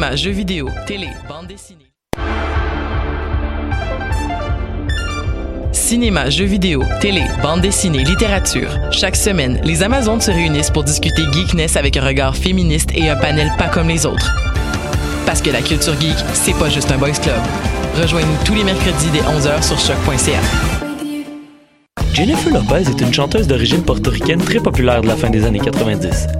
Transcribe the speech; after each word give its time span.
Cinéma, 0.00 0.16
jeux 0.16 0.30
vidéo, 0.30 0.70
télé, 0.86 1.08
bande 1.28 1.46
dessinée. 1.46 1.92
Cinéma, 5.72 6.30
jeux 6.30 6.46
vidéo, 6.46 6.82
télé, 7.02 7.24
bande 7.42 7.60
dessinée, 7.60 8.02
littérature. 8.02 8.70
Chaque 8.92 9.14
semaine, 9.14 9.60
les 9.62 9.82
Amazones 9.82 10.22
se 10.22 10.30
réunissent 10.30 10.70
pour 10.70 10.84
discuter 10.84 11.24
geekness 11.30 11.76
avec 11.76 11.98
un 11.98 12.06
regard 12.06 12.34
féministe 12.34 12.88
et 12.94 13.10
un 13.10 13.16
panel 13.16 13.52
pas 13.58 13.68
comme 13.68 13.88
les 13.88 14.06
autres. 14.06 14.34
Parce 15.26 15.42
que 15.42 15.50
la 15.50 15.60
culture 15.60 16.00
geek, 16.00 16.16
c'est 16.32 16.58
pas 16.58 16.70
juste 16.70 16.90
un 16.90 16.96
boys 16.96 17.10
club. 17.10 17.42
Rejoignez-nous 18.00 18.42
tous 18.46 18.54
les 18.54 18.64
mercredis 18.64 19.10
dès 19.12 19.20
11h 19.20 19.62
sur 19.62 19.78
choc.ca. 19.78 20.40
Jennifer 22.14 22.54
Lopez 22.54 22.88
est 22.88 23.00
une 23.02 23.12
chanteuse 23.12 23.46
d'origine 23.46 23.82
portoricaine 23.82 24.40
très 24.40 24.60
populaire 24.60 25.02
de 25.02 25.08
la 25.08 25.16
fin 25.16 25.28
des 25.28 25.44
années 25.44 25.60
90. 25.60 26.39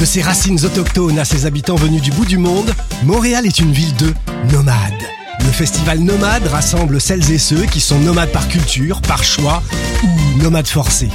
De 0.00 0.04
ses 0.06 0.22
racines 0.22 0.64
autochtones 0.64 1.18
à 1.18 1.26
ses 1.26 1.44
habitants 1.44 1.74
venus 1.74 2.00
du 2.00 2.10
bout 2.10 2.24
du 2.24 2.38
monde, 2.38 2.72
Montréal 3.04 3.46
est 3.46 3.58
une 3.58 3.70
ville 3.70 3.94
de 3.96 4.14
nomades. 4.50 4.94
Le 5.40 5.52
festival 5.52 5.98
Nomade 5.98 6.46
rassemble 6.46 7.02
celles 7.02 7.30
et 7.30 7.38
ceux 7.38 7.66
qui 7.66 7.82
sont 7.82 7.98
nomades 7.98 8.32
par 8.32 8.48
culture, 8.48 9.02
par 9.02 9.22
choix 9.22 9.62
ou 10.02 10.08
nomades 10.42 10.68
forcés. 10.68 11.10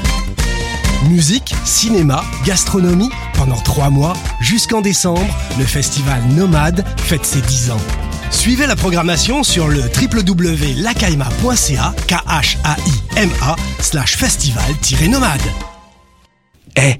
Musique, 1.10 1.56
cinéma, 1.66 2.24
gastronomie, 2.46 3.10
pendant 3.34 3.58
trois 3.58 3.90
mois, 3.90 4.14
jusqu'en 4.40 4.82
décembre, 4.82 5.36
le 5.58 5.66
festival 5.66 6.22
Nomade 6.36 6.86
fête 6.98 7.26
ses 7.26 7.42
10 7.42 7.72
ans. 7.72 7.82
Suivez 8.30 8.68
la 8.68 8.76
programmation 8.76 9.42
sur 9.42 9.68
le 9.68 9.82
www.lacaima.ca, 9.82 11.96
K-H-A-I-M-A, 12.08 13.56
slash 13.80 14.16
festival-nomade. 14.16 15.42
Eh, 16.78 17.00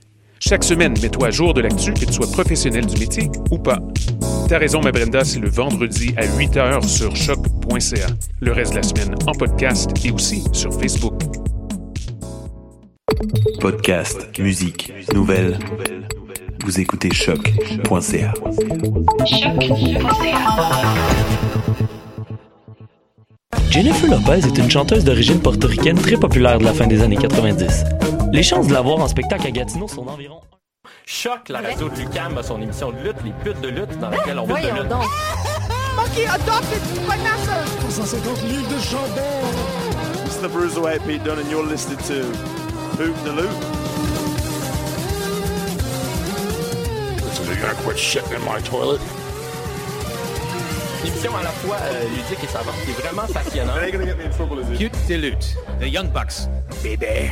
Chaque 0.43 0.63
semaine, 0.63 0.95
mets-toi 0.99 1.27
à 1.27 1.29
jour 1.29 1.53
de 1.53 1.61
l'actu, 1.61 1.93
que 1.93 2.03
tu 2.03 2.13
sois 2.13 2.25
professionnel 2.31 2.87
du 2.87 2.99
métier 2.99 3.29
ou 3.51 3.59
pas. 3.59 3.77
T'as 4.49 4.57
raison, 4.57 4.81
ma 4.81 4.91
Brenda, 4.91 5.23
c'est 5.23 5.39
le 5.39 5.47
vendredi 5.47 6.15
à 6.17 6.25
8h 6.25 6.87
sur 6.87 7.15
choc.ca. 7.15 8.07
Le 8.39 8.51
reste 8.51 8.71
de 8.71 8.77
la 8.77 8.83
semaine 8.83 9.15
en 9.27 9.33
podcast 9.33 9.91
et 10.03 10.11
aussi 10.11 10.43
sur 10.51 10.73
Facebook. 10.73 11.21
Podcast, 13.59 14.29
musique, 14.39 14.91
nouvelles. 15.13 15.59
Vous 16.65 16.79
écoutez 16.79 17.13
choc.ca. 17.13 18.33
Jennifer 23.69 24.09
Lopez 24.09 24.47
est 24.47 24.57
une 24.57 24.71
chanteuse 24.71 25.03
d'origine 25.05 25.39
portoricaine 25.39 25.97
très 25.97 26.17
populaire 26.17 26.57
de 26.57 26.65
la 26.65 26.73
fin 26.73 26.87
des 26.87 27.01
années 27.03 27.15
90. 27.15 27.83
Les 28.31 28.43
chances 28.43 28.67
de 28.67 28.73
la 28.73 28.81
voir 28.81 28.99
en 28.99 29.07
spectacle 29.09 29.45
à 29.45 29.51
Gatineau 29.51 29.87
sont 29.89 30.05
d'environ 30.05 30.39
Choc, 31.05 31.49
la 31.49 31.59
radio 31.59 31.89
de 31.89 31.95
Lucam 31.99 32.37
a 32.37 32.43
son 32.43 32.61
émission 32.61 32.91
de 32.91 32.97
lutte, 32.97 33.17
les 33.25 33.33
putes 33.43 33.59
de 33.59 33.67
lutte, 33.67 33.99
dans 33.99 34.09
laquelle 34.09 34.39
on 34.39 34.47
lutte 34.47 34.63
de 34.63 34.79
lutte. 34.79 34.87
donc. 34.87 35.03
Monkey 35.97 36.25
adopted 36.25 36.81
Vanessa. 37.05 37.65
150 37.89 38.43
livres 38.43 38.69
de 38.73 38.79
chandelle. 38.79 39.25
It's 40.25 40.37
the 40.37 40.47
Bruiserweight 40.47 41.01
Pete 41.05 41.23
Dunne, 41.23 41.39
and 41.39 41.49
you're 41.51 41.65
listening 41.65 41.97
to 42.07 42.23
Hoop 43.01 43.15
the 43.25 43.33
Loop. 43.35 43.51
So 47.33 47.43
you're 47.43 47.55
gonna 47.59 47.73
quit 47.83 47.97
shitting 47.97 48.33
in 48.33 48.45
my 48.45 48.61
toilet? 48.61 49.01
Une 51.03 51.09
émission 51.09 51.35
à 51.35 51.43
la 51.43 51.49
fois 51.49 51.75
euh, 51.81 52.03
ludique 52.09 52.43
et 52.43 52.47
savante 52.47 52.75
qui 52.85 52.91
est 52.91 53.01
vraiment 53.01 53.27
passionnante. 53.33 53.79
Cute 54.77 55.07
de 55.09 55.15
lutte, 55.15 55.57
The 55.81 55.87
Young 55.87 56.09
Bucks, 56.11 56.47
baby. 56.81 57.31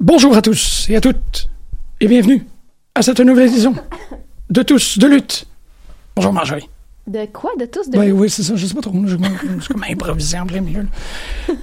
Bonjour 0.00 0.36
à 0.36 0.42
tous 0.42 0.86
et 0.88 0.96
à 0.96 1.00
toutes, 1.00 1.48
et 2.00 2.06
bienvenue 2.06 2.46
à 2.94 3.02
cette 3.02 3.20
nouvelle 3.20 3.48
édition 3.48 3.74
de 4.50 4.62
Tous 4.62 4.98
de 4.98 5.06
lutte. 5.06 5.46
Bonjour 6.16 6.32
Marjorie. 6.32 6.68
De 7.06 7.24
quoi? 7.26 7.50
De 7.58 7.64
tous? 7.64 7.88
De 7.88 7.98
Ben 7.98 8.12
oui, 8.12 8.28
c'est 8.30 8.42
ça, 8.42 8.54
je 8.54 8.66
sais 8.66 8.74
pas 8.74 8.80
trop. 8.80 8.92
Je 9.06 9.16
je 9.16 9.60
suis 9.60 9.72
comme 9.72 9.84
improvisé 9.88 10.38
en 10.38 10.46
plein 10.46 10.60
milieu. 10.60 10.86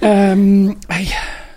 Euh, 0.02 0.72
hey, 0.90 1.06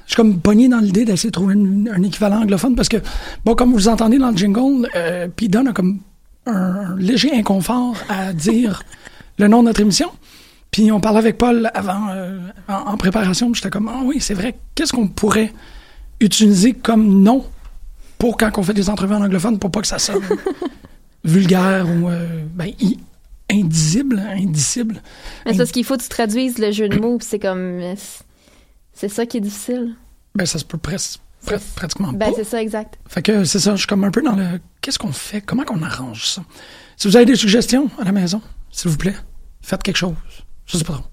je 0.06 0.14
suis 0.14 0.16
comme 0.16 0.40
pogné 0.40 0.70
dans 0.70 0.78
l'idée 0.80 1.04
d'essayer 1.06 1.30
de 1.30 1.34
trouver 1.34 1.56
une- 1.56 1.90
un 1.94 2.02
équivalent 2.04 2.42
anglophone 2.44 2.76
parce 2.76 2.88
que, 2.90 2.98
bon, 3.44 3.56
comme 3.56 3.74
vous 3.74 3.88
entendez 3.88 4.18
dans 4.20 4.30
le 4.32 4.38
jingle, 4.38 4.88
euh, 4.96 5.28
Dunne 5.38 5.68
a 5.68 5.74
comme 5.74 6.00
un, 6.46 6.54
un 6.54 6.96
léger 6.98 7.34
inconfort 7.34 7.96
à 8.08 8.32
dire 8.34 8.84
le 9.40 9.48
nom 9.48 9.62
de 9.62 9.68
notre 9.68 9.82
émission. 9.82 10.10
Puis 10.72 10.92
on 10.92 11.00
parlait 11.00 11.18
avec 11.20 11.38
Paul 11.38 11.70
avant, 11.74 12.10
euh, 12.12 12.40
en, 12.68 12.92
en 12.92 12.98
préparation, 12.98 13.52
puis 13.52 13.60
j'étais 13.62 13.72
comme, 13.72 13.88
ah 13.90 14.02
oui, 14.04 14.18
c'est 14.20 14.36
vrai, 14.36 14.56
qu'est-ce 14.76 14.94
qu'on 14.94 15.08
pourrait 15.08 15.52
utiliser 16.20 16.74
comme 16.74 17.22
nom 17.24 17.46
pour 18.18 18.38
quand 18.38 18.52
on 18.58 18.64
fait 18.64 18.74
des 18.74 18.90
entrevues 18.90 19.14
en 19.16 19.22
anglophone 19.24 19.60
pour 19.60 19.72
pas 19.72 19.82
que 19.82 19.88
ça 19.88 20.00
sonne 20.00 20.22
vulgaire 21.24 21.88
ou 21.88 22.10
euh, 22.10 22.44
ben, 22.54 22.72
indicible. 23.52 24.22
Mais 25.46 25.52
c'est 25.54 25.58
parce 25.58 25.72
qu'il 25.72 25.84
faut 25.86 25.98
que 25.98 26.04
tu 26.04 26.10
traduises 26.10 26.58
le 26.60 26.72
jeu 26.72 26.90
de 26.90 26.98
mots, 27.00 27.18
c'est 27.22 27.40
comme. 27.40 27.82
C'est 28.94 29.10
ça 29.10 29.26
qui 29.26 29.38
est 29.38 29.42
difficile. 29.42 29.96
Ben, 30.36 30.46
ça 30.46 30.60
se 30.60 30.66
peut 30.66 30.78
presque, 30.78 31.20
pre- 31.46 31.60
pratiquement 31.76 32.12
Ben, 32.14 32.30
pas. 32.30 32.36
c'est 32.36 32.44
ça, 32.44 32.62
exact. 32.62 32.98
Fait 33.08 33.22
que 33.22 33.44
c'est 33.46 33.60
ça, 33.60 33.72
je 33.72 33.78
suis 33.80 33.88
comme 33.88 34.04
un 34.04 34.12
peu 34.12 34.22
dans 34.22 34.36
le. 34.36 34.60
Qu'est-ce 34.82 35.00
qu'on 35.00 35.12
fait? 35.12 35.42
Comment 35.42 35.64
qu'on 35.64 35.82
arrange 35.82 36.26
ça? 36.26 36.44
Si 36.98 37.08
vous 37.08 37.16
avez 37.16 37.26
des 37.26 37.36
suggestions 37.36 37.90
à 38.00 38.04
la 38.04 38.12
maison, 38.12 38.42
s'il 38.72 38.92
vous 38.92 38.98
plaît, 38.98 39.16
faites 39.62 39.82
quelque 39.84 39.98
chose. 39.98 40.14
Je 40.66 40.78
sais 40.78 40.84
pas 40.84 40.94
trop. 40.94 41.04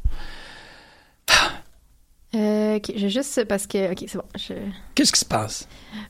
Euh, 2.77 2.79
ok, 2.79 2.93
j'ai 2.97 3.09
juste. 3.09 3.45
Parce 3.45 3.67
que. 3.67 3.93
Ok, 3.93 4.05
c'est 4.07 4.17
bon. 4.19 4.25
je- 4.37 4.55
Qu'est-ce 4.95 5.13
qui 5.13 5.21
se 5.21 5.25
passe? 5.25 5.67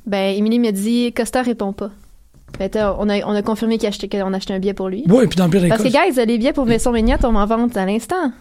Ben, 0.07 0.37
Émilie 0.37 0.59
me 0.59 0.71
dit 0.71 1.13
Costa 1.15 1.43
répond 1.43 1.73
pas. 1.73 1.91
Ben, 2.59 2.71
on, 2.99 3.09
a, 3.09 3.19
on 3.27 3.35
a 3.35 3.43
confirmé 3.43 3.77
qu'on 3.79 4.33
a 4.33 4.37
acheté 4.37 4.55
un 4.55 4.59
billet 4.59 4.73
pour 4.75 4.89
lui. 4.89 5.05
Oui, 5.09 5.25
et 5.25 5.27
puis 5.27 5.37
dans 5.37 5.45
le 5.47 5.51
pire 5.51 5.61
des 5.63 5.69
Parce 5.69 5.83
que, 5.83 5.89
guys, 5.89 6.25
les 6.25 6.39
billets 6.39 6.53
pour 6.53 6.65
Maison 6.65 6.93
Méniat 6.93 7.19
tombent 7.19 7.37
en 7.37 7.45
vente 7.47 7.77
à 7.77 7.85
l'instant. 7.85 8.33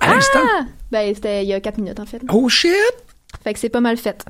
à 0.00 0.14
l'instant? 0.14 0.38
Ah! 0.60 0.64
Ben, 0.90 1.12
c'était 1.14 1.42
il 1.44 1.48
y 1.48 1.52
a 1.52 1.60
4 1.60 1.78
minutes, 1.78 1.98
en 2.00 2.06
fait. 2.06 2.22
Oh 2.32 2.48
shit! 2.48 2.70
Fait 3.42 3.52
que 3.52 3.58
c'est 3.58 3.68
pas 3.68 3.80
mal 3.80 3.96
fait. 3.96 4.24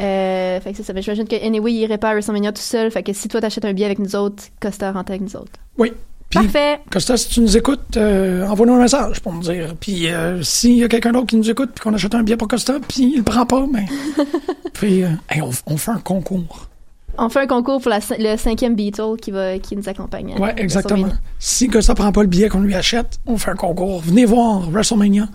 Euh, 0.00 0.60
fait 0.60 0.70
que 0.72 0.76
c'est 0.76 0.82
ça. 0.82 0.92
Mais 0.92 1.02
j'imagine 1.02 1.26
que, 1.26 1.36
anyway, 1.36 1.72
il 1.72 1.76
irait 1.78 1.98
pas 1.98 2.10
à 2.10 2.12
WrestleMania 2.12 2.52
tout 2.52 2.60
seul. 2.60 2.90
Fait 2.90 3.02
que 3.02 3.12
si 3.12 3.28
toi 3.28 3.40
t'achètes 3.40 3.64
un 3.64 3.72
billet 3.72 3.86
avec 3.86 3.98
nous 4.00 4.16
autres, 4.16 4.44
Costa 4.60 4.92
rentre 4.92 5.10
avec 5.12 5.22
nous 5.22 5.36
autres. 5.36 5.52
Oui. 5.78 5.92
Parfait. 6.32 6.80
Costa, 6.90 7.16
si 7.16 7.28
tu 7.28 7.40
nous 7.40 7.56
écoutes, 7.56 7.96
euh, 7.96 8.46
envoie-nous 8.46 8.74
un 8.74 8.80
message 8.82 9.20
pour 9.20 9.32
nous 9.32 9.42
dire. 9.42 9.74
Puis 9.80 10.08
euh, 10.08 10.42
s'il 10.42 10.76
y 10.76 10.84
a 10.84 10.88
quelqu'un 10.88 11.12
d'autre 11.12 11.26
qui 11.26 11.36
nous 11.36 11.50
écoute, 11.50 11.70
puis 11.74 11.82
qu'on 11.82 11.94
achète 11.94 12.14
un 12.14 12.22
billet 12.22 12.36
pour 12.36 12.48
Costa, 12.48 12.74
puis 12.86 13.12
il 13.14 13.18
le 13.18 13.22
prend 13.22 13.46
pas, 13.46 13.66
ben. 13.72 13.86
puis 14.74 15.04
euh, 15.04 15.08
hey, 15.30 15.40
on, 15.40 15.50
on 15.66 15.76
fait 15.78 15.90
un 15.90 15.98
concours. 15.98 16.68
On 17.16 17.28
fait 17.30 17.40
un 17.40 17.46
concours 17.46 17.80
pour 17.80 17.90
la 17.90 18.00
le 18.18 18.36
cinquième 18.36 18.76
Beatle 18.76 19.16
qui, 19.20 19.30
va, 19.30 19.58
qui 19.58 19.74
nous 19.74 19.88
accompagne. 19.88 20.34
à 20.34 20.40
Ouais, 20.40 20.54
exactement. 20.56 21.08
Si 21.38 21.68
Costa 21.68 21.94
prend 21.94 22.12
pas 22.12 22.22
le 22.22 22.28
billet 22.28 22.48
qu'on 22.48 22.60
lui 22.60 22.74
achète, 22.74 23.18
on 23.26 23.38
fait 23.38 23.50
un 23.50 23.56
concours. 23.56 24.00
Venez 24.02 24.24
voir 24.24 24.70
WrestleMania 24.70 25.28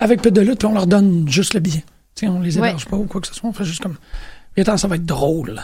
avec 0.00 0.22
peu 0.22 0.30
de 0.30 0.40
lutte, 0.40 0.58
puis 0.58 0.66
on 0.66 0.72
leur 0.74 0.86
donne 0.86 1.26
juste 1.28 1.54
le 1.54 1.60
billet. 1.60 1.84
Sais, 2.14 2.26
on 2.26 2.40
les 2.40 2.58
héberge 2.58 2.86
pas 2.86 2.96
ou 2.96 3.04
quoi 3.04 3.20
que 3.20 3.28
ce 3.28 3.34
soit. 3.34 3.48
On 3.48 3.52
fait 3.52 3.64
juste 3.64 3.82
comme. 3.82 3.96
Attends, 4.56 4.76
ça 4.76 4.88
va 4.88 4.96
être 4.96 5.06
drôle. 5.06 5.62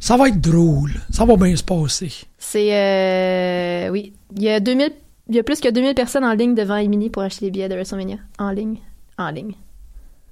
Ça 0.00 0.16
va 0.16 0.28
être 0.28 0.40
drôle. 0.40 0.92
Ça 1.10 1.24
va 1.24 1.36
bien 1.36 1.54
se 1.56 1.62
passer. 1.64 2.12
C'est. 2.38 2.74
Euh, 2.74 3.88
oui. 3.90 4.12
Il 4.36 4.42
y, 4.42 4.48
a 4.50 4.60
2000, 4.60 4.90
il 5.28 5.34
y 5.36 5.38
a 5.38 5.42
plus 5.42 5.60
que 5.60 5.68
2000 5.68 5.94
personnes 5.94 6.24
en 6.24 6.32
ligne 6.34 6.54
devant 6.54 6.76
Emily 6.76 7.10
pour 7.10 7.22
acheter 7.22 7.46
des 7.46 7.50
billets 7.50 7.68
de 7.68 7.74
WrestleMania. 7.74 8.16
En 8.38 8.50
ligne. 8.50 8.78
En 9.18 9.30
ligne. 9.30 9.52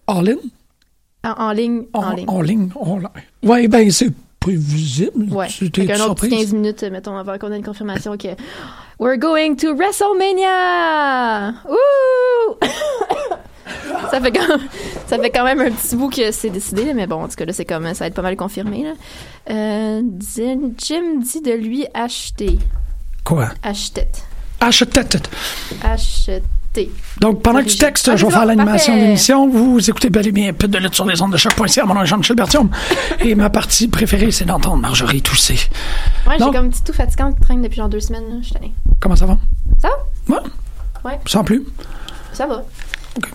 En, 0.06 0.20
en 1.24 1.52
ligne. 1.52 1.84
En, 1.92 2.00
En, 2.02 2.12
ligne. 2.12 2.24
en 2.28 2.40
ligne. 2.42 2.68
En 2.74 2.96
ligne. 2.98 3.08
Ouais, 3.42 3.68
ben 3.68 3.90
c'est 3.90 4.12
prévisible. 4.40 5.32
Ouais. 5.32 5.48
Fait 5.48 5.70
qu'un 5.70 5.94
autre 5.94 6.04
surprise? 6.04 6.30
petit 6.30 6.42
15 6.42 6.52
minutes, 6.52 6.82
mettons, 6.84 7.16
avant 7.16 7.38
qu'on 7.38 7.50
ait 7.52 7.56
une 7.56 7.64
confirmation 7.64 8.16
que 8.18 8.28
We're 9.00 9.16
going 9.18 9.56
to 9.56 9.74
WrestleMania! 9.74 11.54
Ouh! 11.68 12.54
ça, 14.10 14.20
fait 14.20 14.32
quand, 14.32 14.58
ça 15.06 15.18
fait 15.18 15.30
quand 15.30 15.44
même 15.44 15.60
un 15.60 15.70
petit 15.70 15.96
bout 15.96 16.08
que 16.10 16.30
c'est 16.32 16.50
décidé, 16.50 16.92
mais 16.94 17.06
bon, 17.06 17.22
en 17.22 17.28
tout 17.28 17.36
cas, 17.36 17.44
là, 17.44 17.52
c'est 17.52 17.64
comme, 17.64 17.86
ça 17.94 18.04
va 18.04 18.06
être 18.06 18.14
pas 18.14 18.22
mal 18.22 18.36
confirmé. 18.36 18.84
Là. 18.84 18.92
Euh, 19.50 20.02
Jim 20.78 21.20
dit 21.20 21.40
de 21.40 21.52
lui 21.52 21.86
acheter. 21.94 22.58
Quoi? 23.24 23.48
Acheter. 23.62 24.06
Acheter. 24.60 25.00
Acheter. 25.82 26.42
Donc, 27.20 27.40
pendant 27.42 27.60
que 27.62 27.68
tu 27.68 27.76
textes, 27.76 28.08
Ah, 28.08 28.16
je 28.16 28.24
vais 28.26 28.32
c'est 28.32 28.36
faire 28.36 28.46
l'animation 28.46 28.96
de 28.96 29.00
l'émission. 29.02 29.48
Vous 29.48 29.88
écoutez 29.88 30.10
bel 30.10 30.26
et 30.26 30.32
bien 30.32 30.52
Pute 30.52 30.72
de 30.72 30.78
lutte 30.78 30.94
sur 30.96 31.04
les 31.06 31.22
ondes 31.22 31.30
de 31.32 31.36
choc.ca. 31.36 31.84
Mon 31.84 31.94
nom 31.94 32.02
est 32.02 32.06
Jean-Michel 32.06 32.34
Bertium. 32.34 32.68
et 33.20 33.36
ma 33.36 33.48
partie 33.48 33.86
préférée, 33.86 34.32
c'est 34.32 34.44
d'entendre 34.44 34.78
Marjorie 34.82 35.22
tousser. 35.22 35.54
Ouais, 36.26 36.34
j'ai 36.36 36.44
comme 36.44 36.56
un 36.56 36.68
petit 36.70 36.82
tout 36.82 36.92
fatigant 36.92 37.32
qui 37.32 37.40
traîne 37.40 37.62
depuis 37.62 37.76
genre 37.76 37.88
deux 37.88 38.00
semaines. 38.00 38.40
Je 38.42 38.48
suis. 38.48 38.72
Comment 38.98 39.14
ça 39.14 39.26
va? 39.26 39.38
Ça 39.80 39.88
va? 40.26 40.34
Ouais. 40.34 40.42
Ouais, 41.04 41.20
Sans 41.26 41.44
plus? 41.44 41.64
ça 42.32 42.46
va. 42.48 42.64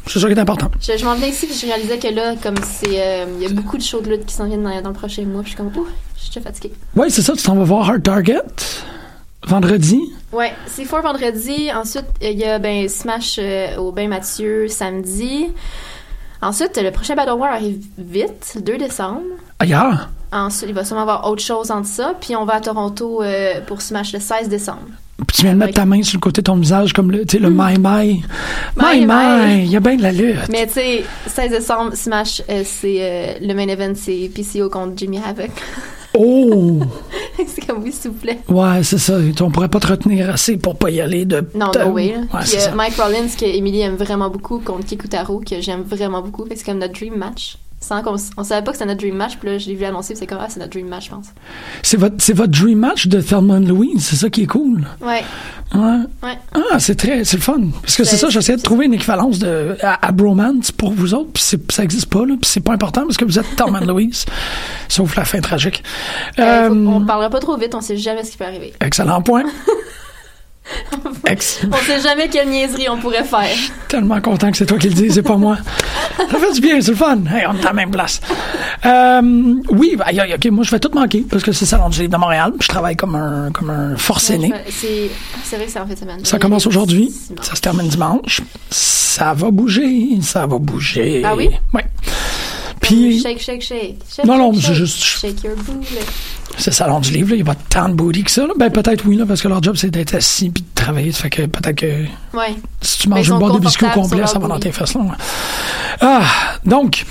C'est 0.08 0.20
ça 0.20 0.28
qui 0.28 0.34
est 0.34 0.40
important. 0.40 0.70
Je, 0.82 0.98
je 0.98 1.06
m'en 1.06 1.16
venais 1.16 1.30
ici 1.30 1.46
puis 1.48 1.56
je 1.56 1.66
réalisais 1.66 1.98
que 2.00 2.08
là, 2.08 2.36
comme 2.42 2.56
c'est. 2.64 3.00
euh, 3.02 3.26
Il 3.38 3.44
y 3.44 3.46
a 3.46 3.50
beaucoup 3.50 3.78
de 3.78 3.84
shows 3.84 4.02
de 4.02 4.10
lutte 4.10 4.26
qui 4.26 4.34
s'en 4.34 4.46
viennent 4.46 4.64
dans, 4.64 4.82
dans 4.82 4.90
le 4.90 4.96
prochain 4.96 5.24
mois. 5.24 5.42
Puis 5.42 5.52
je 5.52 5.56
suis 5.58 5.64
comme, 5.64 5.72
ouh, 5.82 5.88
je 6.18 6.22
suis 6.22 6.30
déjà 6.30 6.42
fatiguée. 6.42 6.74
Oui, 6.96 7.10
c'est 7.10 7.22
ça. 7.22 7.34
Tu 7.34 7.44
t'en 7.44 7.56
vas 7.56 7.64
voir 7.64 7.90
Hard 7.90 8.04
Target 8.04 8.42
vendredi. 9.48 10.00
Ouais, 10.34 10.54
c'est 10.68 10.86
fort 10.86 11.02
vendredi. 11.02 11.70
Ensuite, 11.74 12.06
il 12.22 12.38
y 12.38 12.44
a 12.46 12.60
ben, 12.60 12.88
Smash 12.90 13.38
euh, 13.40 13.78
au 13.78 13.92
Bain 13.92 14.08
Mathieu 14.08 14.68
samedi. 14.68 15.48
Ensuite, 16.42 16.78
le 16.82 16.92
prochain 16.92 17.16
Battle 17.16 17.32
War 17.34 17.54
arrive 17.54 17.84
vite, 17.98 18.54
le 18.56 18.62
2 18.62 18.78
décembre. 18.78 19.22
Ailleurs. 19.60 20.10
Ensuite, 20.32 20.70
il 20.70 20.76
va 20.76 20.86
sûrement 20.86 21.02
avoir 21.02 21.30
autre 21.30 21.42
chose 21.42 21.72
entre 21.72 21.88
ça. 21.88 22.14
Puis 22.20 22.36
on 22.36 22.46
va 22.46 22.56
à 22.56 22.62
Toronto 22.62 23.24
euh, 23.24 23.62
pour 23.62 23.82
Smash 23.82 24.14
le 24.14 24.20
16 24.20 24.50
décembre. 24.50 24.88
Puis 25.28 25.38
tu 25.38 25.42
viens 25.44 25.54
de 25.54 25.60
mettre 25.60 25.74
ta 25.74 25.86
main 25.86 26.02
sur 26.02 26.18
le 26.18 26.22
côté 26.22 26.42
de 26.42 26.46
ton 26.46 26.56
visage 26.56 26.94
comme 26.94 27.12
le, 27.12 27.24
le 27.32 27.50
my 27.50 27.78
my. 27.78 28.24
My, 28.76 29.06
My. 29.06 29.64
Il 29.64 29.72
y 29.72 29.76
a 29.76 29.80
bien 29.80 29.96
de 29.96 30.02
la 30.02 30.12
lutte. 30.12 30.50
Mais 30.50 30.66
tu 30.68 30.74
sais, 30.74 31.04
16 31.28 31.52
décembre, 31.52 31.96
Smash, 31.96 32.42
euh, 32.50 32.64
c'est 32.66 32.98
euh, 33.00 33.34
le 33.42 33.54
main 33.54 33.68
event, 33.68 33.94
c'est 33.96 34.30
PCO 34.34 34.70
contre 34.70 34.94
Jimmy 34.96 35.18
Havoc. 35.18 35.52
Oh! 36.18 36.80
c'est 37.48 37.66
comme 37.66 37.84
oui, 37.84 37.92
s'il 37.92 38.12
vous 38.12 38.18
plaît. 38.18 38.40
Ouais, 38.48 38.84
c'est 38.84 38.98
ça. 38.98 39.18
On 39.42 39.52
pourrait 39.52 39.70
pas 39.70 39.80
te 39.80 39.88
retenir 39.88 40.30
assez 40.30 40.58
pour 40.58 40.76
pas 40.76 40.90
y 40.90 41.02
aller 41.02 41.26
de. 41.26 41.48
Non, 41.54 41.72
no 41.74 41.92
way. 41.92 42.16
Puis 42.42 42.58
euh. 42.58 42.76
Mike 42.76 42.96
Rollins, 42.98 43.28
que 43.38 43.46
Emily 43.46 43.82
aime 43.82 43.96
vraiment 43.96 44.30
beaucoup, 44.30 44.60
contre 44.60 44.86
Kikutaro, 44.86 45.40
que 45.40 45.62
j'aime 45.62 45.84
vraiment 45.84 46.22
beaucoup. 46.22 46.46
C'est 46.50 46.66
comme 46.66 46.80
notre 46.80 46.94
dream 46.94 47.16
match. 47.16 47.58
Sans 47.82 48.02
qu'on 48.04 48.16
on 48.36 48.44
savait 48.44 48.62
pas 48.64 48.72
que 48.72 48.78
c'était 48.78 48.88
notre 48.90 49.00
dream 49.00 49.16
match, 49.16 49.38
puis 49.40 49.50
là, 49.50 49.58
je 49.58 49.68
l'ai 49.68 49.76
vu 49.76 49.86
annoncer, 49.86 50.14
c'est 50.14 50.28
comme, 50.28 50.40
ah, 50.42 50.48
c'est 50.50 50.60
notre 50.60 50.72
dream 50.74 50.88
match, 50.90 51.06
je 51.06 51.12
pense. 51.12 51.28
C'est 51.82 51.96
votre, 51.98 52.16
c'est 52.20 52.34
votre 52.34 52.52
dream 52.52 52.78
match 52.80 53.08
de 53.08 53.22
Thelma 53.22 53.56
and 53.56 53.62
Louise. 53.68 54.04
C'est 54.06 54.18
ça 54.18 54.30
qui 54.30 54.44
est 54.44 54.48
cool. 54.48 54.86
Ouais. 55.02 55.24
Ouais. 55.74 55.82
Ouais. 56.22 56.38
Ah, 56.54 56.80
c'est 56.80 56.96
très, 56.96 57.24
c'est 57.24 57.38
le 57.38 57.42
fun. 57.42 57.62
Parce 57.82 57.96
que 57.96 58.04
c'est 58.04 58.12
C'est- 58.12 58.18
ça, 58.18 58.30
j'essayais 58.30 58.58
de 58.58 58.62
trouver 58.64 58.86
une 58.88 58.94
équivalence 58.96 59.40
de, 59.40 59.78
à, 59.82 60.08
à 60.08 60.12
bromance 60.12 60.72
pour 60.74 60.92
vous 60.92 61.14
autres, 61.14 61.30
puis 61.34 61.44
ça 61.70 61.84
existe 61.84 62.08
pas, 62.08 62.20
là, 62.26 62.36
puis 62.40 62.50
c'est 62.50 62.60
pas 62.60 62.74
important 62.74 63.04
parce 63.04 63.16
que 63.18 63.24
vous 63.26 63.40
êtes 63.40 63.62
and 63.62 63.80
Louise. 63.88 64.26
Sauf 64.90 65.16
la 65.16 65.24
fin 65.24 65.40
tragique. 65.40 65.82
Euh, 66.38 66.68
faut- 66.68 66.74
Euh, 66.76 66.86
on 66.88 67.06
parlera 67.06 67.30
pas 67.30 67.40
trop 67.40 67.56
vite, 67.58 67.74
on 67.76 67.82
sait 67.82 67.96
jamais 67.98 68.24
ce 68.26 68.32
qui 68.32 68.38
peut 68.38 68.46
arriver. 68.46 68.74
excellent 68.82 69.22
point. 69.22 69.44
On 71.72 71.78
sait 71.86 72.02
jamais 72.02 72.28
quelle 72.28 72.50
niaiserie 72.50 72.90
on 72.90 72.98
pourrait 72.98 73.24
faire. 73.24 73.48
tellement 73.88 74.20
content 74.20 74.50
que 74.52 74.58
c'est 74.58 74.66
toi 74.66 74.78
qui 74.78 74.90
le 74.90 74.96
dis, 74.96 75.12
c'est 75.12 75.22
pas 75.22 75.38
moi. 75.38 75.58
Ça 76.18 76.38
fait 76.40 76.54
du 76.54 76.62
bien, 76.62 76.82
c'est 76.82 76.92
le 76.92 76.98
fun. 76.98 77.18
Hey, 77.32 77.46
on 77.48 77.54
est 77.56 77.62
à 77.62 77.66
la 77.66 77.74
même 77.74 77.92
place. 77.92 78.20
Euh, 78.86 79.22
oui, 79.70 79.96
bah, 79.98 80.06
aïe, 80.08 80.22
ok, 80.36 80.52
moi 80.52 80.64
je 80.64 80.72
vais 80.72 80.80
tout 80.80 80.90
manquer 80.94 81.26
parce 81.30 81.44
que 81.44 81.52
c'est 81.52 81.66
Salon 81.66 81.90
du 81.90 82.00
livre 82.00 82.12
de 82.14 82.18
Montréal. 82.18 82.54
Je 82.60 82.68
travaille 82.68 82.96
comme 82.96 83.16
un, 83.16 83.52
comme 83.52 83.70
un 83.70 83.96
forcené. 83.96 84.52
C'est 84.70 85.10
c'est 85.44 85.56
vrai 85.58 85.66
que 85.66 85.72
c'est 85.72 85.80
en 85.80 85.86
de 85.86 85.96
semaine. 85.96 86.26
Ça 86.26 86.40
commence 86.40 86.66
aujourd'hui, 86.68 87.12
ça 87.42 87.56
se 87.56 87.62
termine 87.62 87.88
dimanche. 87.88 88.42
Ça 88.72 89.34
va 89.34 89.52
bouger, 89.52 90.18
ça 90.22 90.46
va 90.48 90.58
bouger. 90.58 91.22
Ah 91.26 91.36
oui? 91.36 91.50
Oui. 91.74 91.82
Puis, 92.82 93.20
Shake, 93.22 93.40
shake, 93.42 93.62
shake. 93.62 93.98
shake 94.10 94.26
Non, 94.26 94.38
non, 94.38 94.54
c'est 94.54 94.74
juste- 94.74 94.98
Shake 95.04 95.44
your 95.44 95.56
booty. 95.58 95.96
c'est 96.58 96.72
Salon 96.74 97.00
du 97.02 97.12
livre, 97.12 97.30
là, 97.32 97.36
il 97.36 97.44
n'y 97.44 97.50
a 97.50 97.54
pas 97.54 97.60
tant 97.70 97.90
de 97.90 97.94
booty 97.94 98.24
que 98.24 98.32
ça. 98.32 98.48
là. 98.48 98.54
Ben, 98.58 98.72
peut-être 98.72 99.06
oui, 99.06 99.18
là, 99.18 99.26
parce 99.28 99.42
que 99.42 99.48
leur 99.50 99.62
job, 99.62 99.76
c'est 99.76 99.92
d'être 99.92 100.16
assis 100.16 100.50
de 100.62 100.68
travailler. 100.76 101.12
Ça 101.12 101.24
fait 101.24 101.30
que 101.30 101.42
peut-être 101.46 101.76
que 101.78 102.06
Ouais. 102.38 102.56
si 102.82 103.00
tu 103.00 103.10
manges 103.10 103.30
une 103.30 103.40
boîte 103.40 103.54
de 103.54 103.60
biscuits 103.60 103.86
au 103.86 103.90
complet, 104.02 104.26
ça 104.28 104.40
va 104.40 104.48
dans 104.48 104.60
tes 104.60 104.72
fesses. 104.72 104.94
là, 104.96 105.02
ouais. 105.02 105.08
Ah, 106.02 106.22
donc, 106.66 107.06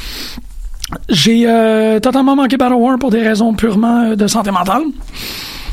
j'ai 1.08 1.44
euh, 1.46 2.00
totalement 2.00 2.34
manqué 2.36 2.56
Battle 2.56 2.74
War 2.74 2.98
pour 2.98 3.10
des 3.10 3.22
raisons 3.22 3.52
purement 3.54 4.04
euh, 4.04 4.16
de 4.16 4.26
santé 4.26 4.50
mentale. 4.50 4.82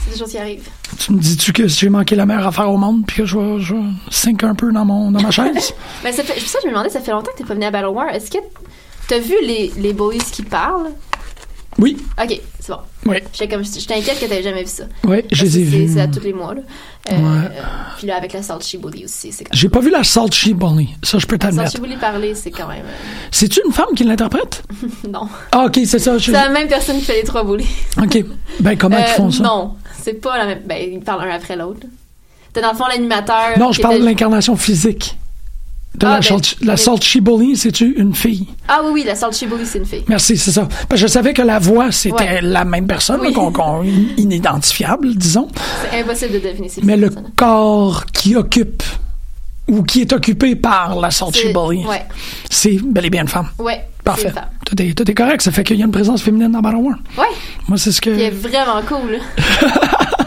C'est 0.05 0.13
des 0.13 0.19
choses 0.19 0.31
qui 0.31 0.37
arrivent. 0.37 0.67
Tu 0.99 1.11
me 1.13 1.19
dis-tu 1.19 1.51
que 1.53 1.67
j'ai 1.67 1.89
manqué 1.89 2.15
la 2.15 2.25
meilleure 2.25 2.47
affaire 2.47 2.69
au 2.69 2.77
monde 2.77 3.03
puis 3.07 3.17
que 3.17 3.25
je 3.25 3.37
vais, 3.37 3.59
je 3.59 3.73
vais 3.73 3.81
sink 4.09 4.43
un 4.43 4.55
peu 4.55 4.71
dans, 4.71 4.85
mon, 4.85 5.11
dans 5.11 5.21
ma 5.21 5.31
chaise? 5.31 5.73
Ben, 6.03 6.13
ça 6.13 6.23
fait, 6.23 6.39
ça 6.39 6.59
je 6.61 6.67
me 6.67 6.71
demandais, 6.73 6.89
ça 6.89 6.99
fait 7.01 7.11
longtemps 7.11 7.31
que 7.33 7.37
t'es 7.39 7.43
pas 7.43 7.53
venu 7.53 7.65
à 7.65 7.71
Battle 7.71 7.87
War. 7.87 8.09
Est-ce 8.09 8.29
que 8.31 8.37
t'as 9.07 9.19
vu 9.19 9.33
les, 9.43 9.71
les 9.77 9.93
bullies 9.93 10.19
qui 10.31 10.43
parlent? 10.43 10.91
Oui, 11.77 11.97
Ok. 12.23 12.39
Oui, 13.05 13.17
J'étais 13.33 13.47
comme, 13.55 13.63
je 13.63 13.85
t'inquiète 13.85 14.19
que 14.19 14.25
t'avais 14.25 14.43
jamais 14.43 14.63
vu 14.63 14.69
ça. 14.69 14.85
oui, 15.05 15.23
je 15.31 15.43
les 15.43 15.59
ai 15.59 15.63
vus. 15.63 15.93
C'est 15.93 16.01
à 16.01 16.07
tous 16.07 16.21
les 16.21 16.33
mois, 16.33 16.53
là. 16.55 16.61
Euh, 17.11 17.15
Ouais. 17.15 17.45
euh, 17.45 17.61
puis 17.97 18.07
là, 18.07 18.17
avec 18.17 18.33
la 18.33 18.41
Salchi 18.41 18.77
Bully 18.77 19.05
aussi, 19.05 19.31
c'est 19.31 19.45
J'ai 19.53 19.69
pas 19.69 19.79
vu 19.79 19.91
la 19.91 20.03
Salchi 20.03 20.53
Bully. 20.55 20.89
Ça, 21.03 21.19
je 21.19 21.25
peux 21.27 21.37
t'admettre. 21.37 21.69
Salchi 21.71 21.81
Bully 21.81 21.97
parler, 21.97 22.33
c'est 22.33 22.49
quand 22.51 22.67
même. 22.67 22.83
C'est-tu 23.31 23.61
une 23.65 23.71
femme 23.71 23.93
qui 23.95 24.03
l'interprète? 24.05 24.63
euh, 24.83 24.87
non. 25.11 25.27
Ah, 25.51 25.65
ok, 25.65 25.79
c'est 25.85 25.99
ça. 25.99 26.17
je- 26.17 26.25
C'est 26.25 26.31
la 26.31 26.49
même 26.49 26.67
personne 26.67 26.97
qui 26.97 27.05
fait 27.05 27.17
les 27.17 27.23
trois 27.23 27.43
bullies. 27.43 27.67
Ok. 28.01 28.23
Ben, 28.59 28.75
comment 28.77 28.95
Euh, 28.97 29.01
ils 29.07 29.13
font 29.13 29.29
ça? 29.31 29.43
Non, 29.43 29.75
c'est 30.01 30.13
pas 30.13 30.37
la 30.37 30.45
même. 30.45 30.61
Ben, 30.65 30.77
ils 30.93 30.99
parlent 31.01 31.29
un 31.29 31.35
après 31.35 31.55
l'autre. 31.55 31.85
T'as 32.53 32.61
dans 32.61 32.71
le 32.71 32.77
fond 32.77 32.85
l'animateur. 32.87 33.57
Non, 33.59 33.71
je 33.73 33.81
parle 33.81 33.95
était- 33.95 34.03
de 34.03 34.07
l'incarnation 34.07 34.55
physique. 34.55 35.17
De 35.97 36.05
Ah, 36.05 36.09
la, 36.09 36.15
ben, 36.19 36.21
Salchi- 36.23 36.55
la 36.65 36.77
Salchi 36.77 37.21
Bully, 37.21 37.55
c'est-tu 37.55 37.93
une 37.97 38.13
fille? 38.13 38.45
Ah 38.67 38.81
oui, 38.83 38.91
oui, 38.93 39.03
la 39.05 39.15
Salchi 39.15 39.45
Bully, 39.45 39.65
c'est 39.65 39.77
une 39.79 39.85
fille. 39.85 40.03
Merci, 40.07 40.35
c'est 40.37 40.51
ça. 40.51 40.67
Parce 40.89 41.01
que 41.01 41.07
je 41.07 41.07
savais 41.07 41.33
que 41.33 41.41
la 41.41 41.57
voix, 41.59 41.91
c'était 41.91 42.15
Ouais. 42.23 42.41
la 42.41 42.65
même 42.65 42.85
personne, 42.87 43.19
Oui. 43.21 43.31
qu'on, 43.33 43.51
qu'on- 43.51 43.81
in- 43.83 44.07
inidentifiable, 44.17 45.15
disons. 45.15 45.47
C'est 45.91 46.01
impossible 46.01 46.33
de 46.33 46.39
deviner 46.39 46.69
Mais 46.83 46.97
le 46.97 47.09
corps 47.37 48.05
qui 48.07 48.35
occupe 48.35 48.83
ou 49.67 49.83
qui 49.83 50.01
est 50.01 50.13
occupé 50.13 50.55
par 50.55 50.99
la 50.99 51.09
C'est- 51.11 51.25
Bully, 51.53 51.85
Ouais, 51.85 52.03
c'est 52.49 52.77
bel 52.83 53.05
et 53.05 53.09
bien 53.09 53.21
une 53.23 53.27
femme. 53.27 53.49
ouais. 53.59 53.81
Parfait. 54.03 54.29
Femme. 54.29 54.45
Tout 54.67 54.79
est, 54.79 54.93
tout 54.93 55.09
est 55.09 55.15
correct. 55.15 55.41
Ça 55.41 55.51
fait 55.51 55.63
qu'il 55.63 55.77
y 55.77 55.81
a 55.81 55.85
une 55.85 55.91
présence 55.91 56.21
féminine 56.21 56.51
dans 56.51 56.61
Battle 56.61 56.75
War. 56.77 56.95
Ouais. 57.17 57.25
Moi, 57.67 57.75
c'est 57.79 57.91
ce 57.91 57.99
que. 57.99 58.09
Elle 58.13 58.21
est 58.21 58.29
vraiment 58.29 58.83
cool. 58.87 59.17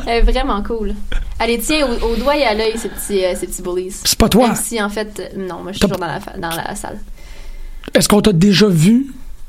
elle 0.04 0.16
est 0.16 0.33
vraiment 0.33 0.61
cool. 0.64 0.95
Elle 1.38 1.50
les 1.50 1.59
tient 1.61 1.87
au, 1.87 1.92
au 2.12 2.16
doigt 2.16 2.37
et 2.37 2.42
à 2.45 2.54
l'œil, 2.54 2.73
ces 2.76 2.88
petits, 2.88 3.25
euh, 3.25 3.35
ces 3.38 3.47
petits 3.47 3.62
bullies. 3.62 3.92
C'est 4.04 4.18
pas 4.18 4.28
toi? 4.28 4.49
Même 4.49 4.57
si, 4.57 4.83
en 4.83 4.88
fait, 4.88 5.21
euh, 5.21 5.38
non, 5.49 5.62
moi, 5.62 5.71
je 5.71 5.78
suis 5.78 5.83
toujours 5.83 5.99
dans 5.99 6.09
la, 6.09 6.18
dans 6.38 6.57
la 6.57 6.75
salle. 6.75 6.99
Est-ce 7.95 8.09
qu'on 8.09 8.21
t'a 8.21 8.33
déjà 8.33 8.66
vu? 8.66 9.07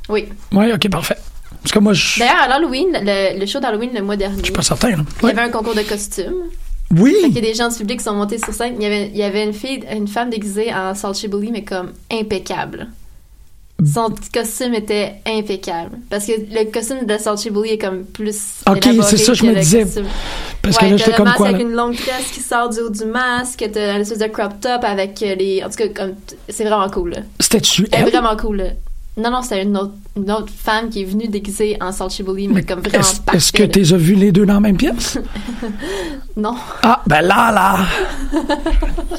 Oui. 0.09 0.27
Oui, 0.51 0.71
ok, 0.73 0.89
parfait. 0.91 1.17
Parce 1.63 1.71
que 1.71 1.79
moi, 1.79 1.93
je 1.93 2.05
suis 2.07 2.19
D'ailleurs, 2.21 2.43
à 2.43 2.47
l'Halloween, 2.47 2.87
le, 3.01 3.39
le 3.39 3.45
show 3.47 3.59
d'Halloween 3.59 3.89
le 3.95 4.03
mois 4.03 4.15
dernier, 4.15 4.51
pas 4.51 4.61
certain. 4.61 4.89
là. 4.91 4.97
il 5.23 5.27
y 5.27 5.31
avait 5.31 5.41
un 5.41 5.49
concours 5.49 5.73
de 5.73 5.81
costumes. 5.81 6.43
Oui! 6.95 7.13
Fait 7.21 7.27
qu'il 7.27 7.35
y 7.35 7.37
a 7.39 7.41
des 7.41 7.53
gens 7.53 7.69
du 7.69 7.75
public 7.75 7.99
qui 7.99 8.03
sont 8.05 8.15
montés 8.15 8.37
sur 8.39 8.53
scène. 8.53 8.75
Il 8.77 8.83
y 8.83 8.85
avait, 8.85 9.07
il 9.09 9.17
y 9.17 9.23
avait 9.23 9.43
une 9.43 9.53
fille, 9.53 9.83
une 9.91 10.07
femme 10.07 10.29
déguisée 10.29 10.73
en 10.73 10.95
Salchi 10.95 11.27
Bully, 11.27 11.51
mais 11.51 11.63
comme 11.63 11.91
impeccable. 12.11 12.87
Son 13.85 14.09
petit 14.11 14.29
costume 14.29 14.73
était 14.73 15.13
impeccable. 15.25 15.99
Parce 16.09 16.25
que 16.25 16.33
le 16.33 16.69
costume 16.69 17.05
de 17.05 17.17
Salchi 17.17 17.49
Bully 17.49 17.71
est 17.71 17.77
comme 17.77 18.03
plus. 18.03 18.61
Ok, 18.69 18.89
c'est 19.03 19.17
ça, 19.17 19.33
je 19.33 19.41
que 19.41 19.47
me 19.47 19.55
disais. 19.55 19.83
costume. 19.83 20.05
Parce 20.61 20.77
que 20.77 20.83
Ouais, 20.83 20.91
là, 20.91 20.97
t'as 20.97 21.05
j'étais 21.05 21.15
comme 21.17 21.33
quoi, 21.33 21.47
avec 21.47 21.61
là? 21.61 21.67
une 21.69 21.73
longue 21.75 21.95
tresse 21.95 22.31
qui 22.33 22.41
sort 22.41 22.69
du 22.69 22.79
haut 22.79 22.89
du 22.89 23.05
masque, 23.05 23.63
t'as 23.71 23.95
une 23.95 24.01
espèce 24.01 24.17
de 24.17 24.27
crop 24.27 24.59
top 24.59 24.83
avec 24.83 25.21
euh, 25.23 25.35
les. 25.35 25.63
En 25.63 25.69
tout 25.69 25.75
cas, 25.77 25.87
comme. 25.89 26.15
C'est 26.49 26.65
vraiment 26.65 26.89
cool, 26.89 27.11
là. 27.11 27.17
C'était-tu 27.39 27.87
elle? 27.93 28.09
vraiment 28.09 28.35
cool, 28.35 28.57
là. 28.57 28.65
Non, 29.19 29.31
non, 29.31 29.41
c'était 29.41 29.63
une 29.63 29.75
autre, 29.75 29.93
une 30.15 30.31
autre 30.31 30.51
femme 30.55 30.89
qui 30.89 31.01
est 31.01 31.05
venue 31.05 31.27
déguisée 31.27 31.77
en 31.81 31.91
Salchi 31.91 32.23
Bully, 32.23 32.47
mais, 32.47 32.63
comme 32.63 32.79
vraiment 32.79 33.03
Est-ce 33.33 33.51
que 33.51 33.63
tu 33.63 33.79
les 33.79 33.93
as 33.93 33.97
vus 33.97 34.15
les 34.15 34.31
deux 34.31 34.45
dans 34.45 34.55
la 34.55 34.59
même 34.59 34.77
pièce? 34.77 35.17
Non. 36.37 36.55
Ah, 36.83 37.01
ben 37.05 37.21
là, 37.21 37.51
là! 37.51 37.79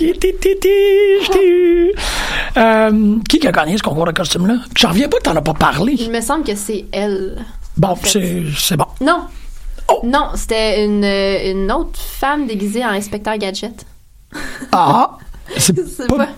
Je 0.01 0.13
t'ai 0.13 1.39
eu. 1.47 1.93
Euh, 2.57 3.17
qui 3.29 3.47
a 3.47 3.53
gagné 3.53 3.77
ce 3.77 3.83
concours 3.83 4.07
de 4.07 4.13
costume-là? 4.13 4.55
J'en 4.75 4.89
reviens 4.89 5.09
pas 5.09 5.19
que 5.19 5.25
t'en 5.25 5.37
as 5.37 5.43
pas 5.43 5.53
parlé. 5.53 5.97
Il 5.99 6.11
me 6.11 6.23
semble 6.23 6.45
que 6.45 6.55
c'est 6.55 6.87
elle. 6.93 7.45
Bon, 7.77 7.95
fait. 7.95 8.47
c'est 8.57 8.77
bon. 8.79 8.87
Non. 9.03 9.25
Oh. 9.89 10.01
Non, 10.05 10.31
c'était 10.35 10.83
une, 10.87 11.05
une 11.05 11.71
autre 11.71 11.99
femme 12.01 12.47
déguisée 12.47 12.85
en 12.85 12.91
inspecteur 12.91 13.37
gadget. 13.37 13.85
Ah! 14.73 15.19
C'est 15.59 16.07
pas... 16.07 16.29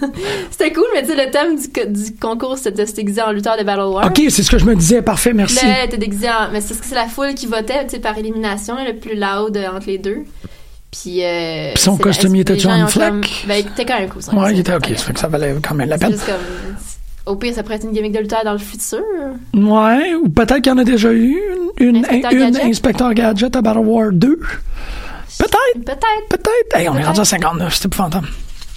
c'était 0.50 0.72
cool, 0.72 0.84
mais 0.94 1.02
tu 1.02 1.08
sais, 1.10 1.24
le 1.26 1.30
thème 1.30 1.56
du, 1.56 1.68
co- 1.68 1.86
du 1.88 2.14
concours, 2.20 2.58
c'était 2.58 2.82
de 2.82 2.88
se 2.88 2.94
déguiser 2.94 3.22
en 3.22 3.32
lutteur 3.32 3.56
de 3.56 3.62
Battle 3.64 3.82
War. 3.92 4.06
OK, 4.06 4.20
c'est 4.28 4.42
ce 4.42 4.50
que 4.50 4.58
je 4.58 4.64
me 4.64 4.74
disais. 4.74 5.02
Parfait, 5.02 5.32
merci. 5.32 5.64
Là, 5.64 5.78
elle 5.80 5.86
était 5.86 5.98
déguisée 5.98 6.28
en. 6.28 6.50
Mais 6.52 6.60
c'est 6.60 6.68
parce 6.68 6.80
que 6.80 6.86
c'est 6.86 6.94
la 6.94 7.06
foule 7.06 7.34
qui 7.34 7.46
votait, 7.46 7.84
tu 7.84 7.90
sais, 7.90 7.98
par 8.00 8.16
élimination, 8.18 8.74
le 8.84 8.94
plus 8.96 9.14
loud 9.14 9.56
euh, 9.56 9.68
entre 9.76 9.86
les 9.86 9.98
deux. 9.98 10.18
Puis. 10.90 11.24
Euh, 11.24 11.72
Puis 11.74 11.82
son 11.82 11.96
costume, 11.96 12.34
il 12.36 12.40
était-tu 12.40 12.66
en 12.66 12.86
comme- 12.86 13.20
Ben, 13.46 13.54
il 13.56 13.66
était 13.66 13.84
quand 13.84 13.98
même 13.98 14.08
cool, 14.08 14.22
son 14.22 14.36
Ouais, 14.36 14.52
il 14.52 14.60
était 14.60 14.74
OK. 14.74 14.86
Ça 14.88 14.94
fait 15.04 15.12
que 15.12 15.20
ça 15.20 15.28
valait 15.28 15.54
quand 15.66 15.74
même 15.74 15.88
la 15.88 15.98
peine. 15.98 16.12
juste 16.12 16.26
comme. 16.26 16.34
Au 17.24 17.36
pire, 17.36 17.54
ça 17.54 17.62
pourrait 17.62 17.76
être 17.76 17.84
une 17.84 17.92
gimmick 17.92 18.10
de 18.12 18.18
lutteur 18.18 18.42
dans 18.44 18.52
le 18.52 18.58
futur. 18.58 18.98
Ouais, 19.54 20.14
ou 20.16 20.28
peut-être 20.28 20.56
qu'il 20.56 20.72
y 20.72 20.74
en 20.74 20.78
a 20.78 20.82
déjà 20.84 21.12
eu 21.12 21.38
une, 21.78 21.88
une, 21.88 21.96
Inspecteur 21.98 22.32
une 22.32 22.38
Gadget? 22.50 22.64
Inspecteur 22.64 23.14
Gadget 23.14 23.54
à 23.56 23.62
Battle 23.62 23.78
War 23.78 24.08
2. 24.12 24.40
Peut-être. 25.46 25.84
Peut-être. 25.84 26.28
Peut-être. 26.28 26.76
Hey, 26.76 26.88
on 26.88 26.96
est 26.96 27.04
rendu 27.04 27.20
à 27.20 27.24
59, 27.24 27.74
c'était 27.74 27.86
épouvantable. 27.86 28.28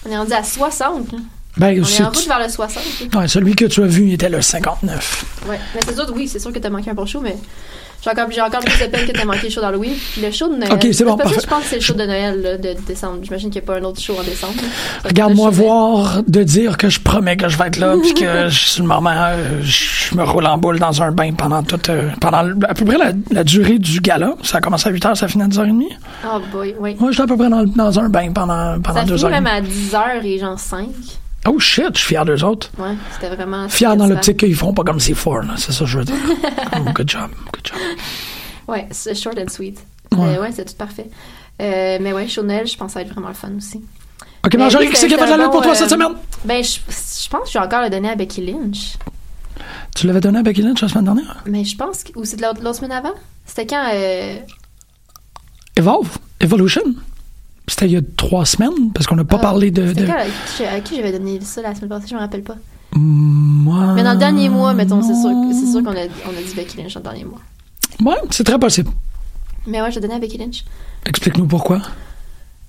On 0.08 0.12
est 0.12 0.18
rendu 0.18 0.34
à 0.34 0.44
60. 0.44 1.12
là. 1.12 1.18
Ben, 1.58 1.68
On 1.80 1.84
est 1.84 1.86
c'est- 1.86 2.04
en 2.04 2.08
route 2.10 2.28
vers 2.28 2.40
le 2.40 2.50
60. 2.50 2.84
là. 3.14 3.20
ouais, 3.20 3.28
celui 3.28 3.56
que 3.56 3.66
tu 3.66 3.82
as 3.82 3.86
vu 3.86 4.04
il 4.08 4.14
était 4.14 4.30
le 4.30 4.42
59. 4.42 5.26
Ouais. 5.48 5.60
Mais 5.74 5.82
c'est 5.88 5.94
sûr, 5.96 6.12
oui, 6.14 6.28
c'est 6.28 6.40
sûr 6.40 6.52
que 6.52 6.60
t'as 6.60 6.70
manqué 6.70 6.90
un 6.90 6.94
bon 6.94 7.06
show, 7.06 7.22
mais 7.22 7.38
j'ai 8.02 8.10
encore, 8.10 8.32
j'ai 8.32 8.42
encore 8.42 8.60
plus 8.60 8.80
de 8.80 8.86
peine 8.86 9.06
que 9.08 9.12
t'as 9.12 9.26
manqué 9.26 9.44
le 9.44 9.50
show 9.50 9.62
d'Halloween. 9.62 9.94
Puis 10.14 10.22
le 10.22 10.32
show 10.32 10.48
de 10.48 10.56
Noël. 10.56 10.74
Ok, 10.74 10.88
c'est 10.92 11.04
bon, 11.04 11.18
Parce 11.18 11.34
que 11.34 11.42
je 11.42 11.48
pense 11.48 11.64
que 11.64 11.70
c'est 11.70 11.76
le 11.78 11.82
show 11.82 11.94
de 11.94 12.06
Noël 12.06 12.42
là, 12.42 12.58
de 12.58 12.76
décembre. 12.86 13.20
J'imagine 13.24 13.50
qu'il 13.50 13.62
n'y 13.62 13.68
a 13.68 13.74
pas 13.74 13.80
un 13.80 13.84
autre 13.84 14.02
show 14.02 14.16
en 14.20 14.24
décembre. 14.24 14.54
Regarde-moi 15.04 15.50
voir 15.50 16.24
de 16.28 16.44
dire 16.44 16.78
que 16.78 16.90
je 16.90 17.00
promets 17.00 17.38
que 17.38 17.50
je 17.50 17.58
vais 17.58 17.68
être 17.68 17.78
là, 17.78 17.96
puis 18.02 18.14
que 18.14 18.50
sur 18.50 18.84
le 18.84 18.88
moment, 18.88 19.12
euh, 19.16 19.62
je 19.64 20.16
me 20.16 20.24
roule 20.24 20.46
en 20.46 20.58
boule 20.58 20.80
dans 20.80 21.02
un 21.02 21.12
bain 21.12 21.32
pendant 21.34 21.64
toute, 21.64 21.90
euh, 21.90 22.10
pendant 22.22 22.50
à 22.68 22.74
peu 22.74 22.86
près 22.86 22.98
la, 22.98 23.12
la 23.32 23.44
durée 23.44 23.80
du 23.80 24.00
gala. 24.02 24.36
Ça 24.44 24.58
a 24.58 24.62
commencé 24.62 24.90
à 24.90 24.92
8h, 24.92 25.16
ça 25.16 25.28
finit 25.28 25.44
à 25.44 25.48
10h30. 25.48 25.84
Oh 26.26 26.40
boy, 26.52 26.76
oui. 26.80 26.96
Moi, 27.00 27.12
j'étais 27.12 27.24
à 27.24 27.28
peu 27.28 27.38
près 27.38 27.50
dans, 27.50 28.00
un 28.00 28.10
bain 28.10 28.32
pendant, 28.34 28.80
pendant 28.82 29.00
Ça 29.00 29.06
deux 29.06 29.24
heures. 29.26 29.32
même 29.32 29.48
à 29.48 29.62
10h 29.62 30.24
et 30.26 30.40
genre 30.40 30.60
5. 30.60 30.88
Oh 31.48 31.60
shit, 31.60 31.92
je 31.94 32.00
suis 32.00 32.08
fier 32.08 32.26
d'eux 32.26 32.44
autres. 32.44 32.72
Ouais, 32.78 32.96
c'était 33.14 33.34
vraiment. 33.36 33.70
Fier 33.70 33.96
dans 33.96 34.06
c'était 34.06 34.16
l'optique 34.16 34.38
qu'ils 34.38 34.56
font 34.56 34.74
pas 34.74 34.84
comme 34.84 35.00
c'est 35.00 35.14
fort. 35.14 35.44
C'est 35.58 35.72
ça 35.72 35.80
que 35.80 35.90
je 35.90 35.98
veux 36.00 36.06
dire. 36.06 36.16
Oh, 36.78 36.92
good 36.94 37.10
job, 37.10 37.32
good 37.54 37.62
job. 37.64 37.78
Ouais, 38.68 38.88
c'est 38.92 39.16
short 39.16 39.38
and 39.40 39.50
sweet. 39.50 39.80
Ouais. 40.12 40.38
Ouais 40.40 40.52
c'est 40.52 40.66
tout 40.66 40.76
parfait. 40.76 41.10
Euh, 41.62 41.98
mais 42.02 42.12
ouais, 42.14 42.28
show 42.28 42.42
de 42.42 42.48
Noël, 42.48 42.68
je 42.68 42.76
pense 42.76 42.88
que 42.88 42.94
ça 42.94 43.00
va 43.00 43.06
être 43.06 43.14
vraiment 43.14 43.30
le 43.30 43.34
fun 43.34 43.52
aussi. 43.58 43.82
Ok, 44.46 44.54
Mais 44.54 44.60
Marjorie, 44.60 44.90
qui 44.90 44.96
c'est 44.96 45.08
qui 45.08 45.14
a 45.14 45.18
fait 45.18 45.26
la 45.26 45.36
un 45.36 45.38
lutte 45.38 45.52
pour 45.52 45.62
toi 45.62 45.74
cette 45.74 45.88
euh, 45.88 45.90
semaine? 45.90 46.14
Ben, 46.44 46.64
je, 46.64 46.80
je 46.88 47.30
pense 47.30 47.44
que 47.44 47.48
je 47.50 47.54
vais 47.58 47.66
encore 47.66 47.82
le 47.84 47.90
donner 47.90 48.10
à 48.10 48.16
Becky 48.16 48.46
Lynch. 48.46 48.98
Tu 49.96 50.08
l'avais 50.08 50.20
donné 50.22 50.40
à 50.40 50.44
Becky 50.44 50.62
Lynch 50.62 50.82
la 50.82 50.90
semaine 50.90 51.06
dernière? 51.06 51.44
Mais 51.46 51.64
je 51.64 51.78
pense 51.78 52.04
que. 52.04 52.18
Ou 52.20 52.26
c'est 52.26 52.36
de 52.38 52.42
l'autre 52.42 52.62
l'autre 52.62 52.78
semaine 52.78 52.92
avant? 52.92 53.14
C'était 53.46 53.66
quand. 53.66 53.90
Euh, 53.94 54.38
Evolve, 55.78 56.18
Evolution? 56.42 56.84
C'était 57.68 57.88
il 57.88 57.92
y 57.94 57.98
a 57.98 58.02
trois 58.16 58.46
semaines, 58.46 58.92
parce 58.94 59.08
qu'on 59.08 59.16
n'a 59.16 59.24
pas 59.24 59.38
ah, 59.40 59.44
parlé 59.44 59.72
de. 59.72 59.84
À 59.84 60.80
qui, 60.82 60.96
j'avais 60.96 61.12
donné 61.12 61.40
ça 61.42 61.62
la 61.62 61.74
semaine 61.74 61.90
passée? 61.90 62.08
Je 62.10 62.16
me 62.16 62.20
rappelle 62.20 62.44
pas. 62.44 62.58
Moi. 62.94 63.94
Mais 63.96 64.04
dans 64.04 64.14
le 64.14 64.20
dernier 64.20 64.50
mois, 64.50 64.74
mettons, 64.74 65.02
c'est 65.02 65.16
sûr, 65.16 65.32
c'est 65.52 65.72
sûr 65.72 65.84
qu'on 65.84 65.98
a, 65.98 66.06
on 66.26 66.38
a 66.38 66.42
dit 66.46 66.54
Becky 66.56 66.78
Lynch 66.78 66.94
dans 66.94 67.00
le 67.00 67.04
dernier 67.04 67.26
mois. 67.26 67.42
Ouais, 68.04 68.22
c'est 68.30 68.44
très 68.44 68.60
possible. 68.60 68.92
Mais 69.68 69.82
ouais, 69.82 69.92
je 69.92 70.00
donné 70.00 70.16
à 70.16 70.20
Becky 70.20 70.38
Lynch. 70.38 70.64
Explique-nous 71.06 71.48
pourquoi. 71.48 71.82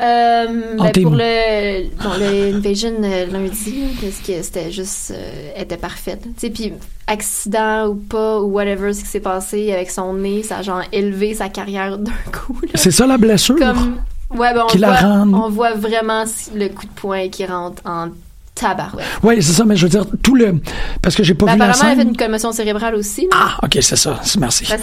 Euh, 0.03 0.77
En 0.79 0.85
ben, 0.85 1.03
pour 1.03 1.13
le, 1.13 1.89
bon, 2.03 2.11
le 2.19 2.57
Invasion 2.57 2.93
euh, 3.03 3.27
lundi, 3.27 3.83
parce 4.01 4.19
que 4.19 4.43
c'était 4.43 4.71
juste, 4.71 5.13
euh, 5.15 5.53
elle 5.55 5.63
était 5.63 5.79
parfaite. 5.79 6.23
Tu 6.23 6.29
sais, 6.37 6.51
puis 6.51 6.73
accident 7.07 7.87
ou 7.89 7.95
pas, 7.95 8.41
ou 8.43 8.53
whatever, 8.53 8.93
ce 8.93 9.01
qui 9.01 9.09
s'est 9.09 9.21
passé 9.21 9.73
avec 9.73 9.91
son 9.91 10.13
nez, 10.13 10.43
ça 10.43 10.59
a 10.59 10.63
genre 10.63 10.83
élevé 10.93 11.33
sa 11.33 11.49
carrière 11.49 11.97
d'un 11.99 12.13
coup. 12.31 12.61
C'est 12.75 12.91
ça 12.91 13.07
la 13.07 13.17
blessure? 13.17 13.57
Comme, 13.57 13.97
ouais, 14.31 14.55
ben, 14.55 14.63
on, 14.65 14.67
Qui 14.67 14.79
la 14.79 14.89
voit, 14.89 14.97
rend- 15.01 15.33
on 15.35 15.49
voit 15.51 15.75
vraiment 15.75 16.25
le 16.55 16.69
coup 16.69 16.87
de 16.87 16.93
poing 16.93 17.29
qui 17.29 17.45
rentre 17.47 17.83
en 17.85 18.09
tabarouette. 18.55 19.05
Oui, 19.23 19.43
c'est 19.43 19.53
ça, 19.53 19.65
mais 19.65 19.77
je 19.77 19.83
veux 19.85 19.91
dire, 19.91 20.07
tout 20.23 20.35
le. 20.35 20.61
Parce 21.03 21.15
que 21.15 21.23
j'ai 21.23 21.35
pas 21.35 21.47
Ben, 21.47 21.53
vu 21.55 21.59
la 21.59 21.65
apparemment, 21.67 21.85
elle 21.85 21.93
a 21.93 21.95
fait 21.97 22.01
scène. 22.03 22.09
une 22.09 22.17
commotion 22.17 22.53
cérébrale 22.53 22.95
aussi. 22.95 23.29
Ah, 23.35 23.59
ok, 23.63 23.79
c'est 23.83 23.97
ça. 23.97 24.21
Merci. 24.39 24.65
Ben, 24.69 24.79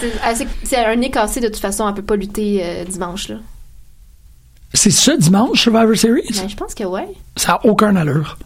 c'est- 0.63 0.85
un 0.85 0.95
nez 0.95 1.09
cassé, 1.09 1.39
de 1.39 1.47
toute 1.47 1.57
façon, 1.57 1.88
elle 1.88 1.95
peut 1.95 2.01
pas 2.03 2.15
lutter 2.15 2.62
euh, 2.63 2.85
dimanche. 2.85 3.29
Là. 3.29 3.35
C'est 4.73 4.91
ce 4.91 5.12
dimanche, 5.17 5.62
Survivor 5.62 5.95
Series? 5.95 6.23
Ben, 6.35 6.50
je 6.50 6.55
pense 6.55 6.73
que 6.73 6.83
ouais. 6.83 7.07
Ça 7.35 7.53
a 7.53 7.65
aucun 7.65 7.95
allure. 7.95 8.38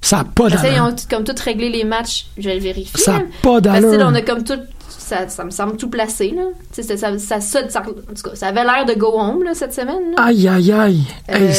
Ça 0.00 0.18
a 0.20 0.24
pas 0.24 0.48
d'allure. 0.50 0.84
ont 0.84 0.90
tout- 0.92 1.04
comme 1.08 1.24
tout 1.24 1.34
réglé 1.42 1.70
les 1.70 1.82
matchs. 1.84 2.26
Je 2.36 2.48
vais 2.48 2.56
le 2.56 2.60
vérifier. 2.60 3.00
Ça 3.00 3.16
a 3.16 3.18
là. 3.20 3.24
pas 3.42 3.60
Parce 3.60 3.76
que 3.78 3.82
d'allure. 3.82 3.98
là, 3.98 4.08
on 4.10 4.14
a 4.14 4.20
comme 4.22 4.44
tout. 4.44 4.58
Ça, 5.06 5.28
ça 5.28 5.44
me 5.44 5.50
semble 5.50 5.76
tout 5.76 5.90
placé, 5.90 6.30
là. 6.34 6.44
Ça, 6.72 6.82
ça, 6.82 7.18
ça, 7.18 7.40
ça, 7.40 7.68
ça- 7.68 7.80
en 7.82 8.14
tout 8.14 8.22
cas, 8.30 8.34
ça 8.34 8.46
avait 8.46 8.64
l'air 8.64 8.86
de 8.86 8.94
go 8.94 9.12
home, 9.20 9.42
là, 9.42 9.52
cette 9.52 9.74
semaine. 9.74 10.12
là. 10.16 10.24
Aïe, 10.24 10.48
aïe, 10.48 10.72
aïe. 10.72 11.02
Euh, 11.30 11.52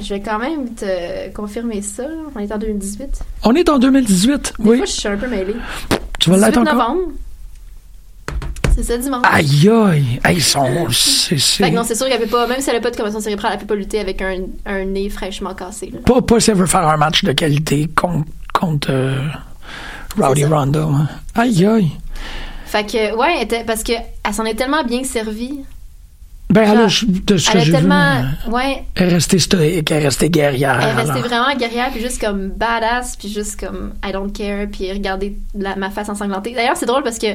je 0.00 0.14
vais 0.14 0.20
quand 0.20 0.38
même 0.38 0.68
te 0.76 1.32
confirmer 1.34 1.82
ça. 1.82 2.04
On 2.36 2.38
est 2.38 2.52
en 2.52 2.56
2018. 2.58 3.18
On 3.42 3.52
est 3.56 3.68
en 3.68 3.80
2018, 3.80 4.52
Des 4.60 4.68
oui. 4.68 4.76
fois, 4.76 4.86
je 4.86 4.92
suis 4.92 5.08
un 5.08 5.16
peu 5.16 5.26
mêlée. 5.26 5.56
Tu 6.20 6.30
vas 6.30 6.36
18 6.36 6.46
l'être 6.46 6.58
encore? 6.58 6.74
novembre. 6.74 7.00
C'est 8.76 8.84
ça, 8.84 8.96
dimanche. 8.96 9.22
Aïe, 9.28 9.68
aïe. 9.68 10.20
Hey, 10.24 10.40
son. 10.40 10.88
C'est. 10.92 11.34
Fait 11.34 11.38
c'est- 11.40 11.70
que 11.70 11.74
non, 11.74 11.82
c'est 11.84 11.96
sûr 11.96 12.06
qu'elle 12.06 12.20
peut 12.20 12.26
pas, 12.28 12.46
même 12.46 12.60
si 12.60 12.70
elle 12.70 12.76
a 12.76 12.80
pas 12.80 12.92
de 12.92 12.96
commotion 12.96 13.18
cérébrale, 13.18 13.54
elle 13.54 13.58
peut 13.58 13.66
pas 13.66 13.74
lutter 13.74 13.98
avec 13.98 14.22
un, 14.22 14.36
un 14.66 14.84
nez 14.84 15.08
fraîchement 15.08 15.52
cassé, 15.54 15.90
là. 15.92 15.98
Pas, 16.06 16.22
pas 16.22 16.38
si 16.38 16.50
elle 16.52 16.58
veut 16.58 16.66
faire 16.66 16.86
un 16.86 16.96
match 16.96 17.24
de 17.24 17.32
qualité 17.32 17.88
contre, 17.96 18.28
contre 18.54 18.88
euh, 18.92 19.18
Rowdy 20.16 20.44
Ronda. 20.44 20.82
hein. 20.84 21.08
Aïe, 21.34 21.66
aïe. 21.66 21.90
Fait 22.68 22.84
que, 22.84 23.14
ouais, 23.16 23.42
était- 23.42 23.64
parce 23.64 23.82
que 23.82 23.92
elle 24.24 24.34
s'en 24.34 24.44
est 24.44 24.54
tellement 24.54 24.84
bien 24.84 25.02
servie. 25.04 25.60
Ben, 26.50 26.62
elle 26.62 26.78
a, 26.78 26.88
Genre, 26.88 27.10
de 27.26 27.36
ce 27.36 27.50
que 27.50 27.58
Elle 27.58 27.64
vu, 27.64 27.72
tellement, 27.72 28.22
euh, 28.46 28.50
ouais, 28.50 28.82
elle 28.94 29.10
est 29.10 29.14
restée 29.14 29.38
stoïque, 29.38 29.90
elle 29.90 30.02
est 30.02 30.06
restée 30.06 30.30
guerrière. 30.30 30.78
Elle 30.80 30.88
est 30.98 31.02
restée 31.02 31.20
vraiment 31.20 31.54
guerrière, 31.54 31.90
puis 31.90 32.00
juste 32.00 32.20
comme 32.20 32.48
badass, 32.48 33.16
puis 33.16 33.28
juste 33.28 33.60
comme 33.60 33.92
I 34.02 34.12
don't 34.12 34.32
care, 34.32 34.66
puis 34.72 34.90
regarder 34.92 35.36
la- 35.54 35.76
ma 35.76 35.90
face 35.90 36.08
ensanglantée. 36.08 36.52
D'ailleurs, 36.54 36.76
c'est 36.78 36.86
drôle 36.86 37.02
parce 37.02 37.18
que 37.18 37.26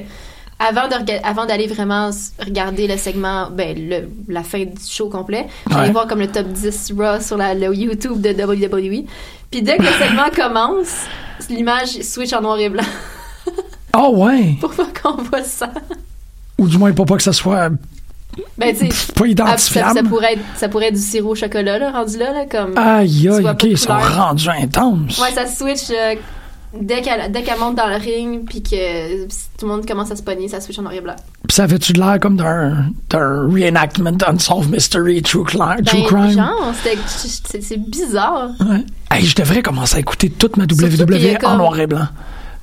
avant 0.59 0.87
de 0.87 0.95
rega- 0.95 1.19
avant 1.23 1.45
d'aller 1.45 1.67
vraiment 1.67 2.09
regarder 2.43 2.87
le 2.87 2.97
segment, 2.97 3.49
ben 3.51 3.75
le, 3.77 4.09
la 4.33 4.41
fin 4.43 4.63
du 4.65 4.71
show 4.87 5.09
complet, 5.09 5.45
j'allais 5.69 5.87
Ouais. 5.87 5.91
voir 5.91 6.07
comme 6.07 6.19
le 6.19 6.27
top 6.27 6.47
10 6.47 6.93
Raw 6.97 7.19
sur 7.21 7.37
la, 7.37 7.53
le 7.53 7.73
YouTube 7.75 8.19
de 8.19 8.29
WWE. 8.33 9.05
Puis 9.51 9.61
dès 9.61 9.77
que 9.77 9.83
le 9.83 9.89
segment 9.89 10.29
commence, 10.35 10.95
l'image 11.51 12.01
switch 12.01 12.33
en 12.33 12.41
noir 12.41 12.57
et 12.59 12.69
blanc 12.69 12.83
Ah 13.93 14.09
ouais. 14.09 14.57
pour 14.59 14.73
pas 14.73 14.87
qu'on 15.01 15.21
voit 15.21 15.43
ça. 15.43 15.69
Ou 16.57 16.67
du 16.67 16.77
moins 16.77 16.91
pour 16.93 17.05
pas 17.05 17.17
que 17.17 17.23
ça 17.23 17.33
soit 17.33 17.69
Ben 18.57 18.75
pas 18.75 19.23
ah, 19.23 19.27
identifiable. 19.27 19.89
ça, 19.89 20.03
ça 20.03 20.09
pourrait 20.09 20.33
être 20.33 20.41
ça 20.57 20.69
pourrait 20.69 20.87
être 20.87 20.95
du 20.95 20.99
sirop 20.99 21.29
au 21.31 21.35
chocolat 21.35 21.77
là, 21.77 21.91
rendu 21.91 22.17
là, 22.17 22.33
là 22.33 22.45
comme. 22.49 22.77
Aïe, 22.77 23.29
aïe, 23.29 23.47
ok, 23.47 23.63
ils 23.63 23.77
sont 23.77 23.93
rendus 23.93 24.49
intenses. 24.49 25.19
Ouais, 25.19 25.31
ça 25.31 25.45
switch 25.45 25.91
euh, 25.91 26.15
dès 26.79 27.01
qu'elle 27.01 27.59
monte 27.59 27.75
dans 27.75 27.87
le 27.87 27.97
ring 27.97 28.45
puis 28.49 28.63
que 28.63 29.25
tout 29.25 29.31
le 29.63 29.67
monde 29.67 29.85
commence 29.85 30.09
à 30.09 30.15
se 30.15 30.23
pogner, 30.23 30.47
ça 30.47 30.59
switch 30.59 30.79
en 30.79 30.83
noir 30.83 30.95
et 30.95 31.01
blanc. 31.01 31.15
Puis 31.47 31.55
ça 31.55 31.63
avait-tu 31.63 31.93
de 31.93 31.99
l'air 31.99 32.19
comme 32.19 32.37
d'un, 32.37 32.91
reenactment 33.11 34.13
d'Unsolved 34.13 34.71
Mystery 34.71 35.21
True, 35.21 35.45
Ben, 35.53 35.83
Crime? 35.83 36.31
genre, 36.31 36.73
c'était- 36.83 37.61
c'est 37.61 37.77
bizarre. 37.77 38.49
Ouais. 38.59 38.83
Hey, 39.11 39.25
je 39.25 39.35
devrais 39.35 39.61
commencer 39.61 39.97
à 39.97 39.99
écouter 39.99 40.31
toute 40.31 40.57
ma 40.57 40.63
WWE 40.65 41.37
comme- 41.39 41.51
en 41.51 41.57
noir 41.57 41.79
et 41.79 41.85
blanc. 41.85 42.07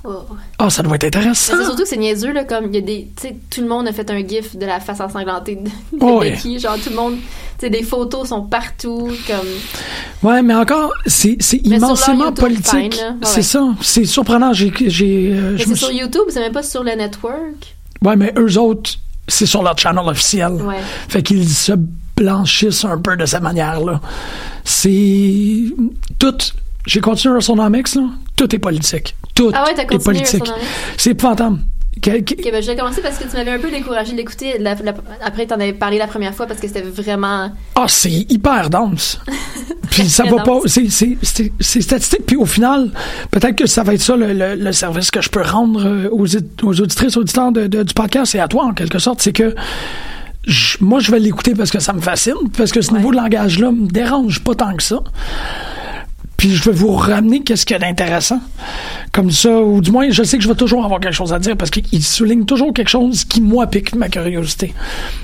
Oh. 0.02 0.23
Ah, 0.59 0.71
ça 0.71 0.83
doit 0.83 0.95
être 0.95 1.04
intéressant. 1.04 1.54
C'est 1.57 1.64
surtout 1.64 1.83
que 1.83 1.88
c'est 1.88 1.97
niaiseux 1.97 2.33
là, 2.33 2.45
comme 2.45 2.66
il 2.66 2.75
y 2.75 2.78
a 2.78 2.80
des, 2.80 3.09
tu 3.16 3.28
sais, 3.28 3.37
tout 3.50 3.61
le 3.61 3.69
monde 3.69 3.87
a 3.87 3.92
fait 3.92 4.11
un 4.11 4.26
gif 4.26 4.57
de 4.57 4.64
la 4.64 4.80
face 4.80 5.00
ensanglantée 5.00 5.57
de, 5.57 5.64
de 5.64 5.71
Oh, 6.00 6.21
ouais. 6.21 6.37
Genre 6.59 6.78
tout 6.78 6.90
le 6.90 6.97
monde, 6.97 7.16
tu 7.16 7.66
sais, 7.66 7.71
des 7.71 7.83
photos 7.83 8.28
sont 8.28 8.42
partout, 8.42 9.11
comme. 9.26 10.30
Ouais, 10.30 10.42
mais 10.42 10.54
encore, 10.54 10.92
c'est, 11.07 11.37
immensément 11.64 12.33
politique. 12.33 12.75
Ouais, 12.75 13.14
c'est 13.23 13.37
ouais. 13.37 13.42
ça. 13.42 13.75
C'est 13.83 14.04
surprenant. 14.04 14.52
J'ai, 14.54 14.73
euh, 15.33 15.59
c'est 15.59 15.75
sur 15.75 15.92
YouTube, 15.92 16.25
c'est 16.30 16.40
même 16.40 16.52
pas 16.52 16.62
sur 16.62 16.83
le 16.83 16.92
network? 16.92 17.76
Ouais, 18.02 18.16
mais 18.16 18.33
eux 18.38 18.59
autres, 18.59 18.92
c'est 19.28 19.47
sur 19.47 19.62
leur 19.62 19.76
channel 19.78 20.09
officiel. 20.09 20.52
Fait 21.09 21.23
qu'ils 21.23 21.49
se 21.49 21.73
blanchissent 22.16 22.85
un 22.85 22.99
peu 22.99 23.16
de 23.16 23.26
cette 23.26 23.42
manière-là. 23.42 24.00
C'est 24.64 25.64
tout. 26.19 26.37
J'ai 26.87 27.00
continué 27.00 27.35
WrestleNomics, 27.35 27.95
là. 27.95 28.02
Tout 28.37 28.54
est 28.54 28.59
politique. 28.59 29.14
Tout 29.35 29.51
Ah 29.55 29.65
ouais. 29.65 29.75
WrestleNomics? 29.75 30.53
C'est 30.97 31.11
épouvantable. 31.11 31.59
Que- 32.03 32.21
que- 32.21 32.35
Ok, 32.35 32.51
ben, 32.53 32.63
je 32.63 32.67
vais 32.69 32.77
commencer 32.77 33.03
parce 33.03 33.19
que 33.19 33.25
tu 33.29 33.37
m'avais 33.37 33.51
un 33.51 33.59
peu 33.59 33.71
découragé 33.71 34.13
de 34.13 34.17
l'écouter. 34.17 34.57
La- 34.59 34.75
la- 34.77 34.95
après, 35.23 35.45
t'en 35.47 35.57
avais 35.57 35.73
parlé 35.75 35.99
la 35.99 36.07
première 36.07 36.35
fois 36.35 36.47
parce 36.47 36.59
que 36.61 36.67
c'était 36.67 36.83
vraiment. 36.83 37.51
Ah, 37.75 37.85
c'est 37.89 38.11
hyper 38.11 38.71
dense. 38.71 39.19
Puis 39.91 40.09
ça 40.09 40.23
va 40.25 40.43
pas. 40.43 40.61
C'est, 40.67 40.89
statistique. 41.61 42.25
Puis 42.27 42.37
au 42.37 42.47
final, 42.47 42.91
peut-être 43.33 43.57
que 43.57 43.67
ça 43.67 43.83
va 43.83 43.95
être 43.95 44.01
ça 44.01 44.17
le, 44.17 44.33
le- 44.33 44.55
le 44.55 44.73
service 44.73 45.11
que 45.11 45.21
je 45.21 45.29
peux 45.29 45.43
rendre 45.43 45.85
euh, 45.85 46.09
aux, 46.13 46.27
aux 46.63 46.81
auditrices, 46.81 47.17
auditeurs 47.17 47.51
de, 47.53 47.67
de- 47.67 47.83
du 47.83 47.93
podcast 47.93 48.35
et 48.35 48.41
à 48.41 48.47
toi 48.49 48.65
en 48.67 48.73
quelque 48.73 48.99
sorte. 49.01 49.21
C'est 49.21 49.33
que 49.33 49.55
je- 50.47 50.79
moi, 50.81 51.01
je 51.01 51.11
vais 51.11 51.19
l'écouter 51.19 51.55
parce 51.55 51.71
que 51.73 51.81
ça 51.81 51.93
me 51.93 52.01
fascine, 52.01 52.35
parce 52.57 52.71
que 52.73 52.81
ce 52.81 52.95
niveau 52.95 53.11
de 53.11 53.17
langage-là 53.17 53.73
me 53.73 53.89
dérange 53.89 54.41
pas 54.43 54.55
tant 54.55 54.75
que 54.75 54.83
ça. 54.83 55.01
Puis 56.41 56.55
je 56.57 56.65
vais 56.71 56.75
vous 56.75 56.93
ramener 56.95 57.43
qu'est-ce 57.43 57.67
qu'il 57.67 57.75
y 57.75 57.77
a 57.77 57.81
d'intéressant. 57.81 58.41
Comme 59.13 59.31
ça, 59.31 59.61
ou 59.61 59.83
du 59.83 59.91
moins, 59.91 60.09
je 60.09 60.23
sais 60.23 60.39
que 60.39 60.43
je 60.43 60.49
vais 60.49 60.55
toujours 60.55 60.83
avoir 60.87 60.99
quelque 60.99 61.13
chose 61.15 61.35
à 61.35 61.39
dire 61.39 61.55
parce 61.55 61.71
qu'il 61.71 62.03
souligne 62.03 62.47
toujours 62.47 62.73
quelque 62.73 62.89
chose 62.89 63.25
qui, 63.27 63.43
moi, 63.43 63.67
pique 63.67 63.95
ma 63.95 64.09
curiosité. 64.09 64.73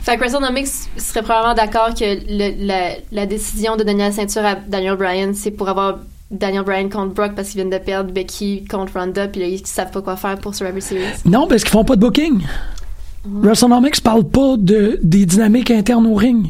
Fait 0.03 0.17
que 0.17 0.21
WrestleNomics 0.21 0.67
serait 0.99 1.23
probablement 1.23 1.55
d'accord 1.55 1.95
que 1.95 2.05
le- 2.05 2.67
la, 2.67 2.97
la 3.13 3.25
décision 3.25 3.77
de 3.77 3.83
donner 3.83 4.05
la 4.05 4.13
ceinture 4.13 4.45
à 4.45 4.57
Daniel 4.57 4.97
Bryan, 4.97 5.33
c'est 5.35 5.53
pour 5.53 5.71
avoir 5.71 6.01
Daniel 6.31 6.65
Bryan 6.65 6.91
contre 6.91 7.15
Brock 7.15 7.33
parce 7.35 7.49
qu'ils 7.49 7.63
viennent 7.63 7.71
de 7.71 7.83
perdre 7.83 8.13
Becky 8.13 8.67
contre 8.67 8.99
Ronda, 9.01 9.27
puis 9.27 9.41
là, 9.41 9.47
ils 9.47 9.67
savent 9.67 9.93
pas 9.93 10.03
quoi 10.03 10.17
faire 10.17 10.37
pour 10.37 10.55
Survivor 10.55 10.83
Series. 10.83 11.01
Non, 11.25 11.47
parce 11.49 11.63
qu'ils 11.63 11.73
font 11.73 11.85
pas 11.85 11.97
de 11.97 12.01
booking. 12.03 12.43
WrestleNomics 13.25 14.03
parle 14.03 14.25
pas 14.25 14.57
de, 14.59 15.01
des 15.03 15.25
dynamiques 15.25 15.71
internes 15.71 16.07
au 16.07 16.15
ring. 16.15 16.47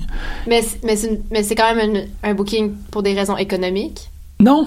Mais, 0.49 0.63
c'est- 0.63 1.21
mais 1.31 1.45
quand 1.55 1.73
même 1.75 1.89
une- 1.95 2.07
un 2.25 2.35
booking 2.35 2.73
pour 2.91 3.05
des 3.05 3.15
raisons 3.15 3.37
économiques. 3.37 4.11
Non. 4.40 4.66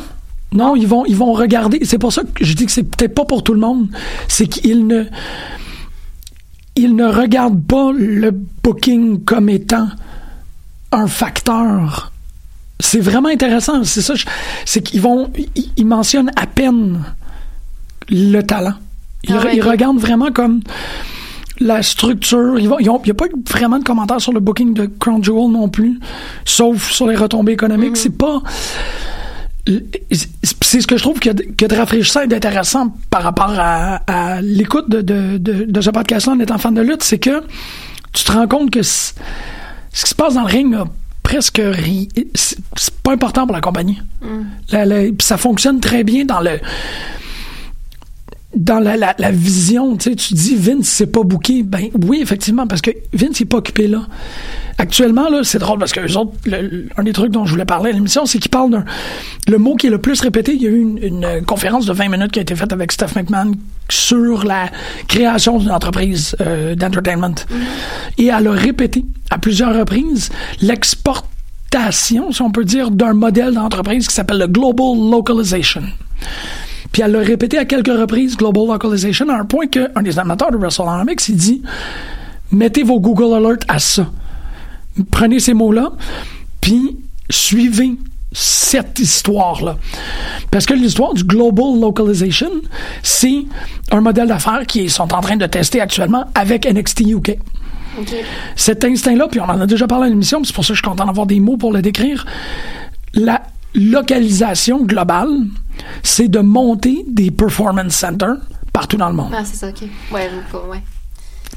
Non, 0.51 0.75
ils 0.75 0.87
vont, 0.87 1.05
ils 1.05 1.15
vont 1.15 1.33
regarder. 1.33 1.79
C'est 1.83 1.99
pour 1.99 2.11
ça 2.11 2.23
que 2.23 2.43
je 2.43 2.53
dis 2.53 2.65
que 2.65 2.71
c'est 2.71 2.83
peut-être 2.83 3.13
pas 3.13 3.25
pour 3.25 3.43
tout 3.43 3.53
le 3.53 3.59
monde. 3.59 3.87
C'est 4.27 4.47
qu'ils 4.47 4.87
ne, 4.87 5.05
ils 6.75 6.95
ne 6.95 7.05
regardent 7.05 7.63
pas 7.63 7.91
le 7.91 8.31
booking 8.31 9.23
comme 9.23 9.49
étant 9.49 9.89
un 10.91 11.07
facteur. 11.07 12.11
C'est 12.79 12.99
vraiment 12.99 13.29
intéressant. 13.29 13.83
C'est 13.83 14.01
ça. 14.01 14.15
C'est 14.65 14.81
qu'ils 14.81 15.01
vont, 15.01 15.29
ils, 15.55 15.69
ils 15.77 15.85
mentionnent 15.85 16.31
à 16.35 16.47
peine 16.47 17.03
le 18.09 18.41
talent. 18.41 18.73
Ils, 19.25 19.35
Ah 19.35 19.43
ouais, 19.45 19.57
ils 19.57 19.61
regardent 19.61 19.99
vraiment 19.99 20.31
comme 20.31 20.61
la 21.59 21.83
structure. 21.83 22.57
Il 22.57 22.67
n'y 22.69 22.89
a 22.89 23.13
pas 23.13 23.25
eu 23.25 23.33
vraiment 23.47 23.79
de 23.79 23.83
commentaires 23.83 24.21
sur 24.21 24.31
le 24.33 24.39
booking 24.39 24.73
de 24.73 24.85
Crown 24.85 25.23
Jewel 25.23 25.51
non 25.51 25.69
plus, 25.69 25.99
sauf 26.45 26.91
sur 26.91 27.07
les 27.07 27.15
retombées 27.15 27.51
économiques. 27.51 27.97
C'est 27.97 28.17
pas. 28.17 28.41
C'est 30.61 30.81
ce 30.81 30.87
que 30.87 30.97
je 30.97 31.03
trouve 31.03 31.19
que, 31.19 31.29
que 31.29 31.65
de 31.65 31.75
rafraîchissant 31.75 32.21
et 32.21 32.27
d'intéressant 32.27 32.93
par 33.09 33.23
rapport 33.23 33.53
à, 33.57 33.95
à 34.07 34.41
l'écoute 34.41 34.89
de, 34.89 35.01
de, 35.01 35.37
de, 35.37 35.65
de 35.65 35.81
ce 35.81 35.89
podcast-là 35.89 36.33
en 36.33 36.39
étant 36.39 36.57
fan 36.57 36.73
de 36.73 36.81
lutte, 36.81 37.03
c'est 37.03 37.19
que 37.19 37.43
tu 38.13 38.23
te 38.23 38.31
rends 38.31 38.47
compte 38.47 38.71
que 38.71 38.81
ce 38.81 39.13
qui 39.93 40.09
se 40.09 40.15
passe 40.15 40.33
dans 40.35 40.41
le 40.41 40.47
ring 40.47 40.73
a 40.75 40.85
presque 41.23 41.61
rien. 41.63 42.05
C'est 42.35 42.59
pas 43.03 43.11
important 43.13 43.45
pour 43.45 43.55
la 43.55 43.61
compagnie. 43.61 43.99
La- 44.71 44.85
la- 44.85 45.01
puis 45.03 45.15
ça 45.21 45.37
fonctionne 45.37 45.79
très 45.79 46.03
bien 46.03 46.25
dans 46.25 46.39
le 46.41 46.59
dans 48.55 48.79
la, 48.79 48.97
la, 48.97 49.15
la 49.19 49.31
vision, 49.31 49.95
tu 49.95 50.15
dis 50.15 50.55
Vince 50.55 50.87
c'est 50.87 51.07
pas 51.07 51.21
booké, 51.23 51.61
ben 51.61 51.89
oui 52.03 52.19
effectivement 52.21 52.65
parce 52.65 52.81
que 52.81 52.89
Vince 53.13 53.39
il 53.39 53.43
est 53.43 53.45
pas 53.45 53.57
occupé 53.57 53.87
là. 53.87 54.07
Actuellement 54.79 55.29
là, 55.29 55.41
c'est 55.43 55.59
drôle 55.59 55.77
parce 55.77 55.91
que 55.91 55.99
eux 55.99 56.17
autres, 56.17 56.31
un 56.97 57.03
des 57.03 57.13
trucs 57.13 57.31
dont 57.31 57.45
je 57.45 57.51
voulais 57.51 57.65
parler 57.65 57.91
à 57.91 57.93
l'émission, 57.93 58.25
c'est 58.25 58.39
qu'ils 58.39 58.49
parlent 58.49 58.71
d'un 58.71 58.85
le 59.47 59.57
mot 59.57 59.75
qui 59.75 59.87
est 59.87 59.89
le 59.91 59.99
plus 59.99 60.21
répété. 60.21 60.53
Il 60.53 60.61
y 60.61 60.67
a 60.67 60.69
eu 60.69 60.79
une, 60.79 60.97
une, 61.03 61.25
euh, 61.25 61.41
conférence 61.41 61.85
de 61.85 61.93
20 61.93 62.09
minutes 62.09 62.31
qui 62.31 62.39
a 62.39 62.41
été 62.41 62.55
faite 62.55 62.73
avec 62.73 62.91
Steph 62.91 63.15
McMahon 63.15 63.51
sur 63.89 64.45
la 64.45 64.69
création 65.07 65.59
d'une 65.59 65.71
entreprise 65.71 66.35
euh, 66.41 66.75
d'entertainment 66.75 67.35
et 68.17 68.27
elle 68.27 68.47
a 68.47 68.51
répété 68.51 69.05
à 69.29 69.37
plusieurs 69.37 69.77
reprises 69.77 70.29
l'exportation, 70.61 72.31
si 72.31 72.41
on 72.41 72.51
peut 72.51 72.65
dire, 72.65 72.89
d'un 72.89 73.13
modèle 73.13 73.53
d'entreprise 73.53 74.07
qui 74.07 74.13
s'appelle 74.13 74.39
le 74.39 74.47
global 74.47 74.97
localization. 75.11 75.83
Puis 76.91 77.01
elle 77.01 77.11
l'a 77.11 77.19
répété 77.19 77.57
à 77.57 77.65
quelques 77.65 77.87
reprises, 77.87 78.35
Global 78.35 78.67
Localization, 78.67 79.29
à 79.29 79.35
un 79.35 79.45
point 79.45 79.67
qu'un 79.67 80.01
des 80.01 80.17
amateurs 80.17 80.51
de 80.51 80.57
WrestleNomics, 80.57 81.27
il 81.29 81.35
dit 81.35 81.61
mettez 82.51 82.83
vos 82.83 82.99
Google 82.99 83.35
Alerts 83.35 83.65
à 83.67 83.79
ça. 83.79 84.07
Prenez 85.11 85.39
ces 85.39 85.53
mots-là, 85.53 85.91
puis 86.61 86.97
suivez 87.29 87.91
cette 88.31 88.99
histoire-là. 88.99 89.77
Parce 90.51 90.65
que 90.65 90.73
l'histoire 90.73 91.13
du 91.13 91.23
Global 91.23 91.79
Localization, 91.79 92.51
c'est 93.01 93.45
un 93.91 94.01
modèle 94.01 94.27
d'affaires 94.27 94.65
qu'ils 94.67 94.91
sont 94.91 95.13
en 95.13 95.21
train 95.21 95.35
de 95.35 95.45
tester 95.45 95.81
actuellement 95.81 96.25
avec 96.35 96.71
NXT 96.71 97.01
UK. 97.01 97.37
Cet 98.55 98.85
instinct-là, 98.85 99.27
puis 99.29 99.39
on 99.39 99.45
en 99.45 99.61
a 99.61 99.65
déjà 99.65 99.87
parlé 99.87 100.07
à 100.07 100.09
l'émission, 100.09 100.43
c'est 100.43 100.53
pour 100.53 100.63
ça 100.63 100.69
que 100.69 100.75
je 100.75 100.81
suis 100.81 100.89
content 100.89 101.05
d'avoir 101.05 101.25
des 101.25 101.39
mots 101.39 101.57
pour 101.57 101.73
le 101.73 101.81
décrire. 101.81 102.25
La 103.13 103.41
localisation 103.75 104.83
globale, 104.83 105.29
c'est 106.03 106.27
de 106.27 106.39
monter 106.39 107.05
des 107.07 107.31
performance 107.31 107.93
centers 107.93 108.37
partout 108.73 108.97
dans 108.97 109.09
le 109.09 109.15
monde. 109.15 109.31
Ah, 109.35 109.43
c'est 109.45 109.55
ça, 109.57 109.69
ok. 109.69 109.81
Ouais, 110.11 110.29
ouais. 110.69 110.81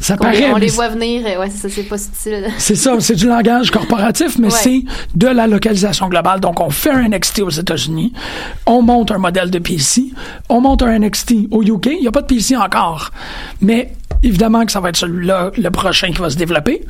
Ça 0.00 0.16
On 0.21 0.25
les- 0.31 0.40
paraît, 0.40 0.52
on 0.52 0.57
les 0.57 0.69
voit 0.69 0.88
venir, 0.88 1.25
et 1.26 1.37
ouais, 1.37 1.50
c'est 1.50 1.69
ça, 1.69 1.69
c'est 1.69 1.83
pas 1.83 1.99
subtil. 1.99 2.47
c'est 2.59 2.75
ça, 2.75 2.97
c'est 2.99 3.14
du 3.14 3.26
langage 3.28 3.71
corporatif, 3.71 4.38
mais 4.38 4.47
Ouais. 4.52 4.59
c'est 4.62 4.83
de 5.14 5.26
la 5.28 5.47
localisation 5.47 6.09
globale. 6.09 6.40
Donc, 6.40 6.61
on 6.61 6.71
fait 6.71 6.90
un 6.90 7.02
NXT 7.09 7.42
aux 7.42 7.50
États-Unis, 7.50 8.12
on 8.66 8.81
monte 8.83 9.11
un 9.11 9.19
modèle 9.19 9.50
de 9.50 9.59
PC, 9.59 10.11
on 10.49 10.61
monte 10.62 10.83
un 10.83 10.99
NXT 10.99 11.47
au 11.50 11.62
UK. 11.62 11.90
Il 11.92 12.00
n'y 12.00 12.09
a 12.09 12.11
pas 12.11 12.23
de 12.23 12.26
PC 12.26 12.57
encore, 12.57 13.11
mais 13.61 13.92
évidemment 14.23 14.64
que 14.64 14.73
ça 14.73 14.80
va 14.80 14.89
être 14.91 14.97
celui-là, 14.97 15.50
le 15.56 15.71
prochain 15.71 16.13
qui 16.13 16.19
va 16.21 16.30
se 16.30 16.37
développer. 16.37 16.85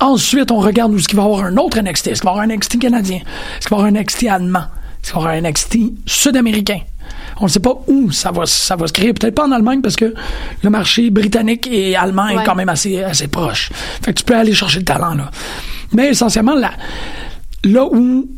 Ensuite, 0.00 0.50
on 0.50 0.58
regarde 0.58 0.92
où 0.92 0.98
est-ce 0.98 1.08
qu'il 1.08 1.16
va 1.16 1.22
y 1.22 1.26
avoir 1.26 1.44
un 1.44 1.56
autre 1.56 1.80
NXT. 1.80 2.08
Est-ce 2.08 2.20
qu'il 2.20 2.24
va 2.28 2.30
y 2.30 2.40
avoir 2.40 2.44
un 2.50 2.56
NXT 2.56 2.78
canadien? 2.78 3.16
Est-ce 3.18 3.66
qu'il 3.68 3.76
va 3.76 3.82
y 3.82 3.86
avoir 3.86 3.86
un 3.86 4.00
NXT 4.00 4.24
allemand? 4.28 4.60
Est-ce 5.02 5.12
qu'il 5.12 5.20
va 5.22 5.34
y 5.34 5.38
avoir 5.38 5.44
un 5.44 5.48
NXT 5.50 5.78
sud-américain? 6.06 6.80
On 7.40 7.44
ne 7.44 7.50
sait 7.50 7.60
pas 7.60 7.74
où 7.88 8.10
ça 8.12 8.30
va, 8.30 8.46
ça 8.46 8.76
va 8.76 8.86
se 8.86 8.92
créer. 8.92 9.12
Peut-être 9.12 9.34
pas 9.34 9.46
en 9.46 9.52
Allemagne 9.52 9.80
parce 9.82 9.96
que 9.96 10.14
le 10.62 10.70
marché 10.70 11.10
britannique 11.10 11.66
et 11.70 11.96
allemand 11.96 12.26
Ouais. 12.26 12.42
est 12.42 12.44
quand 12.44 12.54
même 12.54 12.68
assez, 12.68 13.02
assez 13.02 13.26
proche. 13.28 13.70
Fait 14.02 14.12
que 14.12 14.18
tu 14.18 14.24
peux 14.24 14.36
aller 14.36 14.54
chercher 14.54 14.78
le 14.78 14.84
talent, 14.84 15.14
là. 15.14 15.30
Mais 15.92 16.08
essentiellement, 16.10 16.54
là, 16.54 16.72
là 17.64 17.84
où 17.86 18.28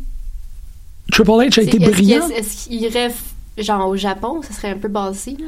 Triple 1.11 1.29
H 1.31 1.59
a 1.59 1.63
été 1.63 1.77
brillant, 1.79 2.27
Est-ce 2.35 2.67
qu'il 2.67 2.81
irait, 2.81 3.13
genre, 3.59 3.87
au 3.87 3.95
Japon? 3.95 4.41
Ça 4.41 4.53
serait 4.53 4.71
un 4.71 4.77
peu 4.77 4.87
basé, 4.87 5.31
là? 5.39 5.45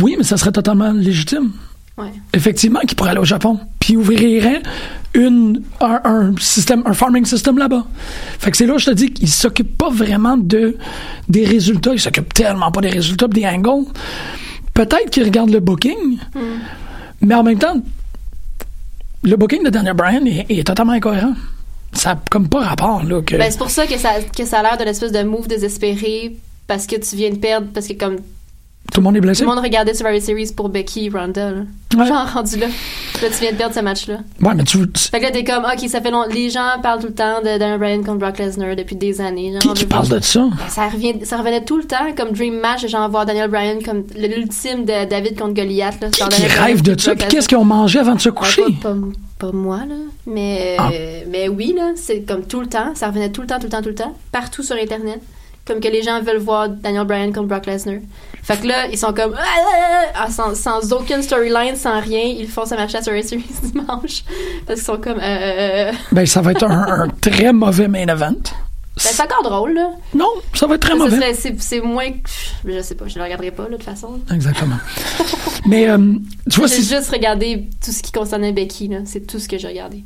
oui, 0.00 0.14
mais 0.16 0.24
ça 0.24 0.36
serait 0.36 0.52
totalement 0.52 0.92
légitime. 0.92 1.50
Ouais. 1.98 2.12
Effectivement, 2.32 2.80
qui 2.80 2.94
pourrait 2.94 3.10
aller 3.10 3.18
au 3.18 3.24
Japon, 3.24 3.58
puis 3.80 3.96
ouvrirait 3.96 4.62
une, 5.14 5.62
un, 5.80 6.00
un 6.04 6.34
système, 6.38 6.82
un 6.86 6.92
farming 6.92 7.24
system 7.24 7.58
là-bas. 7.58 7.84
Fait 8.38 8.52
que 8.52 8.56
c'est 8.56 8.66
là 8.66 8.74
où 8.74 8.78
je 8.78 8.86
te 8.86 8.90
dis 8.92 9.12
qu'il 9.12 9.28
s'occupe 9.28 9.76
pas 9.76 9.90
vraiment 9.90 10.36
de, 10.36 10.76
des 11.28 11.44
résultats, 11.44 11.92
il 11.92 12.00
s'occupe 12.00 12.32
tellement 12.32 12.70
pas 12.70 12.80
des 12.80 12.90
résultats, 12.90 13.26
des 13.26 13.44
angles. 13.46 13.86
Peut-être 14.74 15.10
qu'il 15.10 15.24
regarde 15.24 15.50
le 15.50 15.58
booking, 15.58 16.18
mais 17.20 17.34
en 17.34 17.42
même 17.42 17.58
temps, 17.58 17.82
le 19.24 19.36
booking 19.36 19.64
de 19.64 19.70
Daniel 19.70 19.94
Bryan 19.94 20.24
est, 20.26 20.46
est 20.48 20.64
totalement 20.64 20.92
incohérent. 20.92 21.34
Ça 21.92 22.16
comme 22.30 22.48
pas 22.48 22.60
rapport, 22.60 23.02
là, 23.02 23.22
que... 23.22 23.34
Ben, 23.36 23.50
c'est 23.50 23.58
pour 23.58 23.70
ça 23.70 23.86
que 23.86 23.98
ça, 23.98 24.20
que 24.20 24.44
ça 24.44 24.60
a 24.60 24.62
l'air 24.62 24.76
d'une 24.76 24.88
espèce 24.88 25.10
de 25.10 25.22
move 25.22 25.48
désespéré 25.48 26.36
parce 26.68 26.86
que 26.86 26.94
tu 26.96 27.16
viens 27.16 27.30
de 27.30 27.38
perdre, 27.38 27.66
parce 27.74 27.88
que 27.88 27.94
comme 27.94 28.18
tout 28.92 29.00
le 29.00 29.04
monde 29.04 29.16
est 29.16 29.20
blessé? 29.20 29.44
tout 29.44 29.48
le 29.50 29.54
monde 29.54 29.64
regardait 29.64 29.94
Survivor 29.94 30.20
Series 30.22 30.52
pour 30.56 30.68
Becky 30.68 31.06
et 31.06 31.08
Ronda, 31.10 31.50
là. 31.50 31.60
Ouais. 31.96 32.06
Genre 32.06 32.26
rendu 32.34 32.58
là. 32.58 32.66
Là, 32.66 33.28
tu 33.30 33.40
viens 33.40 33.50
de 33.52 33.56
perdre 33.56 33.74
ce 33.74 33.80
match-là. 33.80 34.18
Ouais, 34.42 34.54
mais 34.54 34.62
tu, 34.64 34.78
Fait 35.10 35.18
que 35.18 35.24
là, 35.24 35.30
t'es 35.30 35.42
comme, 35.42 35.64
ok, 35.64 35.88
ça 35.88 36.00
fait 36.00 36.10
longtemps. 36.10 36.28
Les 36.32 36.50
gens 36.50 36.68
parlent 36.82 37.00
tout 37.00 37.06
le 37.08 37.14
temps 37.14 37.40
de 37.40 37.58
Daniel 37.58 37.78
Bryan 37.78 38.04
contre 38.04 38.18
Brock 38.18 38.38
Lesnar 38.38 38.76
depuis 38.76 38.94
des 38.96 39.20
années. 39.20 39.52
Genre, 39.52 39.60
qui, 39.74 39.80
qui 39.80 39.84
parle 39.86 40.08
de 40.08 40.20
ça? 40.20 40.46
ça, 40.68 40.88
revient, 40.88 41.14
ça 41.24 41.38
revenait 41.38 41.64
tout 41.64 41.78
le 41.78 41.84
temps 41.84 42.12
comme 42.16 42.32
Dream 42.32 42.58
Match, 42.60 42.86
genre 42.86 43.08
voir 43.08 43.24
Daniel 43.26 43.50
Bryan 43.50 43.78
comme 43.82 44.04
l'ultime 44.16 44.84
de 44.84 45.08
David 45.08 45.38
contre 45.38 45.54
Goliath. 45.54 46.00
Là, 46.00 46.10
Qui, 46.10 46.22
qui 46.28 46.46
rêve 46.46 46.82
de 46.82 46.98
ça? 47.00 47.14
Puis 47.16 47.26
qu'est-ce 47.28 47.48
qu'ils 47.48 47.58
ont 47.58 47.64
mangé 47.64 47.98
avant 47.98 48.14
de 48.14 48.20
se 48.20 48.28
coucher? 48.30 48.62
Ouais, 48.62 48.72
pas, 48.82 48.90
pas- 48.92 49.46
pas 49.46 49.52
moi, 49.52 49.78
là. 49.88 49.94
Mais, 50.26 50.76
Ah. 50.78 50.90
mais 51.30 51.48
oui, 51.48 51.74
là, 51.76 51.92
c'est 51.96 52.20
comme 52.22 52.44
tout 52.44 52.60
le 52.60 52.66
temps. 52.68 52.94
Ça 52.94 53.08
revenait 53.08 53.30
tout 53.30 53.40
le 53.40 53.46
temps, 53.46 53.56
tout 53.58 53.64
le 53.64 53.70
temps, 53.70 53.82
tout 53.82 53.88
le 53.88 53.94
temps. 53.94 54.14
Partout 54.30 54.62
sur 54.62 54.76
Internet. 54.76 55.20
Comme 55.68 55.80
que 55.80 55.88
les 55.88 56.02
gens 56.02 56.22
veulent 56.22 56.38
voir 56.38 56.70
Daniel 56.70 57.04
Bryan 57.04 57.30
contre 57.30 57.46
Brock 57.48 57.66
Lesnar. 57.66 57.96
Fait 58.42 58.56
que 58.56 58.66
là, 58.66 58.86
ils 58.86 58.96
sont 58.96 59.12
comme... 59.12 59.34
Ah, 60.14 60.30
sans, 60.30 60.54
sans 60.54 60.92
aucune 60.94 61.22
storyline, 61.22 61.76
sans 61.76 62.00
rien. 62.00 62.22
Ils 62.22 62.48
font 62.48 62.64
sa 62.64 62.76
match 62.76 62.94
à 62.94 63.02
Survivor 63.02 63.28
Series 63.28 63.44
dimanche. 63.62 64.24
Parce 64.66 64.80
qu'ils 64.80 64.86
sont 64.86 64.96
comme... 64.96 65.18
Euh... 65.22 65.92
Ben, 66.10 66.24
ça 66.24 66.40
va 66.40 66.52
être 66.52 66.64
un, 66.64 67.02
un 67.02 67.08
très 67.20 67.52
mauvais 67.52 67.86
main 67.86 68.06
event. 68.08 68.32
Ben, 68.32 68.50
c'est 68.96 69.22
encore 69.22 69.42
drôle, 69.42 69.74
là. 69.74 69.90
Non, 70.14 70.30
ça 70.54 70.66
va 70.66 70.76
être 70.76 70.80
très 70.80 70.92
Ça 70.92 70.96
mauvais. 70.96 71.34
C'est 71.34 71.80
moins... 71.82 72.08
Je 72.64 72.80
sais 72.80 72.94
pas, 72.94 73.06
je 73.06 73.18
le 73.18 73.24
regarderai 73.24 73.50
pas, 73.50 73.64
là, 73.64 73.68
de 73.68 73.74
toute 73.76 73.84
façon. 73.84 74.20
Exactement. 74.32 74.78
Mais, 75.66 75.88
euh, 75.90 75.98
tu 76.50 76.60
vois, 76.60 76.68
J'ai 76.68 76.80
c'est. 76.80 76.96
juste 76.96 77.10
regardé 77.10 77.68
tout 77.84 77.92
ce 77.92 78.02
qui 78.02 78.10
concernait 78.10 78.52
Becky, 78.52 78.88
là. 78.88 79.00
C'est 79.04 79.26
tout 79.26 79.38
ce 79.38 79.46
que 79.48 79.58
j'ai 79.58 79.68
regardé. 79.68 80.02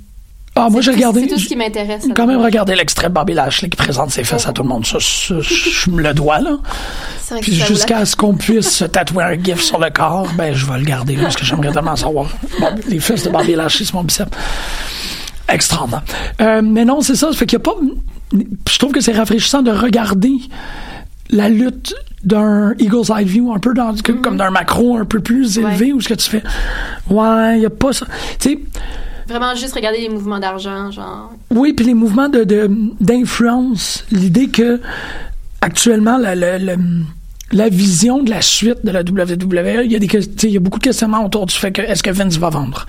Ah, 0.54 0.68
moi, 0.68 0.82
j'ai 0.82 0.90
regardé. 0.90 1.22
C'est 1.22 1.34
tout 1.34 1.40
ce 1.40 1.48
qui 1.48 1.56
m'intéresse. 1.56 2.04
J'ai 2.06 2.12
quand 2.12 2.26
même 2.26 2.40
regardé 2.40 2.74
l'extrait 2.74 3.08
de 3.08 3.14
Bobby 3.14 3.32
Lashley 3.32 3.70
qui 3.70 3.76
présente 3.76 4.10
ses 4.10 4.22
fesses 4.22 4.46
à 4.46 4.52
tout 4.52 4.62
le 4.62 4.68
monde. 4.68 4.84
Ça, 4.84 4.98
ça, 5.00 5.34
je 5.40 5.90
me 5.90 6.02
le 6.02 6.12
dois, 6.12 6.40
là. 6.40 6.58
Puis 7.40 7.54
jusqu'à 7.54 8.04
ce 8.04 8.14
qu'on 8.14 8.34
puisse 8.34 8.70
se 8.70 8.84
tatouer 8.84 9.24
un 9.24 9.42
gif 9.42 9.62
sur 9.62 9.78
le 9.78 9.88
corps, 9.88 10.28
ben, 10.36 10.54
je 10.54 10.66
vais 10.66 10.78
le 10.78 10.84
garder, 10.84 11.16
là, 11.16 11.22
parce 11.22 11.36
que 11.36 11.44
j'aimerais 11.44 11.72
tellement 11.72 11.96
savoir. 11.96 12.28
Les 12.88 13.00
fesses 13.00 13.24
de 13.24 13.30
Bobby 13.30 13.54
Lashley, 13.54 13.86
c'est 13.86 13.94
mon 13.94 14.04
bicep. 14.04 14.28
Extraordinaire. 15.48 16.02
Euh, 16.40 16.60
mais 16.62 16.84
non, 16.84 17.00
c'est 17.00 17.16
ça. 17.16 17.32
Fait 17.32 17.46
qu'il 17.46 17.58
y 17.58 17.62
a 17.62 17.64
pas. 17.64 17.74
Je 18.70 18.78
trouve 18.78 18.92
que 18.92 19.00
c'est 19.00 19.12
rafraîchissant 19.12 19.62
de 19.62 19.70
regarder 19.70 20.34
la 21.30 21.48
lutte 21.48 21.94
d'un 22.24 22.74
Eagle's 22.78 23.10
Eye 23.10 23.24
View, 23.24 23.52
un 23.52 23.58
peu 23.58 23.74
dans, 23.74 23.94
comme 24.22 24.36
d'un 24.36 24.50
macro 24.50 24.96
un 24.98 25.04
peu 25.04 25.20
plus 25.20 25.58
élevé, 25.58 25.92
où 25.92 26.00
ce 26.00 26.08
que 26.08 26.14
tu 26.14 26.30
fais. 26.30 26.42
Ouais, 27.10 27.56
il 27.56 27.60
n'y 27.60 27.66
a 27.66 27.70
pas 27.70 27.92
ça. 27.92 28.06
Tu 28.38 28.50
sais, 28.50 28.58
Vraiment 29.32 29.54
juste 29.54 29.74
regarder 29.74 29.98
les 30.00 30.08
mouvements 30.08 30.38
d'argent, 30.38 30.90
genre. 30.90 31.32
oui, 31.50 31.72
puis 31.72 31.86
les 31.86 31.94
mouvements 31.94 32.28
de, 32.28 32.44
d'influence, 33.00 34.04
l'idée 34.12 34.48
que 34.48 34.80
actuellement 35.60 36.18
la, 36.18 36.34
la, 36.34 36.58
la, 36.58 36.74
la 37.52 37.68
vision 37.68 38.22
de 38.22 38.30
la 38.30 38.42
suite 38.42 38.84
de 38.84 38.90
la 38.90 39.00
WWE, 39.00 39.84
il 39.84 39.92
y 39.92 39.96
a 39.96 39.98
des 39.98 40.08
il 40.44 40.50
y 40.50 40.56
a 40.56 40.60
beaucoup 40.60 40.78
de 40.78 40.84
questionnements 40.84 41.24
autour 41.24 41.46
du 41.46 41.54
fait 41.54 41.72
que 41.72 41.82
est-ce 41.82 42.02
que 42.02 42.10
Vince 42.10 42.36
va 42.38 42.50
vendre? 42.50 42.86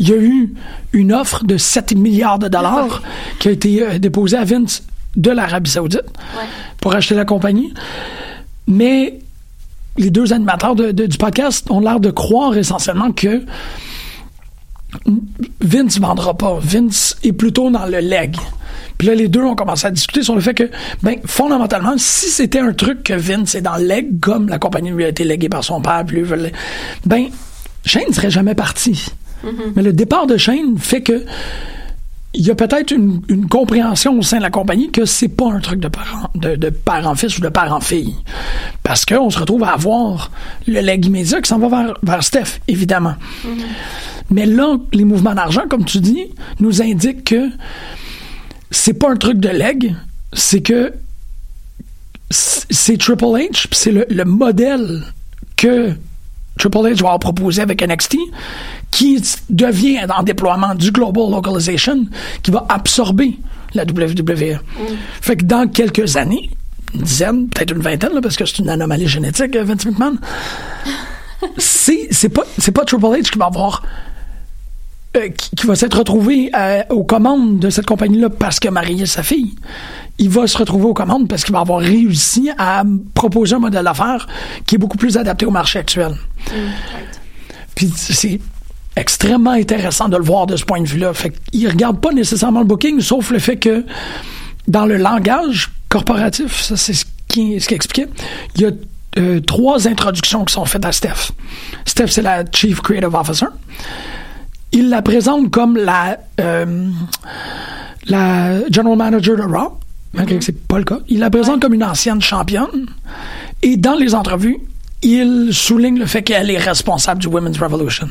Il 0.00 0.08
y 0.08 0.12
a 0.12 0.16
eu 0.16 0.54
une 0.92 1.12
offre 1.12 1.44
de 1.44 1.56
7 1.56 1.94
milliards 1.96 2.38
de 2.38 2.48
dollars 2.48 3.02
qui 3.40 3.48
a 3.48 3.50
été 3.50 3.82
euh, 3.82 3.98
déposée 3.98 4.36
à 4.36 4.44
Vince 4.44 4.82
de 5.16 5.30
l'Arabie 5.30 5.70
Saoudite 5.70 6.04
pour 6.80 6.94
acheter 6.94 7.14
la 7.16 7.24
compagnie. 7.24 7.72
Mais 8.68 9.18
les 9.96 10.10
deux 10.10 10.32
animateurs 10.32 10.76
de- 10.76 10.92
de- 10.92 11.06
du 11.06 11.18
podcast 11.18 11.68
ont 11.70 11.80
l'air 11.80 11.98
de 11.98 12.10
croire 12.10 12.56
essentiellement 12.56 13.10
que 13.10 13.42
Vince 15.60 15.98
vendra 15.98 16.36
pas. 16.36 16.58
Vince 16.60 17.16
est 17.22 17.32
plutôt 17.32 17.70
dans 17.70 17.86
le 17.86 17.98
leg. 17.98 18.36
Puis 18.96 19.06
là, 19.06 19.14
les 19.14 19.28
deux 19.28 19.42
ont 19.42 19.54
commencé 19.54 19.86
à 19.86 19.90
discuter 19.90 20.22
sur 20.22 20.34
le 20.34 20.40
fait 20.40 20.54
que, 20.54 20.70
ben, 21.02 21.16
fondamentalement, 21.24 21.94
si 21.96 22.28
c'était 22.28 22.58
un 22.58 22.72
truc 22.72 23.04
que 23.04 23.14
Vince 23.14 23.54
est 23.54 23.60
dans 23.60 23.76
le 23.76 23.84
leg, 23.84 24.18
comme 24.20 24.48
la 24.48 24.58
compagnie 24.58 24.90
lui 24.90 25.04
a 25.04 25.08
été 25.08 25.24
léguée 25.24 25.48
par 25.48 25.62
son 25.62 25.80
père, 25.80 26.04
puis 26.06 26.20
lui 26.20 26.52
ben, 27.06 27.26
Shane 27.84 28.04
ne 28.08 28.14
serait 28.14 28.30
jamais 28.30 28.54
parti. 28.54 29.06
Mais 29.76 29.82
le 29.82 29.92
départ 29.92 30.26
de 30.26 30.36
Shane 30.36 30.78
fait 30.78 31.02
que 31.02 31.24
il 32.38 32.46
y 32.46 32.52
a 32.52 32.54
peut-être 32.54 32.92
une, 32.92 33.20
une 33.28 33.48
compréhension 33.48 34.16
au 34.16 34.22
sein 34.22 34.38
de 34.38 34.42
la 34.42 34.50
compagnie 34.50 34.92
que 34.92 35.04
c'est 35.04 35.26
pas 35.26 35.50
un 35.50 35.58
truc 35.58 35.80
de 35.80 35.88
parent, 35.88 36.30
de, 36.36 36.54
de 36.54 36.70
parent-fils 36.70 37.36
ou 37.36 37.40
de 37.40 37.48
parent-fille. 37.48 38.14
Parce 38.84 39.04
qu'on 39.04 39.28
se 39.28 39.40
retrouve 39.40 39.64
à 39.64 39.72
avoir 39.72 40.30
le 40.68 40.80
leg 40.80 41.04
immédiat 41.04 41.42
qui 41.42 41.48
s'en 41.48 41.58
va 41.58 41.68
vers, 41.68 41.94
vers 42.00 42.22
Steph, 42.22 42.60
évidemment. 42.68 43.14
Mais 44.30 44.46
là, 44.46 44.76
les 44.92 45.04
mouvements 45.04 45.34
d'argent, 45.34 45.62
comme 45.68 45.84
tu 45.84 45.98
dis, 45.98 46.26
nous 46.60 46.80
indiquent 46.80 47.24
que 47.24 47.48
c'est 48.70 48.94
pas 48.94 49.10
un 49.10 49.16
truc 49.16 49.40
de 49.40 49.48
leg, 49.48 49.96
c'est 50.32 50.62
que 50.62 50.94
c'est 52.30 52.98
Triple 52.98 53.24
H, 53.24 53.66
puis 53.66 53.68
c'est 53.72 53.90
le, 53.90 54.06
le 54.08 54.24
modèle 54.24 55.02
que 55.56 55.92
Triple 56.56 56.78
H 56.78 57.02
va 57.02 57.18
proposé 57.18 57.62
avec 57.62 57.82
NXT, 57.82 58.16
qui 58.90 59.22
devient 59.50 60.00
en 60.16 60.22
déploiement 60.22 60.74
du 60.74 60.90
Global 60.90 61.30
Localization, 61.30 62.06
qui 62.42 62.50
va 62.50 62.66
absorber 62.68 63.38
la 63.74 63.84
WWE. 63.84 64.58
Fait 65.20 65.36
que 65.36 65.44
dans 65.44 65.68
quelques 65.68 66.16
années, 66.16 66.50
une 66.94 67.02
dizaine, 67.02 67.48
peut-être 67.48 67.72
une 67.72 67.82
vingtaine, 67.82 68.14
là, 68.14 68.20
parce 68.20 68.36
que 68.36 68.46
c'est 68.46 68.60
une 68.60 68.70
anomalie 68.70 69.06
génétique, 69.06 69.54
euh, 69.56 69.64
Vince 69.64 69.84
McMahon, 69.84 70.16
c'est 71.58 72.08
c'est 72.10 72.30
pas, 72.30 72.44
c'est 72.58 72.72
pas 72.72 72.84
Triple 72.84 73.04
H 73.04 73.30
qui 73.30 73.38
va 73.38 73.46
avoir 73.46 73.82
euh, 75.16 75.28
qui, 75.30 75.50
qui 75.56 75.66
va 75.66 75.74
s'être 75.74 75.98
retrouvé 75.98 76.50
euh, 76.56 76.82
aux 76.90 77.04
commandes 77.04 77.58
de 77.58 77.70
cette 77.70 77.86
compagnie-là 77.86 78.30
parce 78.30 78.60
qu'il 78.60 78.68
a 78.68 78.72
marié 78.72 79.06
sa 79.06 79.22
fille. 79.22 79.54
Il 80.18 80.28
va 80.30 80.46
se 80.46 80.58
retrouver 80.58 80.84
aux 80.84 80.94
commandes 80.94 81.28
parce 81.28 81.44
qu'il 81.44 81.52
va 81.52 81.60
avoir 81.60 81.80
réussi 81.80 82.50
à 82.58 82.84
proposer 83.14 83.54
un 83.54 83.60
modèle 83.60 83.84
d'affaires 83.84 84.26
qui 84.66 84.74
est 84.74 84.78
beaucoup 84.78 84.96
plus 84.96 85.16
adapté 85.16 85.46
au 85.46 85.50
marché 85.50 85.78
actuel. 85.78 86.14
Puis 87.74 87.92
c'est 87.94 88.40
extrêmement 88.98 89.52
intéressant 89.52 90.08
de 90.08 90.16
le 90.16 90.24
voir 90.24 90.46
de 90.46 90.56
ce 90.56 90.64
point 90.64 90.80
de 90.80 90.88
vue-là. 90.88 91.12
Fait 91.14 91.32
qu'il 91.50 91.68
regarde 91.68 92.00
pas 92.00 92.12
nécessairement 92.12 92.60
le 92.60 92.66
booking, 92.66 93.00
sauf 93.00 93.30
le 93.30 93.38
fait 93.38 93.56
que 93.56 93.84
dans 94.66 94.86
le 94.86 94.96
langage 94.96 95.70
corporatif, 95.88 96.60
ça 96.60 96.76
c'est 96.76 96.92
ce 96.92 97.04
qui, 97.28 97.60
ce 97.60 97.68
qui 97.68 97.74
expliquait, 97.74 98.08
il 98.56 98.62
y 98.62 98.66
a 98.66 98.70
euh, 99.18 99.40
trois 99.40 99.88
introductions 99.88 100.44
qui 100.44 100.52
sont 100.52 100.64
faites 100.64 100.84
à 100.84 100.92
Steph. 100.92 101.32
Steph, 101.84 102.08
c'est 102.08 102.22
la 102.22 102.44
Chief 102.52 102.80
Creative 102.80 103.14
Officer. 103.14 103.46
Il 104.72 104.90
la 104.90 105.00
présente 105.00 105.50
comme 105.50 105.76
la, 105.76 106.18
euh, 106.40 106.88
la 108.06 108.68
General 108.70 108.96
Manager 108.96 109.36
de 109.36 109.42
Raw, 109.42 109.78
malgré 110.12 110.38
que 110.38 110.44
c'est 110.44 110.66
pas 110.66 110.78
le 110.78 110.84
cas. 110.84 110.98
Il 111.08 111.20
la 111.20 111.30
présente 111.30 111.62
comme 111.62 111.74
une 111.74 111.84
ancienne 111.84 112.20
championne. 112.20 112.86
Et 113.62 113.76
dans 113.76 113.94
les 113.94 114.14
entrevues, 114.14 114.58
il 115.02 115.50
souligne 115.52 115.98
le 115.98 116.06
fait 116.06 116.22
qu'elle 116.22 116.50
est 116.50 116.58
responsable 116.58 117.20
du 117.20 117.28
Women's 117.28 117.58
Revolution. 117.58 118.08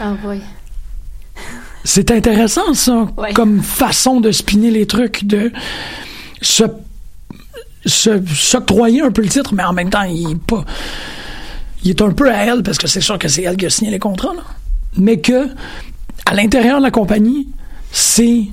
Ah 0.00 0.14
oui. 0.24 0.40
C'est 1.84 2.10
intéressant, 2.10 2.74
ça, 2.74 3.06
Ouais. 3.16 3.32
comme 3.32 3.62
façon 3.62 4.20
de 4.20 4.32
spinner 4.32 4.70
les 4.70 4.86
trucs, 4.86 5.24
de 5.24 5.52
se, 6.42 6.64
se 7.84 8.20
s'octroyer 8.26 9.02
un 9.02 9.12
peu 9.12 9.22
le 9.22 9.28
titre, 9.28 9.54
mais 9.54 9.62
en 9.62 9.72
même 9.72 9.90
temps, 9.90 10.02
il 10.02 10.32
est 10.32 10.40
pas. 10.46 10.64
Il 11.84 11.90
est 11.90 12.02
un 12.02 12.10
peu 12.10 12.28
à 12.32 12.38
elle, 12.44 12.62
parce 12.64 12.78
que 12.78 12.88
c'est 12.88 13.00
sûr 13.00 13.18
que 13.18 13.28
c'est 13.28 13.42
elle 13.42 13.56
qui 13.56 13.66
a 13.66 13.70
signé 13.70 13.92
les 13.92 14.00
contrats, 14.00 14.34
là. 14.34 14.42
Mais 14.96 15.20
que, 15.20 15.48
à 16.24 16.34
l'intérieur 16.34 16.78
de 16.78 16.82
la 16.84 16.90
compagnie, 16.90 17.46
c'est 17.92 18.46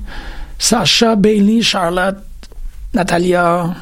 Sacha, 0.58 1.16
Bailey, 1.16 1.60
Charlotte, 1.60 2.18
Natalia, 2.92 3.74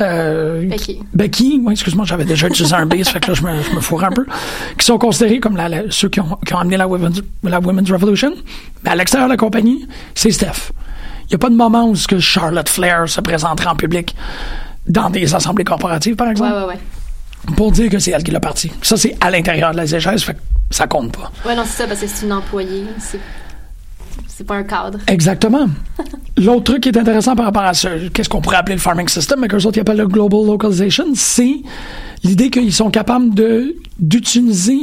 euh, 0.00 0.66
Becky. 0.68 1.00
Becky, 1.14 1.60
oui, 1.64 1.72
excuse-moi, 1.72 2.04
j'avais 2.06 2.24
déjà 2.24 2.46
utilisé 2.48 2.74
un 2.74 2.86
B, 2.86 3.02
ça 3.02 3.12
fait 3.12 3.20
que 3.20 3.28
là, 3.28 3.34
je 3.34 3.42
me, 3.42 3.62
je 3.62 3.74
me 3.74 3.80
fourrais 3.80 4.06
un 4.06 4.10
peu, 4.12 4.26
qui 4.78 4.84
sont 4.86 4.98
considérés 4.98 5.40
comme 5.40 5.56
la- 5.56 5.68
la- 5.68 5.82
ceux 5.90 6.08
qui 6.08 6.20
ont, 6.20 6.38
qui 6.46 6.54
ont 6.54 6.58
amené 6.58 6.76
la 6.76 6.86
Women's, 6.88 7.20
la 7.42 7.60
Women's 7.60 7.90
Revolution. 7.90 8.32
Mais 8.84 8.90
à 8.90 8.96
l'extérieur 8.96 9.28
de 9.28 9.32
la 9.34 9.36
compagnie, 9.36 9.86
c'est 10.14 10.30
Steph. 10.30 10.72
Il 11.24 11.28
n'y 11.30 11.34
a 11.34 11.38
pas 11.38 11.50
de 11.50 11.54
moment 11.56 11.88
où 11.88 11.94
ce 11.94 12.08
que 12.08 12.18
Charlotte 12.18 12.68
Flair 12.68 13.08
se 13.08 13.20
présenterait 13.20 13.68
en 13.68 13.76
public 13.76 14.14
dans 14.86 15.10
des 15.10 15.34
assemblées 15.34 15.64
corporatives, 15.64 16.16
par 16.16 16.26
Ouais, 16.26 16.32
exemple, 16.32 16.52
ouais, 16.54 16.64
ouais. 16.74 17.54
pour 17.56 17.70
dire 17.72 17.88
que 17.90 17.98
c'est 17.98 18.10
elle 18.10 18.24
qui 18.24 18.30
l'a 18.32 18.40
parti. 18.40 18.72
Ça, 18.82 18.96
c'est 18.96 19.16
à 19.20 19.30
l'intérieur 19.30 19.70
de 19.72 19.76
la 19.76 19.86
ZGS, 19.86 20.24
fait 20.24 20.34
que 20.34 20.38
ça 20.70 20.86
compte 20.86 21.12
pas. 21.16 21.30
Ouais, 21.46 21.54
non, 21.54 21.62
c'est 21.66 21.82
ça, 21.82 21.86
parce 21.86 22.00
que 22.00 22.06
c'est 22.08 22.26
une 22.26 22.32
employée. 22.32 22.84
C'est, 22.98 23.20
c'est 24.26 24.46
pas 24.46 24.56
un 24.56 24.62
cadre. 24.62 24.98
Exactement. 25.06 25.68
L'autre 26.36 26.64
truc 26.64 26.82
qui 26.82 26.88
est 26.88 26.98
intéressant 26.98 27.36
par 27.36 27.46
rapport 27.46 27.62
à 27.62 27.74
ce, 27.74 28.08
qu'est-ce 28.08 28.28
qu'on 28.28 28.40
pourrait 28.40 28.56
appeler 28.56 28.76
le 28.76 28.80
farming 28.80 29.08
system, 29.08 29.40
mais 29.40 29.48
qu'eux 29.48 29.64
autres 29.66 29.78
ils 29.78 29.80
appellent 29.80 29.98
le 29.98 30.08
global 30.08 30.46
localization, 30.46 31.06
c'est 31.14 31.56
l'idée 32.24 32.50
qu'ils 32.50 32.72
sont 32.72 32.90
capables 32.90 33.34
de, 33.34 33.76
d'utiliser 33.98 34.80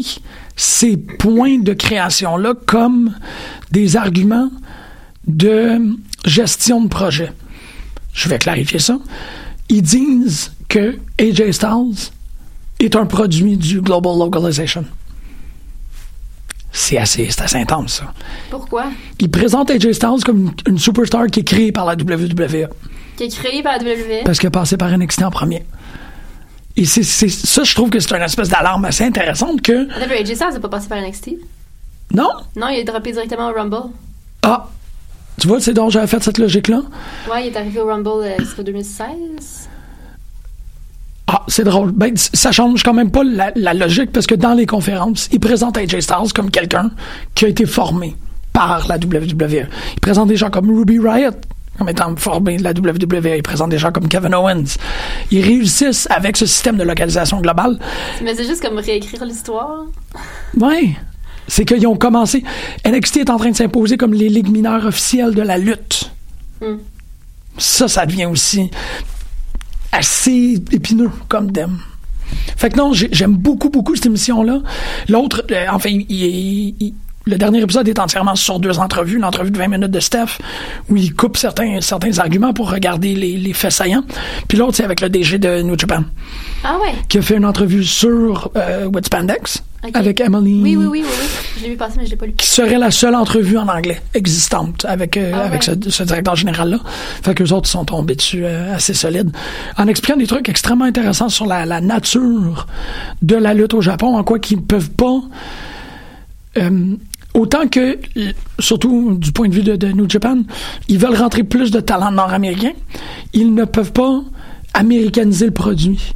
ces 0.56 0.97
points 0.97 1.60
de 1.60 1.73
création-là 1.73 2.54
comme 2.65 3.13
des 3.71 3.95
arguments 3.95 4.50
de 5.26 5.97
gestion 6.26 6.82
de 6.82 6.88
projet. 6.88 7.32
Je 8.13 8.30
vais 8.30 8.38
clarifier 8.38 8.80
ça. 8.80 8.97
Ils 9.69 9.82
disent 9.82 10.52
que 10.69 10.97
AJ 11.19 11.52
Styles 11.52 12.12
est 12.80 12.95
un 12.95 13.06
produit 13.06 13.58
du 13.58 13.82
global 13.82 14.17
localization. 14.17 14.86
C'est 16.71 16.97
assez, 16.97 17.27
c'est 17.32 17.41
assez 17.41 17.58
intense, 17.58 17.93
ça 17.99 18.13
Pourquoi? 18.51 18.86
il 19.19 19.32
présente 19.32 19.71
AJ 19.71 19.93
Styles 19.93 20.23
comme 20.25 20.39
une, 20.39 20.51
une 20.73 20.77
superstar 20.80 21.27
qui 21.27 21.39
est 21.39 21.43
créée 21.43 21.71
par 21.71 21.86
la 21.86 21.93
WWE 21.93 22.67
Qui 23.15 23.23
est 23.23 23.36
créé 23.36 23.63
par 23.63 23.77
la 23.77 23.84
WWE. 23.84 24.23
parce 24.25 24.38
qu'il 24.39 24.47
a 24.47 24.51
passé 24.51 24.77
par 24.77 24.95
NXT 24.95 25.23
en 25.23 25.32
premier. 25.32 25.65
Et 26.75 26.86
c'est, 26.86 27.03
c'est- 27.03 27.30
ça, 27.30 27.63
je 27.63 27.73
trouve 27.73 27.89
que 27.89 27.99
c'est 27.99 28.13
une 28.15 28.21
espèce 28.21 28.49
d'alarme 28.49 28.86
assez 28.86 29.03
intéressante 29.03 29.62
que 29.62 29.89
Attends, 29.91 30.12
AJ 30.13 30.36
Styles 30.36 30.47
n'est 30.53 30.60
pas 30.60 30.69
passé 30.69 30.88
par 30.88 30.99
NXT. 30.99 31.32
non, 32.13 32.30
Non, 32.56 32.67
il 32.69 32.80
est 32.80 32.84
droppé 32.84 33.12
directement 33.12 33.49
au 33.49 33.53
Rumble. 33.53 33.89
ah, 34.43 34.67
tu 35.39 35.47
vois, 35.47 35.60
c'est 35.60 35.73
donc 35.73 35.91
j'avais 35.91 36.08
fait 36.08 36.21
cette 36.23 36.38
logique-là? 36.39 36.82
Ouais, 37.32 37.47
il 37.47 37.53
est 37.53 37.58
arrivé 37.58 37.80
au 37.80 37.86
Rumble, 37.88 38.10
euh, 38.23 38.38
c'était 38.45 38.63
2016. 38.65 39.69
Ah, 41.27 41.43
c'est 41.47 41.65
drôle. 41.65 41.91
Ben, 41.91 42.13
ça 42.15 42.51
change 42.51 42.83
quand 42.83 42.93
même 42.93 43.11
pas 43.11 43.23
la, 43.23 43.51
la 43.55 43.73
logique 43.73 44.11
parce 44.11 44.27
que 44.27 44.35
dans 44.35 44.53
les 44.53 44.65
conférences, 44.65 45.27
il 45.31 45.39
présente 45.39 45.77
AJ 45.77 45.99
Styles 45.99 46.33
comme 46.33 46.49
quelqu'un 46.49 46.91
qui 47.35 47.45
a 47.45 47.47
été 47.49 47.65
formé 47.65 48.15
par 48.53 48.87
la 48.87 48.95
WWE. 48.95 49.67
Il 49.93 49.99
présente 50.01 50.29
des 50.29 50.37
gens 50.37 50.49
comme 50.49 50.75
Ruby 50.75 50.99
Riot 50.99 51.31
comme 51.77 51.89
étant 51.89 52.15
formé 52.15 52.57
de 52.57 52.63
la 52.63 52.71
WWE. 52.71 53.35
Il 53.37 53.43
présente 53.43 53.69
des 53.69 53.77
gens 53.77 53.91
comme 53.91 54.07
Kevin 54.07 54.33
Owens. 54.33 54.77
Ils 55.31 55.43
réussissent 55.43 56.07
avec 56.09 56.37
ce 56.37 56.45
système 56.45 56.77
de 56.77 56.83
localisation 56.83 57.39
globale 57.39 57.77
Mais 58.23 58.33
c'est 58.33 58.45
juste 58.45 58.61
comme 58.61 58.77
réécrire 58.77 59.23
l'histoire. 59.25 59.85
Oui. 60.59 60.95
C'est 61.47 61.65
qu'ils 61.65 61.85
ont 61.87 61.95
commencé. 61.95 62.43
NXT 62.85 63.17
est 63.17 63.29
en 63.29 63.37
train 63.37 63.51
de 63.51 63.55
s'imposer 63.55 63.95
comme 63.95 64.13
les 64.13 64.27
ligues 64.27 64.49
mineures 64.49 64.85
officielles 64.85 65.33
de 65.33 65.41
la 65.41 65.57
lutte. 65.57 66.11
Hmm. 66.61 66.77
Ça, 67.57 67.87
ça 67.87 68.05
devient 68.05 68.25
aussi 68.25 68.69
assez 69.91 70.62
épineux 70.71 71.10
comme 71.28 71.52
thème. 71.52 71.78
Fait 72.58 72.69
que 72.69 72.78
non, 72.78 72.93
j'ai- 72.93 73.10
j'aime 73.12 73.34
beaucoup, 73.36 73.69
beaucoup 73.69 73.95
cette 73.95 74.08
émission-là. 74.08 74.60
L'autre, 75.08 75.45
euh, 75.52 75.65
enfin, 75.71 75.89
il- 75.89 76.06
il- 76.10 76.76
il- 76.80 76.93
le 77.27 77.37
dernier 77.37 77.61
épisode 77.61 77.87
est 77.87 77.99
entièrement 77.99 78.35
sur 78.35 78.59
deux 78.59 78.79
entrevues. 78.79 79.19
L'entrevue 79.19 79.51
de 79.51 79.57
20 79.57 79.67
minutes 79.67 79.91
de 79.91 79.99
Steph, 79.99 80.39
où 80.89 80.97
il 80.97 81.13
coupe 81.13 81.37
certains, 81.37 81.81
certains 81.81 82.17
arguments 82.19 82.53
pour 82.53 82.71
regarder 82.71 83.13
les, 83.15 83.37
les 83.37 83.53
faits 83.53 83.71
saillants. 83.71 84.03
Puis 84.47 84.57
l'autre, 84.57 84.75
c'est 84.75 84.83
avec 84.83 85.01
le 85.01 85.09
DG 85.09 85.37
de 85.37 85.61
New 85.61 85.77
Japan, 85.77 86.03
Ah 86.63 86.77
ouais. 86.81 86.93
qui 87.09 87.17
a 87.17 87.21
fait 87.21 87.35
une 87.37 87.45
entrevue 87.45 87.83
sur 87.83 88.49
euh, 88.55 88.85
With 88.85 89.05
Spandex, 89.05 89.63
avec 89.93 90.19
Emily 90.21 90.61
Oui, 90.63 90.75
oui, 90.75 90.85
oui, 90.85 90.87
oui, 91.03 91.05
oui. 91.07 91.27
Je 91.57 91.63
l'ai 91.63 91.69
vu 91.71 91.75
passer, 91.77 91.95
mais 91.97 92.05
je 92.05 92.11
l'ai 92.11 92.17
pas 92.17 92.25
lu. 92.25 92.33
qui 92.33 92.47
serait 92.47 92.77
la 92.77 92.91
seule 92.91 93.15
entrevue 93.15 93.57
en 93.57 93.67
anglais 93.67 94.01
existante 94.13 94.85
avec, 94.85 95.15
euh, 95.17 95.31
Ah 95.35 95.41
avec 95.45 95.63
ce, 95.63 95.71
directeur 96.03 96.35
général-là. 96.35 96.79
Fait 97.23 97.33
que 97.35 97.43
les 97.43 97.53
autres 97.53 97.69
sont 97.69 97.85
tombés 97.85 98.15
dessus 98.15 98.43
euh, 98.43 98.75
assez 98.75 98.93
solides. 98.93 99.31
En 99.77 99.87
expliquant 99.87 100.17
des 100.17 100.27
trucs 100.27 100.49
extrêmement 100.49 100.85
intéressants 100.85 101.29
sur 101.29 101.45
la, 101.45 101.65
la 101.65 101.79
nature 101.81 102.67
de 103.21 103.35
la 103.35 103.53
lutte 103.53 103.73
au 103.75 103.81
Japon, 103.81 104.17
en 104.17 104.23
quoi 104.23 104.39
qu'ils 104.39 104.57
ne 104.57 104.63
peuvent 104.63 104.89
pas. 104.91 105.21
euh, 106.57 106.95
autant 107.38 107.67
que, 107.67 107.97
surtout 108.60 109.15
du 109.15 109.32
point 109.32 109.47
de 109.47 109.54
vue 109.54 109.63
de, 109.63 109.76
de 109.76 109.88
New 109.88 110.10
Japan, 110.10 110.39
ils 110.89 110.97
veulent 110.97 111.15
rentrer 111.15 111.43
plus 111.43 111.71
de 111.71 111.80
talents 111.80 112.12
nord-américains, 112.12 112.73
ils 113.34 113.54
ne 113.54 113.63
peuvent 113.63 113.93
pas 113.93 114.21
américaniser 114.73 115.45
le 115.45 115.52
produit. 115.52 116.13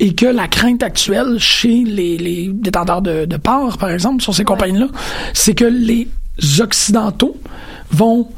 Et 0.00 0.14
que 0.14 0.26
la 0.26 0.48
crainte 0.48 0.82
actuelle 0.82 1.38
chez 1.38 1.84
les, 1.84 2.18
les 2.18 2.50
détenteurs 2.52 3.00
de, 3.00 3.26
de 3.26 3.36
parts, 3.36 3.78
par 3.78 3.90
exemple, 3.90 4.22
sur 4.22 4.34
ces 4.34 4.44
compagnies-là, 4.44 4.88
c'est 5.34 5.54
que 5.54 5.64
les 5.64 6.08
Occidentaux 6.60 7.36
vont 7.90 8.28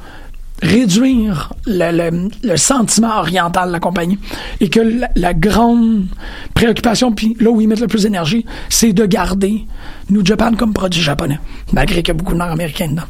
réduire 0.63 1.53
le, 1.67 1.91
le- 2.11 2.29
le 2.43 2.57
sentiment 2.57 3.19
oriental 3.19 3.69
de 3.69 3.73
la 3.73 3.81
compagnie 3.81 4.19
et 4.61 4.69
que 4.69 4.81
la, 4.81 5.09
la 5.15 5.35
grande 5.35 6.07
préoccupation, 6.55 7.13
puis 7.13 7.37
là 7.41 7.51
où 7.51 7.61
ils 7.61 7.69
mettent 7.69 7.81
le 7.81 7.87
plus 7.87 8.03
d'énergie, 8.03 8.45
c'est 8.69 8.93
de 8.93 9.07
garder 9.07 9.65
New 10.11 10.25
Japan 10.25 10.53
comme 10.55 10.73
produit 10.73 11.01
japonais, 11.03 11.39
malgré 11.73 12.03
qu'il 12.03 12.09
y 12.09 12.11
a 12.11 12.15
beaucoup 12.15 12.33
de 12.33 12.39
Nord-Américains 12.39 12.89
dedans. 12.89 13.03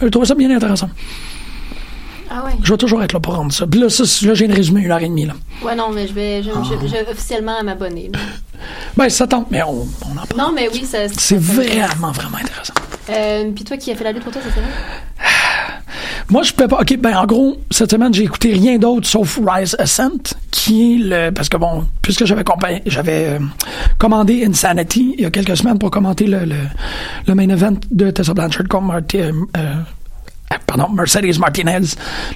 Je 0.00 0.06
trouve 0.08 0.24
ça 0.24 0.34
bien 0.34 0.50
intéressant. 0.54 0.88
Ah 2.30 2.44
ouais. 2.44 2.52
Je 2.62 2.72
vais 2.72 2.78
toujours 2.78 3.02
être 3.02 3.12
là 3.12 3.18
pour 3.20 3.34
rendre 3.34 3.52
ça. 3.52 3.66
Puis 3.66 3.80
là, 3.80 3.88
ça, 3.90 4.04
là 4.26 4.34
j'ai 4.34 4.44
une 4.44 4.52
résumé 4.52 4.82
une 4.82 4.92
heure 4.92 5.00
et 5.02 5.08
demie. 5.08 5.26
Là. 5.26 5.34
Ouais, 5.64 5.74
non, 5.74 5.90
mais 5.90 6.06
je 6.06 6.12
vais, 6.12 6.42
je, 6.42 6.50
je- 6.50 6.86
je 6.86 6.92
vais 6.92 7.06
officiellement 7.10 7.62
m'abonner. 7.64 8.10
Ben, 8.96 9.08
ça 9.08 9.26
tente, 9.26 9.48
mais 9.50 9.62
on, 9.62 9.86
on 10.06 10.12
en 10.16 10.26
parle. 10.26 10.38
Non, 10.38 10.52
mais 10.54 10.68
oui, 10.72 10.84
ça. 10.84 10.98
C'est 11.08 11.38
vraiment, 11.40 12.12
vraiment 12.12 12.38
intéressant. 12.38 12.74
Euh, 13.08 13.50
Puis 13.52 13.64
toi 13.64 13.76
qui 13.76 13.90
as 13.90 13.96
fait 13.96 14.04
la 14.04 14.12
lutte 14.12 14.22
pour 14.22 14.32
toi, 14.32 14.40
fait 14.42 14.60
vrai? 14.60 14.68
Moi, 16.28 16.42
je 16.42 16.52
peux 16.52 16.68
pas. 16.68 16.80
OK, 16.80 16.96
ben, 16.98 17.16
en 17.16 17.26
gros, 17.26 17.56
cette 17.70 17.90
semaine, 17.90 18.12
j'ai 18.14 18.24
écouté 18.24 18.52
rien 18.52 18.78
d'autre 18.78 19.06
sauf 19.06 19.38
Rise 19.46 19.76
Ascent, 19.78 20.34
qui 20.50 20.94
est 20.94 20.98
le. 20.98 21.30
Parce 21.30 21.48
que 21.48 21.56
bon, 21.56 21.86
puisque 22.02 22.24
j'avais 22.24 22.44
euh, 23.28 23.38
commandé 23.98 24.44
Insanity 24.44 25.14
il 25.18 25.22
y 25.22 25.26
a 25.26 25.30
quelques 25.30 25.56
semaines 25.56 25.78
pour 25.78 25.90
commenter 25.90 26.26
le, 26.26 26.40
le, 26.44 26.56
le 27.26 27.34
main 27.34 27.48
event 27.48 27.74
de 27.90 28.10
Tessa 28.10 28.34
Blanchard 28.34 28.68
contre 28.68 28.94
euh, 29.14 29.32
euh, 29.56 29.74
pardon, 30.66 30.88
Mercedes 30.92 31.38
Martinez, 31.38 31.80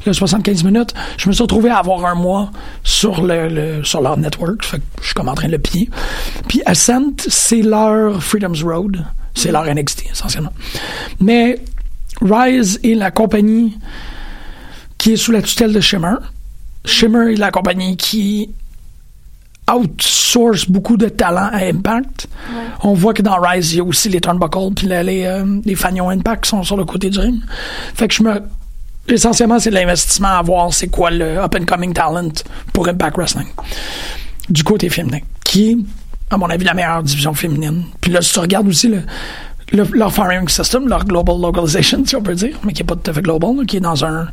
le 0.07 0.13
75 0.13 0.65
minutes. 0.65 0.95
Je 1.19 1.29
me 1.29 1.33
suis 1.35 1.43
retrouvé 1.43 1.71
à 1.71 1.79
avoir 1.79 2.05
un 2.07 2.15
mois 2.15 2.51
sur 2.83 3.23
le- 3.23 3.83
sur 3.85 4.01
leur 4.01 4.17
network. 4.17 4.65
Fait 4.65 4.79
que 4.79 4.83
je 5.01 5.07
suis 5.07 5.15
comme 5.15 5.29
en 5.29 5.35
train 5.35 5.47
de 5.49 5.53
le 5.53 5.59
piller. 5.59 5.91
Puis 6.49 6.63
Ascent, 6.67 7.13
c'est 7.29 7.63
leur 7.63 8.23
Freedom's 8.23 8.63
Road. 8.63 9.05
C'est 9.37 9.51
leur 9.51 9.65
NXT, 9.65 10.05
essentiellement. 10.13 10.53
Mais 11.21 11.59
Rise 12.21 12.81
est 12.83 12.95
la 12.95 13.11
compagnie 13.11 13.79
qui 14.99 15.13
est 15.13 15.17
sous 15.17 15.33
la 15.33 15.43
tutelle 15.43 15.73
de 15.73 15.81
Shimmer. 15.81 16.17
Shimmer 16.85 17.33
est 17.33 17.37
la 17.37 17.51
compagnie 17.51 17.97
qui 17.97 18.51
outsource 19.71 20.69
beaucoup 20.69 20.97
de 20.97 21.09
talent 21.09 21.49
à 21.53 21.65
Impact. 21.65 22.29
On 22.83 22.93
voit 22.95 23.15
que 23.15 23.23
dans 23.23 23.41
Rise, 23.41 23.73
il 23.73 23.77
y 23.79 23.81
a 23.81 23.85
aussi 23.85 24.09
les 24.09 24.21
turnbuckles 24.21 24.75
puis 24.77 24.87
les, 24.87 25.03
les, 25.03 25.25
euh, 25.25 25.61
les 25.65 25.75
fanions 25.75 26.11
Impact 26.11 26.45
qui 26.45 26.51
sont 26.51 26.63
sur 26.63 26.77
le 26.77 26.85
côté 26.85 27.11
du 27.11 27.19
ring. 27.19 27.41
Fait 27.95 28.09
que 28.09 28.15
je 28.15 28.23
me... 28.23 28.43
Essentiellement, 29.07 29.59
c'est 29.59 29.71
de 29.71 29.75
l'investissement 29.75 30.29
à 30.29 30.43
voir 30.43 30.73
c'est 30.73 30.89
quoi 30.89 31.11
le 31.11 31.39
up-and-coming 31.39 31.93
talent 31.93 32.33
pour 32.73 32.89
Impact 32.89 33.17
Wrestling. 33.17 33.49
Du 34.49 34.65
côté 34.65 34.89
féminin. 34.89 35.19
Qui 35.45 35.73
est, 35.73 35.77
à 36.31 36.39
mon 36.39 36.49
avis, 36.49 36.65
la 36.65 36.73
meilleure 36.73 37.03
division 37.03 37.35
féminine. 37.35 37.85
Puis 38.01 38.11
là, 38.11 38.23
si 38.23 38.33
tu 38.33 38.39
regardes 38.39 38.67
aussi 38.67 38.89
le, 38.89 39.03
le- 39.73 39.89
leur 39.93 40.13
firing 40.13 40.49
system, 40.49 40.89
leur 40.89 41.05
global 41.05 41.41
localization, 41.41 42.05
si 42.05 42.17
on 42.17 42.23
peut 42.23 42.35
dire, 42.35 42.57
mais 42.65 42.73
qui 42.73 42.83
n'est 42.83 42.87
pas 42.87 42.97
tout 42.97 43.11
à 43.11 43.15
fait 43.15 43.23
global, 43.23 43.57
là, 43.59 43.65
qui 43.65 43.77
est 43.79 43.81
dans 43.81 44.05
un, 44.05 44.29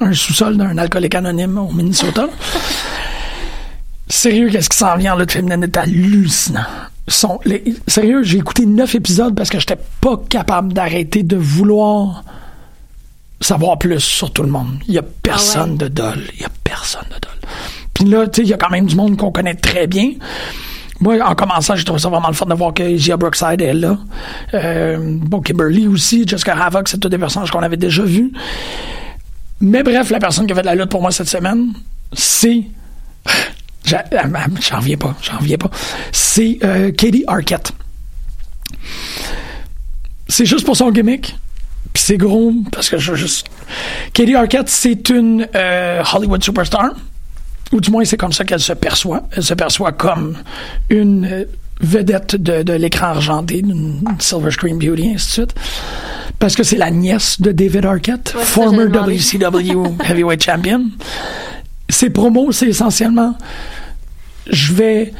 un 0.00 0.12
sous-sol 0.12 0.56
d'un 0.56 0.76
alcoolique 0.78 1.14
anonyme 1.14 1.58
au 1.58 1.70
Minnesota. 1.72 2.26
Sérieux, 4.08 4.50
qu'est-ce 4.50 4.68
qui 4.68 4.76
s'en 4.76 4.96
vient 4.96 5.14
en 5.14 5.18
lutte 5.18 5.32
féminine 5.32 5.62
est 5.64 5.76
hallucinant. 5.76 6.64
Sont, 7.08 7.40
les- 7.44 7.74
sérieux, 7.86 8.22
j'ai 8.22 8.38
écouté 8.38 8.66
neuf 8.66 8.94
épisodes 8.94 9.34
parce 9.34 9.50
que 9.50 9.58
j'étais 9.58 9.78
pas 10.00 10.20
capable 10.28 10.72
d'arrêter 10.72 11.22
de 11.22 11.36
vouloir 11.36 12.24
savoir 13.40 13.78
plus 13.78 14.00
sur 14.00 14.32
tout 14.32 14.42
le 14.42 14.48
monde. 14.48 14.78
Il 14.88 14.94
y 14.94 14.98
a 14.98 15.02
personne 15.02 15.76
de 15.76 15.88
dol. 15.88 16.22
Il 16.34 16.40
y 16.42 16.44
a 16.44 16.50
personne 16.62 17.04
de 17.14 17.20
dol. 17.20 17.50
Puis 17.92 18.04
là, 18.06 18.26
tu 18.26 18.36
sais, 18.36 18.42
il 18.46 18.48
y 18.48 18.54
a 18.54 18.56
quand 18.56 18.70
même 18.70 18.86
du 18.86 18.96
monde 18.96 19.16
qu'on 19.16 19.30
connaît 19.32 19.54
très 19.54 19.86
bien. 19.86 20.12
Moi, 21.04 21.18
en 21.22 21.34
commençant, 21.34 21.76
j'ai 21.76 21.84
trouvé 21.84 22.00
ça 22.00 22.08
vraiment 22.08 22.28
le 22.28 22.34
fun 22.34 22.46
de 22.46 22.54
voir 22.54 22.72
que 22.72 22.96
Gia 22.96 23.18
Brookside 23.18 23.60
est 23.60 23.74
là. 23.74 23.98
Euh, 24.54 24.96
bon, 25.20 25.42
Kimberly 25.42 25.86
aussi, 25.86 26.26
Jessica 26.26 26.56
Havoc, 26.56 26.88
c'est 26.88 26.96
tous 26.98 27.10
des 27.10 27.18
personnages 27.18 27.50
qu'on 27.50 27.62
avait 27.62 27.76
déjà 27.76 28.02
vus. 28.02 28.32
Mais 29.60 29.82
bref, 29.82 30.08
la 30.08 30.18
personne 30.18 30.46
qui 30.46 30.52
a 30.52 30.56
fait 30.56 30.62
de 30.62 30.66
la 30.66 30.74
lutte 30.74 30.88
pour 30.88 31.02
moi 31.02 31.10
cette 31.12 31.28
semaine, 31.28 31.74
c'est... 32.14 32.62
J'a- 33.84 34.02
euh, 34.14 34.18
J'en 34.66 34.78
reviens 34.78 34.96
pas, 34.96 35.14
j'en 35.20 35.36
reviens 35.36 35.58
pas. 35.58 35.70
C'est 36.10 36.56
euh, 36.64 36.90
Katie 36.90 37.24
Arquette. 37.26 37.72
C'est 40.26 40.46
juste 40.46 40.64
pour 40.64 40.74
son 40.76 40.90
gimmick. 40.90 41.36
Puis 41.92 42.02
c'est 42.02 42.16
gros, 42.16 42.50
parce 42.72 42.88
que 42.88 42.96
je 42.96 43.14
juste... 43.14 43.46
Katie 44.14 44.34
Arquette, 44.34 44.70
c'est 44.70 45.10
une 45.10 45.46
euh, 45.54 46.02
Hollywood 46.14 46.42
superstar. 46.42 46.92
Ou 47.72 47.80
du 47.80 47.90
moins, 47.90 48.04
c'est 48.04 48.16
comme 48.16 48.32
ça 48.32 48.44
qu'elle 48.44 48.60
se 48.60 48.72
perçoit. 48.72 49.22
Elle 49.32 49.42
se 49.42 49.54
perçoit 49.54 49.92
comme 49.92 50.36
une 50.90 51.24
euh, 51.24 51.44
vedette 51.80 52.36
de, 52.36 52.62
de 52.62 52.72
l'écran 52.74 53.06
argenté, 53.06 53.62
d'une 53.62 54.00
Silver 54.18 54.50
Screen 54.50 54.78
Beauty, 54.78 55.12
ainsi 55.14 55.26
de 55.26 55.32
suite. 55.32 55.54
Parce 56.38 56.54
que 56.54 56.62
c'est 56.62 56.76
la 56.76 56.90
nièce 56.90 57.40
de 57.40 57.52
David 57.52 57.84
Arquette, 57.86 58.34
Ouais, 58.36 58.44
former. 58.44 58.84
WCW 58.86 59.82
Heavyweight 60.08 60.42
Champion. 60.42 60.84
Ses 61.88 62.10
promos, 62.10 62.52
c'est 62.52 62.66
essentiellement 62.68 63.36
je 64.50 64.72
vais 64.74 65.12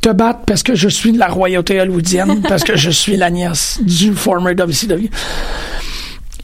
te 0.00 0.08
battre 0.08 0.40
parce 0.46 0.62
que 0.62 0.74
je 0.74 0.88
suis 0.88 1.12
de 1.12 1.18
la 1.18 1.28
royauté 1.28 1.80
hollywoodienne, 1.80 2.42
parce 2.48 2.64
que 2.64 2.76
je 2.76 2.90
suis 2.90 3.16
la 3.16 3.30
nièce 3.30 3.78
du 3.82 4.12
former 4.12 4.54
WCW. 4.54 5.08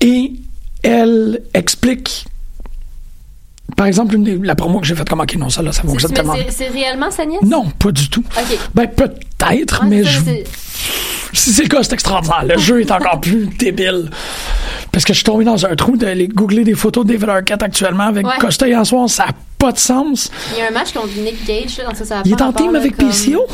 Et 0.01 0.33
elle 0.83 1.43
explique, 1.55 2.27
par 3.77 3.87
exemple, 3.87 4.15
une 4.15 4.45
la 4.45 4.55
promo 4.55 4.81
que 4.81 4.87
j'ai 4.87 4.95
faite 4.95 5.09
comme 5.09 5.21
OK, 5.21 5.35
non, 5.37 5.49
ça 5.49 5.63
là, 5.63 5.73
ça 5.73 5.83
Mais 5.85 5.97
tellement. 5.97 6.35
c'est- 6.49 6.69
réellement 6.69 7.11
sa 7.11 7.25
nièce? 7.25 7.43
Non, 7.43 7.67
pas 7.79 7.91
du 7.93 8.09
tout. 8.09 8.23
OK. 8.37 8.59
Ben, 8.75 8.87
peut-être, 8.89 9.83
Ouais, 9.83 9.89
mais 9.89 10.05
je, 10.05 10.21
si 11.33 11.53
c'est 11.53 11.63
le 11.63 11.69
cas, 11.69 11.83
c'est 11.83 11.93
extraordinaire. 11.95 12.45
Le 12.45 12.59
jeu 12.59 12.81
est 12.81 12.91
encore 12.91 13.21
plus 13.21 13.47
débile. 13.59 14.11
Parce 14.93 15.05
que 15.05 15.13
je 15.15 15.19
suis 15.19 15.25
tombé 15.25 15.45
dans 15.45 15.65
un 15.65 15.75
trou 15.75 15.97
d'aller 15.97 16.29
googler 16.29 16.65
des 16.65 16.75
photos 16.75 17.07
de 17.07 17.13
David 17.15 17.29
Arquette 17.31 17.63
actuellement 17.63 18.05
avec 18.05 18.27
Ouais. 18.27 18.35
Costa 18.39 18.69
et 18.69 18.85
soir, 18.85 19.09
ça 19.09 19.27
n'a 19.27 19.33
pas 19.59 19.73
de 19.73 19.79
sens. 19.79 20.31
Il 20.53 20.59
y 20.59 20.63
a 20.63 20.69
un 20.69 20.71
match 20.71 20.93
contre 20.93 21.15
Nick 21.17 21.45
Gage, 21.47 21.79
là, 21.79 21.85
donc 21.85 21.97
ça, 21.97 22.05
ça 22.05 22.23
Il 22.25 22.33
est 22.33 22.43
en 22.43 22.53
team 22.53 22.75
avec 22.77 22.97
comme- 22.97 23.09
PCO? 23.09 23.47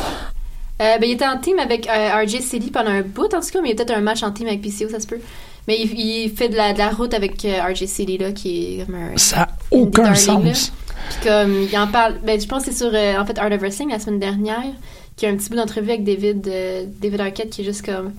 Euh, 0.81 0.97
ben, 0.97 1.03
il 1.09 1.11
était 1.11 1.27
en 1.27 1.37
team 1.37 1.59
avec 1.59 1.87
euh, 1.89 2.23
RJ 2.23 2.39
City 2.41 2.71
pendant 2.71 2.91
un 2.91 3.01
bout, 3.01 3.33
en 3.33 3.39
tout 3.41 3.49
cas, 3.51 3.59
mais 3.61 3.69
il 3.69 3.71
y 3.71 3.73
a 3.73 3.75
peut-être 3.75 3.97
un 3.97 4.01
match 4.01 4.23
en 4.23 4.31
team 4.31 4.47
avec 4.47 4.61
PCO, 4.61 4.89
ça 4.89 4.99
se 4.99 5.07
peut. 5.07 5.19
Mais 5.69 5.79
il, 5.79 5.99
il 5.99 6.31
fait 6.31 6.49
de 6.49 6.55
la, 6.55 6.73
de 6.73 6.79
la 6.79 6.89
route 6.89 7.13
avec 7.13 7.45
euh, 7.45 7.61
RJ 7.61 7.85
City, 7.85 8.17
là, 8.17 8.31
qui 8.31 8.79
est 8.79 8.85
comme 8.85 8.95
un. 8.95 9.15
Ça 9.17 9.37
n'a 9.37 9.49
aucun 9.69 10.01
darling, 10.01 10.51
sens. 10.55 10.71
Puis 11.11 11.29
comme, 11.29 11.67
il 11.71 11.77
en 11.77 11.85
parle, 11.85 12.15
ben, 12.25 12.41
je 12.41 12.47
pense 12.47 12.65
que 12.65 12.71
c'est 12.71 12.77
sur, 12.77 12.89
euh, 12.91 13.19
en 13.19 13.23
fait, 13.23 13.37
Art 13.37 13.51
of 13.51 13.59
Wrestling 13.59 13.91
la 13.91 13.99
semaine 13.99 14.19
dernière, 14.19 14.73
qui 15.15 15.27
a 15.27 15.29
un 15.29 15.35
petit 15.35 15.47
bout 15.47 15.57
d'entrevue 15.57 15.91
avec 15.91 16.03
David, 16.03 16.47
euh, 16.47 16.85
David 16.99 17.21
Arquette, 17.21 17.51
qui 17.51 17.61
est 17.61 17.65
juste 17.65 17.85
comme, 17.85 18.13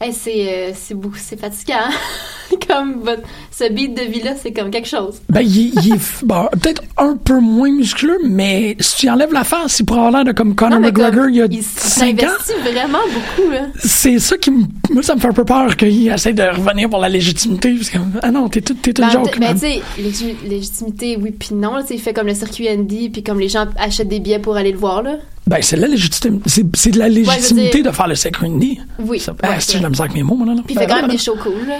hey, 0.00 0.12
c'est, 0.12 0.48
euh, 0.70 0.72
c'est 0.74 0.94
beaucoup, 0.94 1.16
c'est 1.18 1.38
fatigant. 1.38 1.74
comme, 2.66 3.00
votre- 3.02 3.22
ce 3.50 3.70
beat 3.72 3.94
de 3.94 4.02
vie-là, 4.02 4.32
c'est 4.40 4.52
comme 4.52 4.70
quelque 4.70 4.88
chose. 4.88 5.20
Ben, 5.28 5.40
il, 5.42 5.72
il 5.84 5.94
est 5.94 6.24
bon, 6.24 6.46
peut-être 6.52 6.82
un 6.96 7.16
peu 7.16 7.38
moins 7.40 7.70
musculeux, 7.70 8.18
mais 8.24 8.76
si 8.80 8.96
tu 8.96 9.10
enlèves 9.10 9.32
la 9.32 9.44
face, 9.44 9.80
il 9.80 9.84
pourrait 9.84 10.00
avoir 10.06 10.12
l'air 10.22 10.32
de 10.32 10.36
comme 10.36 10.54
Conor 10.54 10.78
Non, 10.80 10.86
McGregor 10.86 11.24
comme, 11.24 11.30
il 11.30 11.36
y 11.36 11.42
a 11.42 11.46
il 11.50 11.62
5 11.62 12.22
ans. 12.22 12.26
s'investit 12.26 12.72
vraiment 12.72 12.98
beaucoup, 13.12 13.50
là. 13.50 13.66
C'est 13.78 14.18
ça 14.18 14.36
qui 14.38 14.50
me. 14.50 14.64
Moi, 14.90 15.02
ça 15.02 15.14
me 15.14 15.20
fait 15.20 15.28
un 15.28 15.32
peu 15.32 15.44
peur 15.44 15.76
qu'il 15.76 16.08
essaie 16.08 16.32
de 16.32 16.42
revenir 16.42 16.88
pour 16.88 17.00
la 17.00 17.08
légitimité. 17.08 17.74
Parce 17.74 17.90
que, 17.90 17.98
ah 18.22 18.30
non, 18.30 18.48
t'es 18.48 18.60
tout, 18.62 18.74
t'es 18.74 18.92
tout 18.92 19.02
Ben, 19.02 19.10
joke. 19.10 19.38
ben, 19.38 19.52
tu 19.54 19.60
sais, 19.60 19.82
légit- 19.98 20.36
légitimité, 20.48 21.18
oui, 21.20 21.30
puis 21.32 21.54
non. 21.54 21.74
là, 21.76 21.82
il 21.90 22.00
fait 22.00 22.12
comme 22.14 22.26
le 22.28 22.34
circuit 22.34 22.68
Andy, 22.70 23.10
puis 23.10 23.22
comme 23.22 23.40
les 23.40 23.48
gens 23.48 23.66
achètent 23.78 24.08
des 24.08 24.20
billets 24.20 24.38
pour 24.38 24.56
aller 24.56 24.72
le 24.72 24.78
voir, 24.78 25.02
là. 25.02 25.16
Ben, 25.48 25.62
c'est 25.62 25.76
de 25.76 25.80
la 25.82 25.88
légitimité. 25.88 26.42
C'est, 26.46 26.66
c'est 26.76 26.90
de 26.90 26.98
la 26.98 27.08
légitimité 27.08 27.80
dire- 27.82 27.90
de 27.90 27.96
faire 27.96 28.06
le 28.06 28.14
Indie. 28.44 28.78
Oui. 28.98 29.18
Ça, 29.18 29.32
ouais, 29.32 29.38
c'est 29.60 29.72
j'ai 29.72 29.78
de 29.78 29.82
la 29.84 29.88
misère 29.88 30.04
avec 30.04 30.14
mes 30.14 30.22
mots. 30.22 30.36
Puis 30.66 30.74
il 30.74 30.78
fait 30.78 30.86
quand 30.86 30.96
même 31.00 31.10
des 31.10 31.18
shows 31.18 31.36
cool, 31.42 31.66
là. 31.66 31.78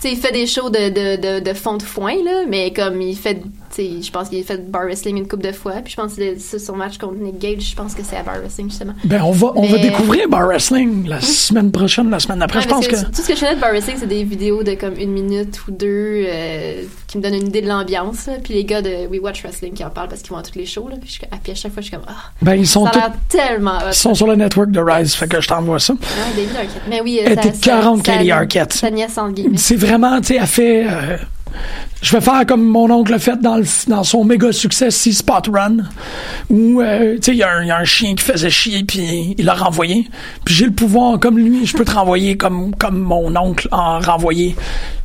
Tu 0.00 0.06
sais, 0.08 0.14
il 0.14 0.18
fait 0.18 0.32
des 0.32 0.46
shows 0.46 0.70
de, 0.70 0.90
de, 0.90 1.16
de, 1.40 1.40
de 1.44 1.52
fond 1.54 1.76
de 1.76 1.82
foin, 1.82 2.14
là, 2.24 2.44
mais 2.48 2.72
comme 2.72 3.00
il 3.02 3.16
fait, 3.16 3.42
je 3.76 4.10
pense 4.12 4.28
qu'il 4.28 4.40
a 4.40 4.44
fait 4.44 4.70
bar 4.70 4.82
wrestling 4.84 5.16
une 5.18 5.26
couple 5.26 5.42
de 5.46 5.52
fois, 5.52 5.72
puis 5.82 5.90
je 5.92 5.96
pense 6.00 6.14
que 6.14 6.58
son 6.58 6.76
match 6.76 6.98
contre 6.98 7.14
Nick 7.16 7.38
Gage, 7.40 7.70
je 7.70 7.74
pense 7.74 7.94
que 7.94 8.02
c'est 8.04 8.16
à 8.16 8.22
bar 8.22 8.36
wrestling, 8.38 8.70
justement. 8.70 8.92
Ben, 9.04 9.20
on 9.24 9.32
va, 9.32 9.48
on 9.56 9.66
va 9.66 9.76
Mais- 9.76 9.82
découvrir 9.82 10.28
Bar 10.28 10.46
Wrestling 10.46 11.08
la 11.08 11.20
semaine 11.20 11.72
prochaine, 11.72 12.10
la 12.10 12.20
semaine 12.20 12.38
d'après. 12.38 12.58
Ouais, 12.58 12.64
je 12.64 12.68
pense 12.68 12.86
que. 12.86 12.94
Tout 12.96 13.22
ce 13.22 13.26
que 13.26 13.34
je 13.34 13.40
connais 13.40 13.56
de 13.56 13.60
bar 13.60 13.70
wrestling, 13.70 13.96
c'est 13.98 14.06
des 14.06 14.22
vidéos 14.22 14.62
de 14.62 14.74
comme 14.74 14.96
une 14.96 15.10
minute 15.10 15.66
ou 15.66 15.72
deux 15.72 16.24
euh, 16.28 16.82
qui 17.08 17.18
me 17.18 17.22
donnent 17.24 17.34
une 17.34 17.48
idée 17.48 17.62
de 17.62 17.68
l'ambiance. 17.68 18.28
Puis 18.44 18.54
les 18.54 18.64
gars 18.64 18.82
de 18.82 19.08
We 19.10 19.20
Watch 19.20 19.42
Wrestling 19.42 19.72
qui 19.74 19.84
en 19.84 19.90
parlent 19.90 20.08
parce 20.08 20.22
qu'ils 20.22 20.30
vont 20.30 20.38
à 20.38 20.42
tous 20.42 20.56
les 20.56 20.66
shows, 20.66 20.88
là. 20.88 20.94
Puis, 21.00 21.18
je- 21.20 21.26
ah, 21.32 21.36
puis 21.42 21.50
à 21.52 21.54
chaque 21.56 21.72
fois, 21.72 21.82
je 21.82 21.88
suis 21.88 21.96
comme, 21.96 22.06
ah, 22.06 22.30
Ben, 22.40 22.54
ils 22.54 22.68
sont 22.68 22.84
ça 22.86 23.06
a 23.06 23.12
tellement 23.28 23.78
hot. 23.78 23.88
Ils 23.88 23.94
sont 23.94 24.14
sur 24.14 24.28
le 24.28 24.36
network 24.36 24.70
de 24.70 24.80
Rise, 24.80 25.14
fait 25.14 25.26
que 25.26 25.40
je 25.40 25.48
t'envoie 25.48 25.80
ça. 25.80 25.92
Ouais, 25.94 25.98
David 26.36 26.56
Arquette. 26.56 26.82
Mais 26.88 27.00
oui, 27.00 27.18
était 27.20 27.42
sa- 27.42 27.58
40 27.60 28.06
sa- 28.06 28.12
Kelly 28.12 28.30
Arquette. 28.30 28.80
C'est 29.56 29.76
vraiment, 29.88 30.20
tu 30.20 30.28
sais, 30.28 30.36
elle 30.36 30.46
fait. 30.46 30.86
euh, 30.88 31.16
je 32.02 32.12
vais 32.14 32.20
faire 32.20 32.44
comme 32.46 32.62
mon 32.64 32.88
oncle 32.90 33.12
a 33.14 33.18
fait 33.18 33.36
dans, 33.40 33.60
son 34.04 34.24
méga 34.24 34.52
succès 34.52 34.90
Sea 34.90 35.12
Spot 35.14 35.48
Run, 35.52 35.78
où, 36.50 36.80
euh, 36.80 37.16
il 37.26 37.34
y, 37.34 37.42
a 37.42 37.50
un- 37.50 37.62
il 37.62 37.68
y 37.68 37.70
a 37.70 37.76
un 37.78 37.84
chien 37.84 38.14
qui 38.14 38.22
faisait 38.22 38.50
chier, 38.50 38.84
puis 38.84 39.34
il 39.36 39.44
l'a 39.44 39.54
renvoyé. 39.54 40.08
Puis 40.44 40.54
j'ai 40.54 40.66
le 40.66 40.72
pouvoir, 40.72 41.18
comme 41.18 41.38
lui, 41.38 41.66
je 41.66 41.76
peux 41.76 41.84
te 41.84 41.90
renvoyer 41.92 42.36
comme, 42.36 42.74
comme 42.76 42.98
mon 42.98 43.34
oncle 43.36 43.66
a 43.72 43.98
renvoyé 43.98 44.54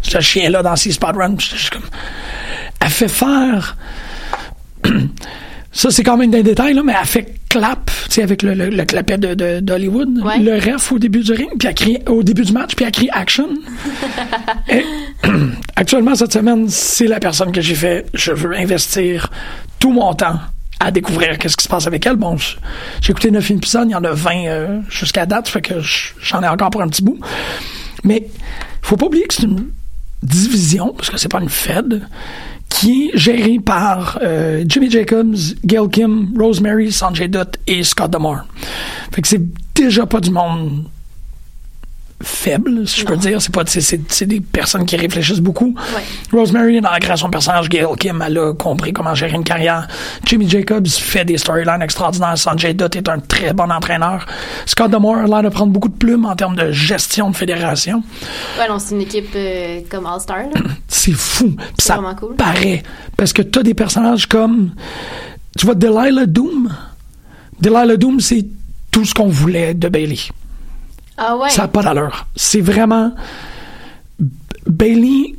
ce 0.02 0.20
chien-là 0.20 0.62
dans 0.62 0.76
Sea 0.76 0.92
Spot 0.92 1.16
Run. 1.16 1.36
Juste 1.40 1.72
comme. 1.72 1.82
Elle 2.80 2.90
fait 2.90 3.08
faire. 3.08 3.78
Ça, 5.72 5.90
c'est 5.90 6.04
quand 6.04 6.18
même 6.18 6.30
des 6.30 6.44
détails, 6.44 6.74
là, 6.76 6.84
mais 6.84 6.94
elle 7.00 7.08
fait 7.08 7.34
clap, 7.58 7.92
tu 8.06 8.12
sais, 8.14 8.24
avec 8.24 8.42
le, 8.42 8.54
le, 8.54 8.70
le 8.70 8.84
clapet 8.86 9.18
de, 9.18 9.60
d'Hollywood, 9.60 10.10
Ouais. 10.24 10.40
le 10.40 10.56
ref 10.56 10.92
au 10.92 11.00
début 11.00 11.20
du 11.22 11.32
ring, 11.34 11.50
puis 11.60 11.68
elle 11.68 11.76
crie, 11.76 11.98
au 12.08 12.24
début 12.24 12.44
du 12.44 12.52
match, 12.54 12.76
puis 12.76 12.86
elle 12.86 12.92
crie 12.92 13.10
action. 13.12 13.50
Et, 14.70 14.84
actuellement, 15.76 16.16
cette 16.16 16.34
semaine, 16.34 16.68
c'est 16.70 17.08
la 17.08 17.20
personne 17.20 17.52
que 17.52 17.62
j'ai 17.62 17.76
fait, 17.76 18.06
je 18.14 18.32
veux 18.32 18.56
investir 18.56 19.30
tout 19.80 19.92
mon 19.92 20.14
temps 20.14 20.40
à 20.80 20.92
découvrir 20.92 21.38
qu'est-ce 21.38 21.56
qui 21.56 21.64
se 21.64 21.70
passe 21.70 21.88
avec 21.88 22.06
elle. 22.06 22.16
Bon, 22.18 22.36
j'ai 23.02 23.12
écouté 23.12 23.32
9 23.32 23.52
épisodes, 23.52 23.86
il 23.88 23.92
y 23.92 23.96
en 23.96 24.04
a 24.04 24.12
20 24.12 24.32
euh, 24.48 24.80
jusqu'à 24.90 25.26
date, 25.26 25.48
fait 25.48 25.62
que 25.62 25.80
je- 25.80 26.10
j'en 26.22 26.42
ai 26.42 26.48
encore 26.48 26.70
pour 26.72 26.82
un 26.82 26.88
petit 26.88 27.04
bout. 27.04 27.20
Mais 28.04 28.28
faut 28.82 28.98
pas 28.98 29.06
oublier 29.06 29.26
que 29.26 29.34
c'est 29.34 29.44
une 29.44 29.68
division, 30.22 30.94
parce 30.98 31.10
que 31.10 31.18
c'est 31.18 31.30
pas 31.30 31.40
une 31.42 31.50
Fed, 31.50 32.02
qui 32.74 33.06
est 33.06 33.18
gérée 33.18 33.60
par 33.60 34.20
euh, 34.22 34.64
Jimmy 34.68 34.90
Jacobs, 34.90 35.36
Gail 35.64 35.90
Kim, 35.92 36.34
Rosemary, 36.38 36.92
Sanjay 36.92 37.28
Dutt 37.28 37.60
et 37.68 37.84
Scott 37.84 38.12
Demore. 38.12 38.46
Fait 39.14 39.22
que 39.22 39.28
c'est 39.28 39.42
déjà 39.76 40.06
pas 40.06 40.20
du 40.20 40.32
monde 40.32 40.86
faibles, 42.24 42.88
si 42.88 43.02
je 43.02 43.06
peux 43.06 43.18
dire. 43.18 43.42
C'est 43.42 43.54
pas, 43.54 43.64
c'est, 43.66 44.26
des 44.26 44.40
personnes 44.40 44.86
qui 44.86 44.96
réfléchissent 44.96 45.42
beaucoup. 45.42 45.76
Rosemary, 46.32 46.82
dans 46.82 46.92
la 46.92 47.00
création 47.00 47.28
de 47.28 47.32
personnage, 47.32 47.70
Gail 47.70 47.86
Kim, 48.00 48.24
elle 48.26 48.38
a 48.38 48.54
compris 48.54 48.94
comment 48.94 49.14
gérer 49.14 49.36
une 49.36 49.44
carrière. 49.44 49.88
Jimmy 50.26 50.50
Jacobs 50.50 50.88
fait 50.88 51.26
des 51.26 51.38
storylines 51.38 51.82
extraordinaires. 51.82 52.38
Sanjay 52.38 52.74
Dutt 52.74 52.96
est 52.96 53.10
un 53.10 53.20
très 53.20 53.54
bon 53.54 53.70
entraîneur. 53.72 54.26
Scott 54.66 54.92
Demore 54.92 55.18
a 55.18 55.28
l'air 55.28 55.44
de 55.44 55.50
prendre 55.50 55.72
beaucoup 55.72 55.90
de 55.90 55.98
plumes 55.98 56.26
en 56.26 56.36
termes 56.36 56.56
de 56.56 56.72
gestion 56.72 57.30
de 57.30 57.36
fédération. 57.36 58.04
Ouais, 58.60 58.68
non, 58.68 58.80
c'est 58.80 58.96
une 58.96 59.02
équipe 59.02 59.30
euh, 59.36 59.82
comme 59.90 60.06
All-Star. 60.06 60.44
C'est 60.88 61.14
fou. 61.14 61.56
C'est 61.78 61.88
ça 61.88 61.96
vraiment 61.96 62.16
cool. 62.16 62.36
paraît. 62.36 62.84
Parce 63.18 63.34
que 63.34 63.42
t'as 63.42 63.64
des 63.64 63.74
personnages 63.74 64.28
comme... 64.28 64.72
Tu 65.58 65.66
vois, 65.66 65.76
Delilah 65.76 66.26
Doom. 66.26 66.74
Delilah 67.60 67.98
Doom, 67.98 68.20
c'est 68.20 68.46
tout 68.92 69.06
ce 69.06 69.14
qu'on 69.14 69.28
voulait 69.28 69.74
de 69.74 69.90
Bailey. 69.90 70.20
Ah. 71.18 71.38
Ça 71.50 71.64
n'a 71.64 71.68
pas 71.68 71.84
d'allure. 71.84 72.26
C'est 72.36 72.62
vraiment 72.62 73.14
Bailey 74.66 75.36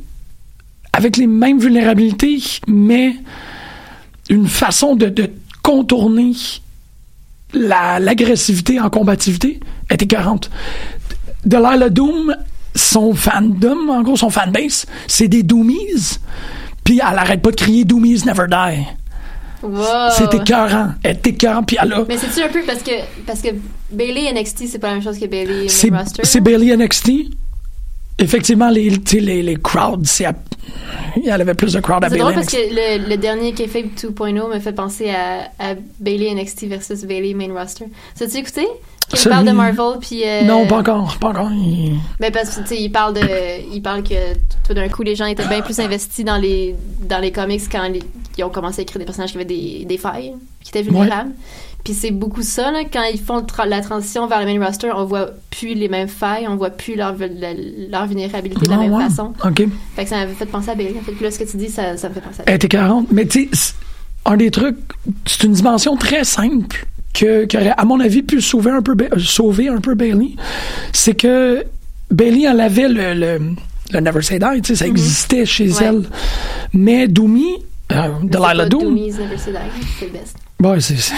avec 0.93 1.17
les 1.17 1.27
mêmes 1.27 1.59
vulnérabilités, 1.59 2.41
mais 2.67 3.15
une 4.29 4.47
façon 4.47 4.95
de, 4.95 5.13
contourner 5.61 6.31
la- 7.53 7.99
l'agressivité 7.99 8.79
en 8.79 8.89
combativité 8.89 9.59
est 9.89 10.01
écœurante. 10.01 10.49
Delilah 11.45 11.89
Doom, 11.89 12.35
son 12.75 13.13
fandom, 13.13 13.89
en 13.89 14.01
gros, 14.03 14.15
son 14.15 14.29
fanbase, 14.29 14.85
c'est 15.07 15.27
des 15.27 15.43
Doomies. 15.43 16.19
Puis 16.83 16.99
elle 16.99 17.17
arrête 17.17 17.41
pas 17.41 17.51
de 17.51 17.55
crier 17.55 17.83
Doomies 17.83 18.23
never 18.25 18.45
die. 18.47 18.85
Wow. 19.65 20.11
C'est 20.17 20.33
écœurant. 20.33 20.89
Elle 21.03 21.11
est 21.11 21.27
écœurante. 21.27 21.67
Puis 21.67 21.77
elle 21.81 21.93
a. 21.93 22.05
Mais 22.07 22.17
c'est-tu 22.17 22.41
un 22.43 22.49
peu 22.49 22.61
parce 22.65 22.81
que, 22.83 22.91
parce 23.25 23.41
que 23.41 23.49
Bailey 23.91 24.31
NXT, 24.33 24.67
c'est 24.67 24.79
pas 24.79 24.87
la 24.87 24.93
même 24.95 25.03
chose 25.03 25.17
que 25.19 25.25
Bailey 25.25 25.67
C'est 25.69 25.89
main 25.89 25.99
roster? 26.03 26.21
c'est 26.25 26.41
Bailey 26.41 26.75
NXT. 26.75 27.11
Effectivement, 28.17 28.69
les, 28.69 28.89
les, 29.13 29.41
les 29.43 29.55
crowds, 29.57 30.05
c'est 30.05 30.23
à- 30.25 30.33
il 31.17 31.25
y 31.25 31.31
en 31.33 31.39
avait 31.39 31.53
plus 31.53 31.73
de 31.73 31.81
crowds 31.81 32.03
à 32.05 32.09
C'est 32.09 32.15
Bailey 32.15 32.21
drôle 32.23 32.35
parce 32.35 32.47
que 32.47 32.57
le, 32.57 33.09
le 33.09 33.17
dernier 33.17 33.51
Kayfabe 33.53 33.87
2.0 33.97 34.53
me 34.53 34.59
fait 34.59 34.71
penser 34.71 35.09
à, 35.09 35.49
à 35.59 35.75
Bailey 35.99 36.33
NXT 36.33 36.65
versus 36.67 37.03
Bailey 37.03 37.33
main 37.33 37.53
roster. 37.53 37.85
Ça 38.15 38.25
tu 38.27 38.37
écouté? 38.37 38.65
Celui- 39.13 39.29
parle 39.29 39.45
de 39.45 39.51
Marvel 39.51 39.99
puis. 40.01 40.21
euh, 40.25 40.43
Non, 40.43 40.65
pas 40.65 40.77
encore, 40.79 41.17
pas 41.19 41.29
encore. 41.29 41.51
Il- 41.51 41.97
Ben 42.19 42.31
parce 42.31 42.55
que 42.55 42.61
tu 42.61 42.67
sais, 42.67 42.81
il 42.81 42.89
parle 42.91 43.13
de, 43.13 43.73
il 43.73 43.81
parle 43.81 44.03
que 44.03 44.33
tout 44.67 44.73
d'un 44.73 44.89
coup 44.89 45.03
les 45.03 45.15
gens 45.15 45.25
étaient 45.25 45.47
bien 45.47 45.61
plus 45.61 45.79
investis 45.79 46.25
dans 46.25 46.37
les 46.37 46.75
dans 47.01 47.19
les 47.19 47.31
comics 47.31 47.61
quand 47.71 47.87
les- 47.87 48.01
ils 48.37 48.43
ont 48.43 48.49
commencé 48.49 48.79
à 48.79 48.81
écrire 48.83 48.99
des 48.99 49.05
personnages 49.05 49.31
qui 49.31 49.37
avaient 49.37 49.45
des, 49.45 49.85
des 49.85 49.97
failles, 49.97 50.33
qui 50.63 50.69
étaient 50.69 50.81
vulnérables. 50.81 51.31
Puis 51.83 51.93
c'est 51.93 52.09
beaucoup 52.09 52.41
ça 52.41 52.71
là, 52.71 52.79
quand 52.91 53.03
ils 53.13 53.19
font 53.19 53.41
tra- 53.41 53.67
la 53.67 53.79
transition 53.81 54.25
vers 54.25 54.39
le 54.43 54.45
main 54.57 54.65
roster, 54.65 54.89
on 54.91 55.05
voit 55.05 55.27
plus 55.51 55.75
les 55.75 55.87
mêmes 55.87 56.07
failles, 56.07 56.47
on 56.49 56.55
voit 56.55 56.71
plus 56.71 56.95
leur 56.95 57.13
la- 57.19 57.53
leur 57.53 58.07
vulnérabilité 58.07 58.59
de 58.65 58.69
la 58.71 58.77
Ah, 58.77 58.79
même 58.79 58.93
ouais. 58.93 59.03
façon. 59.07 59.33
OK. 59.45 59.63
Fait 59.95 60.03
que 60.03 60.09
ça 60.09 60.15
m'avait 60.17 60.33
fait 60.33 60.47
penser 60.47 60.71
à 60.71 60.75
Bailey. 60.75 60.95
En 60.99 61.03
fait, 61.03 61.23
là 61.23 61.29
ce 61.29 61.37
que 61.37 61.43
tu 61.43 61.57
dis, 61.57 61.69
ça, 61.69 61.95
ça 61.95 62.09
me 62.09 62.15
fait 62.15 62.21
penser 62.21 62.41
à 62.41 62.43
Elle 62.47 62.55
était 62.55 62.67
40. 62.69 63.05
Mais 63.11 63.27
tu 63.27 63.49
sais, 63.53 63.73
un 64.25 64.37
des 64.37 64.51
trucs, 64.51 64.77
c'est 65.25 65.43
une 65.43 65.53
dimension 65.53 65.95
très 65.97 66.23
simple 66.23 66.85
que, 67.13 67.45
qui 67.45 67.57
aurait, 67.57 67.73
à 67.77 67.85
mon 67.85 67.99
avis, 67.99 68.23
pu 68.23 68.41
sauver 68.41 68.71
un 68.71 68.81
peu, 68.81 68.95
euh, 68.99 69.19
sauver 69.19 69.67
un 69.69 69.79
peu 69.79 69.93
Bailey. 69.95 70.31
C'est 70.91 71.13
que 71.15 71.63
Bailey, 72.11 72.45
elle 72.49 72.59
avait 72.59 72.87
le, 72.89 73.13
le, 73.13 73.39
le 73.91 73.99
Never 73.99 74.21
Say 74.21 74.39
Die, 74.39 74.61
tu 74.61 74.67
sais, 74.69 74.75
ça 74.75 74.87
existait 74.87 75.45
chez 75.45 75.67
Mm-hmm. 75.67 75.79
Ouais. 75.79 75.85
elle. 75.85 76.03
Mais 76.73 77.07
Doomy, 77.07 77.45
euh, 77.91 78.09
Delilah 78.23 78.65
Doom, 78.67 78.81
Doomies 78.81 79.11
Never 79.13 79.37
Say 79.37 79.51
Die, 79.51 79.85
c'est 79.99 80.05
le 80.07 80.11
best. 80.11 80.35
C'est. 80.81 81.13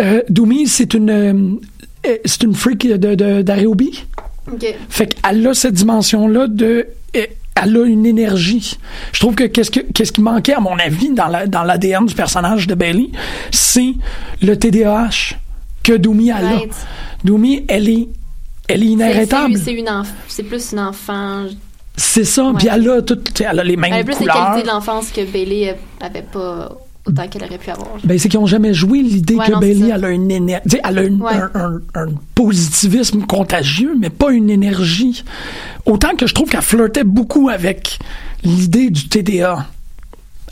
Euh, 0.00 0.22
Doomy, 0.28 0.66
c'est 0.66 0.94
une. 0.94 1.10
euh, 1.10 2.16
c'est 2.24 2.42
une 2.42 2.54
freak 2.54 2.86
de, 2.86 3.14
de. 3.14 3.44
Fait 4.88 5.06
qu'elle 5.06 5.46
a 5.46 5.54
cette 5.54 5.74
dimension-là 5.74 6.46
de. 6.46 6.86
euh, 7.16 7.26
Elle 7.56 7.76
a 7.76 7.84
une 7.84 8.06
énergie. 8.06 8.78
Je 9.12 9.20
trouve 9.20 9.34
que 9.34 9.44
qu'est-ce, 9.44 9.70
que 9.70 9.80
qu'est-ce 9.80 10.12
qui 10.12 10.20
manquait, 10.22 10.54
à 10.54 10.60
mon 10.60 10.78
avis, 10.78 11.10
dans, 11.10 11.26
la, 11.26 11.46
dans 11.46 11.62
l'ADN 11.62 12.06
du 12.06 12.14
personnage 12.14 12.66
de 12.66 12.74
Bailey, 12.74 13.08
c'est 13.50 13.94
le 14.40 14.56
TDAH 14.58 15.34
que 15.82 15.92
Doomy 15.94 16.30
a 16.30 16.40
là. 16.40 16.58
Doomy, 17.24 17.64
elle 17.68 17.88
est, 17.88 18.08
elle 18.68 18.82
est 18.82 18.86
inarrêtable. 18.86 19.56
C'est, 19.58 19.64
c'est 19.64 19.72
une 19.74 19.86
enf- 19.88 20.06
c'est 20.28 20.42
plus 20.44 20.72
une 20.72 20.80
enfant. 20.80 21.44
C'est 21.96 22.24
ça. 22.24 22.50
Puis 22.56 22.68
elle 22.70 22.88
a, 22.88 23.02
tout, 23.02 23.18
elle 23.40 23.58
a 23.60 23.64
les 23.64 23.76
mêmes 23.76 23.92
Elle 23.92 24.00
a 24.00 24.04
plus 24.04 24.20
les 24.20 24.26
qualités 24.26 24.62
de 24.62 24.68
l'enfance 24.68 25.10
que 25.10 25.24
Bailey 25.30 25.70
euh, 25.70 26.06
avait 26.06 26.22
pas 26.22 26.70
autant 27.10 27.28
qu'elle 27.28 27.44
aurait 27.44 27.58
pu 27.58 27.70
avoir. 27.70 27.88
Ben, 28.04 28.18
c'est 28.18 28.28
qu'ils 28.28 28.40
n'ont 28.40 28.46
jamais 28.46 28.74
joué 28.74 29.02
l'idée 29.02 29.34
Ouais, 29.36 29.46
que 29.46 29.52
non, 29.52 29.58
Bailey 29.60 29.90
elle 29.94 30.04
a 30.04 30.10
une 30.10 30.30
Elle 30.30 30.98
a 30.98 31.02
une- 31.02 31.22
Ouais. 31.22 31.32
un, 31.32 31.50
un- 31.54 31.80
un 31.94 32.06
positivisme 32.34 33.22
contagieux, 33.26 33.94
mais 33.98 34.10
pas 34.10 34.30
une 34.32 34.50
énergie. 34.50 35.22
Autant 35.86 36.14
que 36.16 36.26
je 36.26 36.34
trouve 36.34 36.48
qu'elle 36.48 36.62
flirtait 36.62 37.04
beaucoup 37.04 37.48
avec 37.48 37.98
l'idée 38.42 38.90
du 38.90 39.08
TDA. 39.08 39.66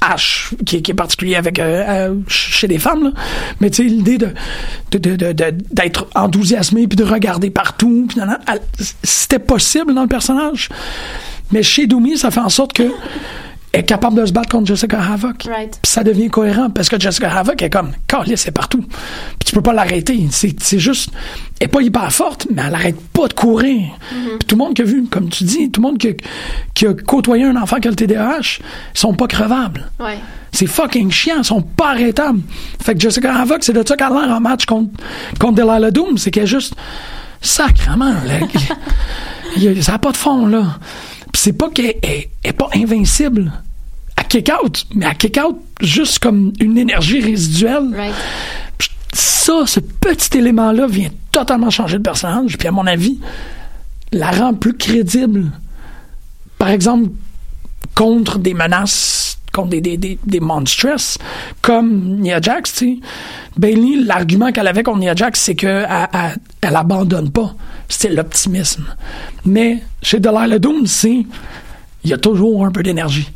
H, 0.01 0.55
qui, 0.65 0.77
est- 0.77 0.83
qui 0.83 0.93
est 0.93 0.95
particulier 0.95 1.35
avec 1.35 1.59
euh, 1.59 1.85
euh, 1.89 2.15
chez 2.29 2.69
les 2.69 2.79
femmes, 2.79 3.03
là. 3.03 3.11
mais 3.61 3.69
tu 3.69 3.83
sais, 3.83 3.89
l'idée 3.89 4.17
de, 4.17 4.29
d'être 5.73 6.07
enthousiasmé 6.15 6.87
puis 6.87 6.95
de 6.97 7.03
regarder 7.03 7.51
partout, 7.51 8.07
c'était 9.03 9.41
possible 9.41 9.95
dans 9.95 10.03
le 10.03 10.09
personnage. 10.09 10.69
Mais 11.51 11.65
chez 11.65 11.89
Doomy, 11.89 12.17
ça 12.17 12.31
fait 12.31 12.39
en 12.39 12.49
sorte 12.49 12.75
que 12.75 12.85
est 13.75 13.83
capable 13.83 14.17
de 14.21 14.25
se 14.27 14.33
battre 14.33 14.49
contre 14.49 14.67
Jessica 14.67 14.99
Havoc. 15.01 15.45
Right. 15.45 15.79
Puis 15.83 15.93
ça 15.93 16.03
devient 16.03 16.29
cohérent 16.31 16.71
parce 16.71 16.89
que 16.89 16.99
Jessica 16.99 17.31
Havoc 17.39 17.61
est 17.63 17.69
comme, 17.71 17.93
Carlis, 18.07 18.37
c'est 18.39 18.51
partout. 18.51 18.81
Puis 18.81 19.47
tu 19.47 19.53
peux 19.55 19.61
pas 19.61 19.73
l'arrêter. 19.75 20.27
C'est, 20.31 20.79
juste, 20.79 21.11
elle 21.61 21.67
est 21.67 21.69
pas 21.69 21.83
hyper 21.83 22.11
forte, 22.13 22.47
mais 22.51 22.63
elle 22.67 22.75
arrête 22.75 22.99
pas 23.13 23.29
de 23.29 23.35
courir. 23.35 23.83
Puis 24.11 24.47
tout 24.49 24.57
le 24.57 24.65
monde 24.65 24.75
qui 24.75 24.83
a 24.83 24.85
vu, 24.87 25.05
comme 25.11 25.29
tu 25.29 25.45
dis, 25.45 25.71
tout 25.71 25.83
le 25.83 25.89
monde 25.89 25.99
qui, 25.99 26.09
a- 26.09 26.13
qui 26.75 26.87
a 26.87 26.95
côtoyé 26.95 27.45
un 27.45 27.57
enfant 27.57 27.77
qui 27.79 27.89
a 27.89 27.91
le 27.91 27.97
TDAH, 27.97 28.59
ils 28.95 28.99
sont 28.99 29.13
pas 29.15 29.27
crevables. 29.27 29.91
Ouais. 30.01 30.19
C'est 30.51 30.67
fucking 30.67 31.11
chiant, 31.11 31.37
ils 31.39 31.45
sont 31.45 31.61
pas 31.63 31.91
arrêtables. 31.91 32.41
Fait 32.83 32.95
que 32.95 33.01
Jessica 33.01 33.35
Havoc, 33.39 33.59
c'est 33.63 33.75
de 33.75 33.87
ça 33.87 33.97
qu'elle 33.97 34.07
a 34.07 34.11
l'air 34.27 34.31
en 34.35 34.41
match 34.41 34.65
contre, 34.65 34.91
contre 35.39 35.55
Delilah 35.57 35.91
Doom, 35.91 36.17
c'est 36.17 36.31
qu'elle 36.31 36.45
est 36.45 36.47
juste 36.47 36.75
sacrement, 37.41 38.15
là. 38.27 38.41
Y 39.57 39.69
a- 39.69 39.83
ça 39.83 39.93
n'a 39.93 39.99
pas 39.99 40.13
de 40.13 40.17
fond, 40.17 40.47
là. 40.47 40.79
Puis 41.33 41.43
c'est 41.43 41.53
pas 41.53 41.71
qu'elle 41.71 41.97
est, 42.03 42.31
est 42.45 42.53
pas 42.53 42.69
invincible. 42.75 43.53
À 44.17 44.25
kick-out, 44.25 44.87
mais 44.95 45.07
à 45.07 45.15
kick-out 45.15 45.61
juste 45.81 46.19
comme 46.19 46.53
une 46.61 46.77
énergie 46.77 47.21
résiduelle. 47.21 47.95
Right. 47.95 48.15
Ça, 49.13 49.65
ce 49.67 49.81
petit 49.81 50.39
élément-là 50.39 50.87
vient 50.87 51.11
totalement 51.33 51.71
changer 51.71 51.97
le 51.97 52.03
personnage. 52.03 52.59
Puis 52.59 52.69
à 52.69 52.73
mon 52.73 52.87
avis, 52.87 53.19
la 54.13 54.31
rend 54.31 54.55
plus 54.55 54.77
crédible. 54.77 55.51
Par 56.59 56.69
exemple, 56.69 57.11
contre 57.95 58.39
des 58.39 58.55
menaces, 58.55 59.38
contre 59.59 59.71
des, 59.71 59.81
des, 59.81 59.97
des, 59.97 60.19
des 60.25 60.41
monstrous, 60.41 61.19
comme 61.61 62.21
Nia 62.21 62.41
Jax, 62.41 62.73
tu 62.73 62.79
sais. 62.79 62.99
Bailey, 63.57 64.05
l'argument 64.05 64.53
qu'elle 64.53 64.69
avait 64.69 64.83
contre 64.83 65.01
Nia 65.01 65.15
Jax, 65.15 65.41
c'est 65.41 65.55
qu'elle 65.55 65.89
elle, 66.13 66.37
elle 66.61 66.77
abandonne 66.77 67.31
pas. 67.31 67.55
C'est 67.89 68.11
l'optimisme. 68.11 68.85
Mais 69.45 69.79
chez 70.03 70.21
Delilah 70.21 70.59
Doom, 70.59 70.87
c'est 70.87 71.25
il 72.05 72.11
y 72.11 72.13
a 72.13 72.19
toujours 72.19 72.65
un 72.65 72.71
peu 72.71 72.83
d'énergie. 72.83 73.29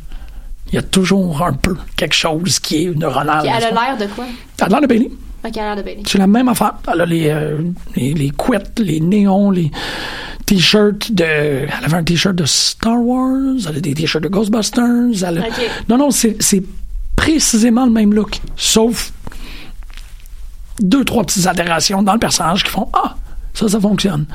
Il 0.68 0.76
y 0.76 0.78
a 0.78 0.82
toujours 0.82 1.42
un 1.42 1.52
peu 1.52 1.76
quelque 1.96 2.14
chose 2.14 2.58
qui 2.60 2.84
est 2.84 2.96
neuronal. 2.96 3.42
Puis 3.42 3.50
elle 3.54 3.64
a 3.64 3.70
l'air 3.70 3.96
de 3.98 4.06
quoi? 4.14 4.24
Elle 4.58 4.64
a 4.64 4.68
l'air 4.68 4.80
de 4.80 4.86
Bailey. 4.86 5.10
Ok, 5.44 5.50
elle 5.56 5.60
a 5.60 5.64
l'air 5.66 5.76
de 5.76 5.82
Bailey. 5.82 6.02
C'est 6.06 6.18
la 6.18 6.26
même 6.26 6.48
affaire. 6.48 6.74
Elle 6.92 7.00
a 7.00 7.06
les, 7.06 7.28
euh, 7.28 7.58
les, 7.96 8.14
les 8.14 8.30
couettes, 8.30 8.78
les 8.78 9.00
néons, 9.00 9.50
les 9.50 9.70
t-shirts 10.46 11.12
de. 11.12 11.24
Elle 11.24 11.84
avait 11.84 11.96
un 11.96 12.04
t-shirt 12.04 12.34
de 12.34 12.44
Star 12.44 13.00
Wars, 13.00 13.56
elle 13.68 13.76
a 13.76 13.80
des 13.80 13.94
t-shirts 13.94 14.22
de 14.24 14.28
Ghostbusters. 14.28 15.24
Elle 15.26 15.38
a-. 15.38 15.46
Non, 15.88 15.98
non, 15.98 16.10
c'est 16.10 16.36
précisément 17.16 17.84
le 17.86 17.92
même 17.92 18.12
look. 18.14 18.40
Sauf 18.56 19.12
deux, 20.80 21.04
trois 21.04 21.24
petites 21.24 21.46
altérations 21.46 22.02
dans 22.02 22.14
le 22.14 22.18
personnage 22.18 22.64
qui 22.64 22.70
font 22.70 22.88
Ah, 22.92 23.16
ça, 23.54 23.68
ça 23.68 23.78
fonctionne. 23.80 24.26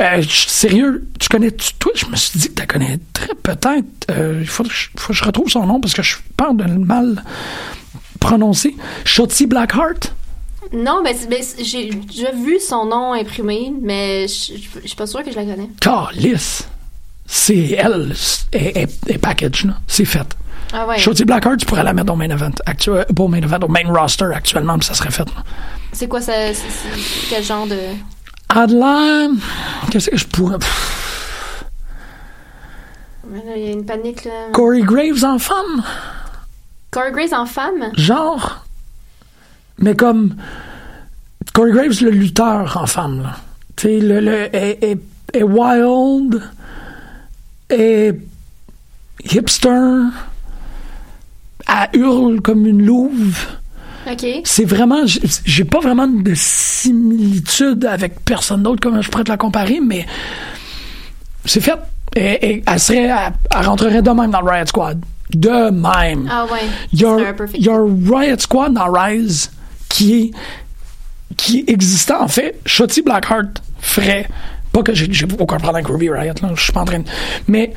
Euh, 0.00 0.22
sérieux, 0.28 1.06
tu 1.18 1.28
connais 1.28 1.48
-tu, 1.50 1.72
toi? 1.78 1.92
Je 1.94 2.06
me 2.06 2.16
suis 2.16 2.38
dit 2.38 2.48
que 2.48 2.54
tu 2.54 2.60
la 2.60 2.66
connaîtrais 2.66 3.28
peut-être. 3.42 3.84
Euh, 4.10 4.38
Il 4.40 4.46
faut, 4.46 4.62
que 4.62 4.70
je- 4.72 4.88
faut 4.96 5.08
que 5.12 5.18
je 5.18 5.24
retrouve 5.24 5.48
son 5.48 5.66
nom 5.66 5.80
parce 5.80 5.92
que 5.94 6.02
je 6.02 6.16
parle 6.36 6.56
de 6.56 6.64
le 6.64 6.78
mal 6.78 7.24
prononcer. 8.20 8.76
Shotzi 9.04 9.46
Blackheart? 9.46 10.14
Non, 10.72 11.00
mais, 11.02 11.16
mais 11.30 11.42
c'est- 11.42 11.64
j'ai 11.64 11.90
déjà 11.90 12.30
vu 12.32 12.58
son 12.60 12.84
nom 12.86 13.12
imprimé, 13.14 13.72
mais 13.80 14.22
je 14.28 14.34
suis 14.84 14.96
pas 14.96 15.06
sûre 15.06 15.22
que 15.22 15.30
je 15.30 15.36
la 15.36 15.44
connais. 15.44 15.68
Calice. 15.80 16.68
C'est 17.26 17.70
elle. 17.72 18.14
est 18.52 19.18
package, 19.18 19.64
là. 19.66 19.74
C'est 19.86 20.04
fait. 20.04 20.26
Ah 20.72 20.86
ouais. 20.86 20.98
Shotzi 20.98 21.24
Blackheart, 21.24 21.58
tu 21.58 21.66
pourrais 21.66 21.82
la 21.84 21.92
mettre 21.94 22.12
au 22.12 22.16
main 22.16 22.28
event. 22.30 22.50
Actu- 22.66 22.90
pas 22.90 23.22
au 23.22 23.28
main 23.28 23.38
event, 23.42 23.58
au 23.62 23.68
main 23.68 23.80
roster 23.86 24.26
actuellement, 24.34 24.78
puis 24.78 24.86
ça 24.86 24.94
serait 24.94 25.10
fait. 25.10 25.26
C'est 25.92 26.08
quoi 26.08 26.20
ça? 26.20 26.32
Quel 27.30 27.42
genre 27.42 27.66
de. 27.66 27.78
Adler, 28.50 29.28
qu'est-ce 29.90 30.10
que 30.10 30.16
je 30.16 30.26
pourrais. 30.26 30.58
Pff, 30.58 31.64
Il 33.30 33.62
y 33.62 33.68
a 33.68 33.70
une 33.72 33.84
panique 33.84 34.24
là. 34.24 34.48
Corey 34.52 34.80
Graves 34.82 35.24
en 35.24 35.38
femme, 35.38 35.82
Corey 36.90 37.12
Grace 37.12 37.32
en 37.32 37.44
femme? 37.46 37.90
genre. 37.94 38.64
Mais 39.78 39.94
comme. 39.94 40.34
Corey 41.54 41.72
Graves, 41.72 42.02
le 42.02 42.10
lutteur 42.10 42.76
en 42.80 42.86
femme, 42.86 43.22
là. 43.22 43.36
Tu 43.76 43.88
sais, 43.88 43.98
le, 44.00 44.20
le, 44.20 44.54
est, 44.54 44.78
est 44.82 44.98
est 45.34 45.42
wild, 45.42 46.40
est 47.70 48.14
hipster, 49.24 50.08
elle 51.68 52.00
hurle 52.00 52.40
comme 52.40 52.66
une 52.66 52.84
louve. 52.84 53.38
OK. 54.10 54.26
C'est 54.44 54.64
vraiment, 54.64 55.02
j'ai- 55.44 55.64
pas 55.64 55.80
vraiment 55.80 56.06
de 56.08 56.32
similitude 56.34 57.84
avec 57.84 58.20
personne 58.24 58.62
d'autre 58.62 58.80
comme 58.80 59.02
je 59.02 59.10
pourrais 59.10 59.24
te 59.24 59.30
la 59.30 59.36
comparer, 59.36 59.80
mais 59.84 60.06
c'est 61.44 61.60
fait. 61.60 61.78
Et, 62.16 62.50
et 62.52 62.64
elle 62.66 62.80
serait, 62.80 63.02
elle, 63.04 63.32
elle 63.54 63.66
rentrerait 63.66 64.00
de 64.00 64.10
même 64.10 64.30
dans 64.30 64.40
le 64.40 64.50
Riot 64.50 64.66
Squad. 64.66 64.98
De 65.30 65.70
même. 65.70 66.26
Ah 66.30 66.46
ouais. 66.46 66.60
Il 66.94 67.00
y 67.02 67.04
a, 67.04 67.76
Riot 67.76 68.38
Squad 68.38 68.72
dans 68.72 68.90
Rise 68.90 69.50
qui 69.88 70.20
est 70.20 70.30
qui 71.36 71.60
est 71.60 71.70
existant 71.70 72.22
en 72.22 72.28
fait. 72.28 72.60
Shotty 72.66 73.02
Blackheart 73.02 73.62
ferait 73.80 74.28
pas 74.72 74.82
que 74.82 74.94
j'ai 74.94 75.24
aucun 75.38 75.56
problème 75.56 75.76
avec 75.76 75.86
Ruby 75.86 76.10
Riot 76.10 76.34
là, 76.42 76.50
je 76.54 76.62
suis 76.62 76.72
pas 76.72 76.80
en 76.80 76.84
train 76.84 77.00
de 77.00 77.08
mais 77.46 77.72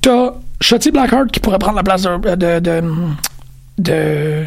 t'as 0.00 0.34
Shotty 0.60 0.90
Blackheart 0.90 1.30
qui 1.30 1.40
pourrait 1.40 1.58
prendre 1.58 1.76
la 1.76 1.82
place 1.82 2.02
de 2.02 2.82
de, 3.78 4.44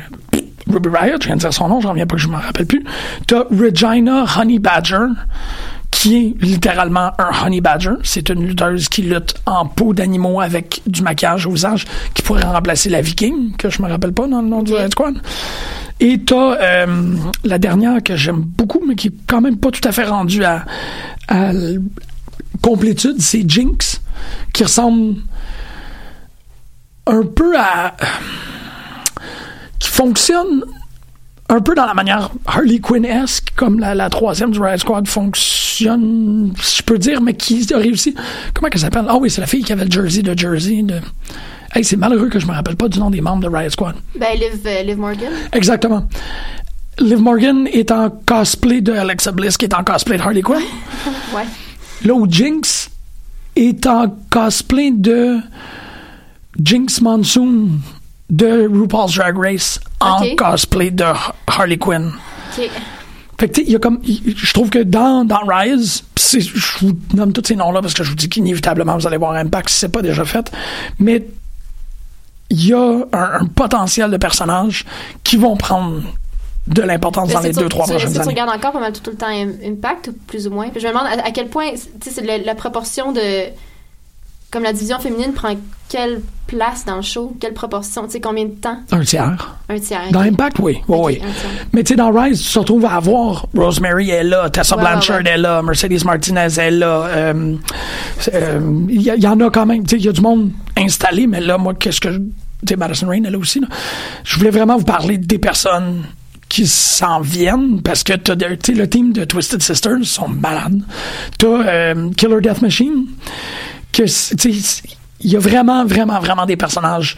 Ruby 0.67 0.89
Riot, 0.89 1.17
je 1.21 1.27
viens 1.27 1.35
de 1.35 1.41
dire 1.41 1.53
son 1.53 1.67
nom, 1.67 1.79
je 1.79 1.87
reviens 1.87 2.07
pas 2.07 2.15
que 2.15 2.21
je 2.21 2.27
m'en 2.27 2.37
rappelle 2.37 2.65
plus. 2.65 2.83
T'as 3.27 3.43
Regina 3.51 4.25
Honey 4.37 4.59
Badger, 4.59 5.07
qui 5.91 6.17
est 6.17 6.41
littéralement 6.41 7.11
un 7.17 7.45
Honey 7.45 7.61
Badger. 7.61 7.95
C'est 8.03 8.29
une 8.29 8.45
lutteuse 8.45 8.89
qui 8.89 9.01
lutte 9.01 9.35
en 9.45 9.65
peau 9.65 9.93
d'animaux 9.93 10.41
avec 10.41 10.81
du 10.85 11.01
maquillage 11.01 11.47
au 11.47 11.51
visage, 11.51 11.85
qui 12.13 12.21
pourrait 12.21 12.43
remplacer 12.43 12.89
la 12.89 13.01
Viking, 13.01 13.55
que 13.57 13.69
je 13.69 13.81
me 13.81 13.89
rappelle 13.89 14.13
pas 14.13 14.27
dans 14.27 14.41
le 14.41 14.47
nom 14.47 14.61
du 14.61 14.73
Red 14.73 14.91
Squad. 14.91 15.15
Et 15.99 16.19
t'as 16.19 16.57
euh, 16.61 17.15
la 17.43 17.57
dernière 17.57 18.03
que 18.03 18.15
j'aime 18.15 18.41
beaucoup, 18.41 18.81
mais 18.85 18.95
qui 18.95 19.07
est 19.07 19.13
quand 19.27 19.41
même 19.41 19.57
pas 19.57 19.71
tout 19.71 19.87
à 19.87 19.91
fait 19.91 20.03
rendue 20.03 20.43
à, 20.43 20.65
à 21.29 21.51
complétude, 22.61 23.15
c'est 23.19 23.47
Jinx, 23.47 24.01
qui 24.53 24.63
ressemble 24.63 25.15
un 27.07 27.23
peu 27.23 27.57
à 27.57 27.95
qui 29.79 29.89
fonctionne 29.89 30.63
un 31.49 31.61
peu 31.61 31.75
dans 31.75 31.85
la 31.85 31.93
manière 31.93 32.31
Harley 32.45 32.79
Quinn-esque, 32.79 33.53
comme 33.55 33.79
la, 33.79 33.93
la 33.93 34.09
troisième 34.09 34.51
du 34.51 34.59
Riot 34.59 34.79
Squad 34.79 35.07
fonctionne, 35.07 36.53
si 36.59 36.77
je 36.77 36.83
peux 36.83 36.97
dire, 36.97 37.21
mais 37.21 37.35
qui 37.35 37.67
a 37.73 37.77
réussi. 37.77 38.15
Comment 38.53 38.69
qu'elle 38.69 38.81
s'appelle? 38.81 39.05
Ah 39.07 39.17
oui, 39.17 39.29
c'est 39.29 39.41
la 39.41 39.47
fille 39.47 39.63
qui 39.63 39.71
avait 39.71 39.85
le 39.85 39.91
jersey 39.91 40.23
de 40.23 40.37
Jersey. 40.37 40.81
De... 40.81 40.99
Hey, 41.73 41.83
c'est 41.83 41.97
malheureux 41.97 42.29
que 42.29 42.39
je 42.39 42.47
me 42.47 42.51
rappelle 42.51 42.75
pas 42.75 42.87
du 42.87 42.99
nom 42.99 43.11
des 43.11 43.21
membres 43.21 43.47
de 43.47 43.55
Riot 43.55 43.69
Squad. 43.69 43.95
Ben, 44.19 44.33
Liv, 44.33 44.59
euh, 44.65 44.81
Liv 44.83 44.97
Morgan. 44.97 45.31
Exactement. 45.53 46.07
Liv 46.99 47.19
Morgan 47.19 47.67
est 47.71 47.91
en 47.91 48.09
cosplay 48.09 48.81
de 48.81 48.93
Alexa 48.93 49.31
Bliss, 49.31 49.57
qui 49.57 49.65
est 49.65 49.75
en 49.75 49.83
cosplay 49.83 50.17
de 50.17 50.21
Harley 50.21 50.41
Quinn. 50.41 50.61
Ouais. 51.35 51.43
Là 52.05 52.13
où 52.13 52.29
Jinx 52.29 52.89
est 53.55 53.85
en 53.87 54.15
cosplay 54.29 54.91
de 54.91 55.39
Jinx 56.61 57.01
Monsoon 57.01 57.69
de 58.29 58.67
RuPaul's 58.67 59.15
Drag 59.15 59.37
Race 59.37 59.79
en 59.99 60.21
cosplay 60.35 60.91
de 60.91 61.05
Harley 61.47 61.77
Quinn. 61.77 62.11
OK. 62.57 62.69
Fait 63.37 63.49
que, 63.49 63.61
il 63.61 63.69
y 63.71 63.75
a 63.75 63.79
comme. 63.79 63.99
Je 64.03 64.53
trouve 64.53 64.69
que 64.69 64.79
dans, 64.79 65.25
dans 65.25 65.41
Rise, 65.45 66.03
je 66.17 66.85
vous 66.85 66.93
nomme 67.13 67.33
tous 67.33 67.43
ces 67.45 67.55
noms-là 67.55 67.81
parce 67.81 67.93
que 67.93 68.03
je 68.03 68.09
vous 68.09 68.15
dis 68.15 68.29
qu'inévitablement 68.29 68.97
vous 68.97 69.05
allez 69.07 69.17
voir 69.17 69.33
Impact 69.33 69.69
si 69.69 69.77
c'est 69.77 69.89
pas 69.89 70.01
déjà 70.01 70.23
fait. 70.25 70.49
Mais 70.99 71.27
il 72.49 72.65
y 72.67 72.73
a 72.73 72.79
un, 73.11 73.41
un 73.41 73.45
potentiel 73.45 74.09
de 74.09 74.17
personnages 74.17 74.85
qui 75.23 75.35
vont 75.35 75.57
prendre 75.57 76.01
de 76.67 76.81
l'importance 76.81 77.31
dans 77.31 77.41
les 77.41 77.53
c'est 77.53 77.59
deux, 77.59 77.69
trois 77.69 77.85
tu- 77.85 77.91
prochaines 77.91 78.09
que 78.09 78.15
tu 78.15 78.21
années. 78.21 78.29
regardes 78.31 78.49
encore 78.57 78.71
pas 78.71 78.79
mal 78.79 78.93
tout, 78.93 79.01
tout 79.01 79.11
le 79.11 79.17
temps 79.17 79.27
Im- 79.27 79.53
Impact, 79.63 80.07
ou 80.07 80.13
plus 80.25 80.47
ou 80.47 80.51
moins? 80.51 80.69
Puis 80.69 80.79
je 80.79 80.87
me 80.87 80.93
demande 80.93 81.07
à, 81.07 81.25
à 81.27 81.31
quel 81.31 81.47
point, 81.49 81.71
tu 82.01 82.09
sais, 82.11 82.21
la, 82.23 82.37
la 82.39 82.55
proportion 82.55 83.11
de... 83.11 83.19
Comme 84.55 84.63
la 84.63 84.71
division 84.71 84.99
féminine 84.99 85.33
prend 85.33 85.53
quelle 85.89 86.21
place 86.47 86.85
dans 86.85 86.95
le 86.95 87.01
show? 87.01 87.35
Quelle 87.41 87.53
proportion? 87.53 88.05
Tu 88.05 88.11
sais, 88.11 88.21
combien 88.21 88.45
de 88.45 88.51
temps? 88.51 88.77
Un 88.93 89.01
tiers. 89.01 89.57
Un 89.67 89.77
tiers. 89.79 90.03
Dans. 90.11 90.21
Impact, 90.21 90.59
oui. 90.59 90.77
Mais 91.73 91.83
tu 91.83 91.89
sais, 91.89 91.95
dans 91.97 92.09
Rise, 92.09 92.41
tu 92.41 92.53
te 92.53 92.59
retrouves 92.59 92.85
à 92.85 92.93
avoir 92.95 93.47
Rosemary 93.53 94.11
est 94.11 94.23
là, 94.23 94.49
Tessa 94.49 94.77
Ouais, 94.77 94.81
Blanchard 94.83 95.23
ouais. 95.25 95.29
est 95.31 95.37
là, 95.37 95.61
Mercedes 95.61 96.05
Martinez 96.05 96.47
est 96.57 96.71
là. 96.71 97.03
euh, 97.05 97.55
euh, 98.33 98.59
Il 98.87 99.01
y, 99.01 99.11
il 99.17 99.27
en 99.27 99.37
a 99.41 99.49
quand 99.49 99.65
même. 99.65 99.83
Tu 99.85 99.97
sais, 99.97 100.01
il 100.01 100.05
y 100.05 100.09
a 100.09 100.13
du 100.13 100.21
monde 100.21 100.51
installé, 100.77 101.27
mais 101.27 101.41
là, 101.41 101.57
moi, 101.57 101.73
qu'est-ce 101.73 101.99
que. 101.99 102.07
Tu 102.17 102.23
sais, 102.69 102.75
Madison 102.77 103.07
Rain 103.09 103.23
est 103.25 103.29
là 103.31 103.37
aussi. 103.37 103.59
là. 103.59 103.67
Je 104.23 104.37
voulais 104.37 104.51
vraiment 104.51 104.77
vous 104.77 104.85
parler 104.85 105.17
des 105.17 105.37
personnes 105.37 106.03
qui 106.47 106.67
s'en 106.67 107.19
viennent 107.21 107.81
parce 107.81 108.03
que 108.03 108.13
t'as 108.13 108.35
de- 108.35 108.55
tu 108.55 108.71
sais, 108.71 108.79
le 108.79 108.87
team 108.87 109.11
de 109.11 109.25
Twisted 109.25 109.61
Sisters 109.61 109.97
sont 110.05 110.29
malades. 110.29 110.81
T'as 111.39 111.47
euh, 111.47 112.09
Killer 112.15 112.39
Death 112.39 112.61
Machine, 112.61 113.07
il 113.99 115.31
y 115.31 115.35
a 115.35 115.39
vraiment, 115.39 115.85
vraiment, 115.85 116.19
vraiment 116.19 116.45
des 116.45 116.57
personnages 116.57 117.17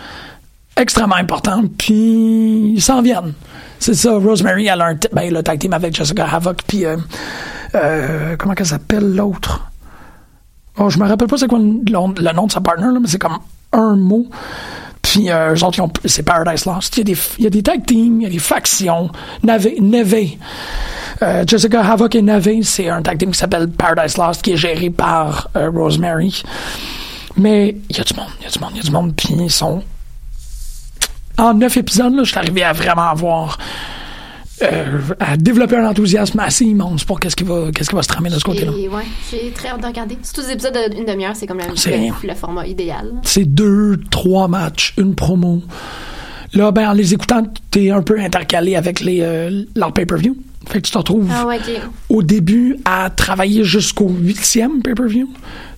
extrêmement 0.76 1.16
importants, 1.16 1.64
puis 1.78 2.74
ils 2.76 2.82
s'en 2.82 3.02
viennent. 3.02 3.34
C'est 3.80 3.94
ça, 3.94 4.18
Rosemary, 4.18 4.68
elle 4.68 4.82
a 4.82 4.88
un 4.88 4.96
ben, 5.12 5.32
le 5.34 5.44
tag 5.44 5.60
team 5.60 5.74
avec 5.74 5.96
Jessica 5.96 6.28
Havoc, 6.32 6.64
puis 6.68 6.86
euh, 6.86 6.98
euh, 7.76 8.36
comment 8.38 8.54
qu'elle 8.54 8.68
s'appelle 8.68 9.16
l'autre? 9.16 9.72
Oh, 10.78 10.90
je 10.90 11.00
me 11.00 11.08
rappelle 11.08 11.28
pas 11.28 11.38
c'est 11.38 11.48
quoi 11.48 11.60
le, 11.60 12.34
nom 12.34 12.48
de 12.48 12.52
sa 12.52 12.62
partner, 12.62 12.88
mais 13.02 13.08
c'est 13.08 13.20
comme 13.20 13.40
un 13.74 13.96
mot. 13.96 14.28
Puis 15.08 15.30
euh, 15.30 15.56
eux 15.56 15.64
autres, 15.64 15.82
c'est 16.04 16.24
Paradise 16.24 16.66
Lost. 16.66 16.98
Il 16.98 17.10
y, 17.40 17.48
a 17.48 17.50
des, 17.50 17.64
tag 17.64 17.86
teams, 17.86 18.20
il 18.20 18.24
y 18.24 18.26
a 18.26 18.30
des 18.30 18.40
factions. 18.40 19.10
Nave, 19.42 19.70
Neve. 19.80 20.38
Euh, 21.22 21.46
Jessica 21.48 21.82
Havoc 21.82 22.14
et 22.16 22.22
Neve, 22.22 22.62
c'est 22.64 22.90
un 22.90 23.02
tag 23.02 23.18
team 23.18 23.32
qui 23.32 23.40
s'appelle 23.40 23.70
Paradise 23.70 24.18
Lost, 24.18 24.42
qui 24.42 24.52
est 24.52 24.58
géré 24.58 24.90
par 24.90 25.50
euh, 25.56 25.70
Rosemary. 25.70 26.44
Mais 27.38 27.78
il 27.90 27.98
y 27.98 28.02
a 28.02 28.04
du 28.04 28.14
monde, 28.16 28.28
il 28.42 28.44
y 28.44 28.48
a 28.48 28.50
du 28.50 28.60
monde, 28.60 28.72
il 28.74 28.78
y 28.78 28.80
a 28.82 28.84
du 28.84 28.92
monde, 28.92 29.14
puis 29.16 29.30
ils 29.40 29.50
sont... 29.50 29.82
En 31.38 31.54
neuf 31.54 31.78
épisodes, 31.78 32.14
là, 32.14 32.24
je 32.24 32.30
suis 32.30 32.38
arrivé 32.38 32.64
à 32.64 32.74
vraiment 32.74 33.10
avoir... 33.10 33.58
euh, 34.64 35.00
à 35.20 35.38
développer 35.38 35.76
un 35.76 35.88
enthousiasme 35.88 36.40
assez 36.40 36.66
immense 36.66 37.04
pour 37.04 37.20
qu'est-ce 37.20 37.36
qui 37.36 37.44
va, 37.44 37.72
qu'est-ce 37.74 37.90
qui 37.90 37.96
va 37.96 38.02
se 38.04 38.08
tramer 38.08 38.30
de 38.30 38.36
ce 38.40 38.44
côté-là. 38.44 38.72
Ouais, 38.72 39.04
j'ai 39.32 39.52
très 39.52 39.70
hâte 39.70 39.82
de 39.82 39.86
regarder. 39.88 40.18
Surtout 40.24 40.42
des 40.48 40.54
épisodes 40.54 40.78
d'une 40.96 41.06
demi-heure, 41.06 41.36
c'est 41.36 41.46
comme 41.48 41.60
la- 41.60 41.66
C'est- 41.76 41.98
le, 41.98 42.28
le 42.30 42.34
format 42.36 42.66
idéal. 42.68 43.12
C'est 43.24 43.46
deux, 43.46 43.98
trois 44.10 44.48
matchs, 44.48 44.94
une 44.98 45.16
promo. 45.16 45.62
Là, 46.54 46.72
ben, 46.72 46.90
en 46.90 46.94
les 46.94 47.14
écoutant, 47.14 47.44
t'es 47.72 47.90
un 47.92 48.02
peu 48.02 48.20
intercalé 48.20 48.76
avec 48.76 49.02
les, 49.02 49.20
euh, 49.22 49.64
leur 49.76 49.92
pay-per-view. 49.94 50.36
Fait 50.70 50.82
que 50.82 50.86
tu 50.88 50.92
te 50.92 50.98
retrouves 50.98 51.30
Ah 51.34 51.46
ouais, 51.48 51.60
au 52.10 52.22
début 52.24 52.78
à 52.86 53.10
travailler 53.10 53.64
jusqu'au 53.64 54.10
huitième 54.10 54.82
pay-per-view. 54.82 55.30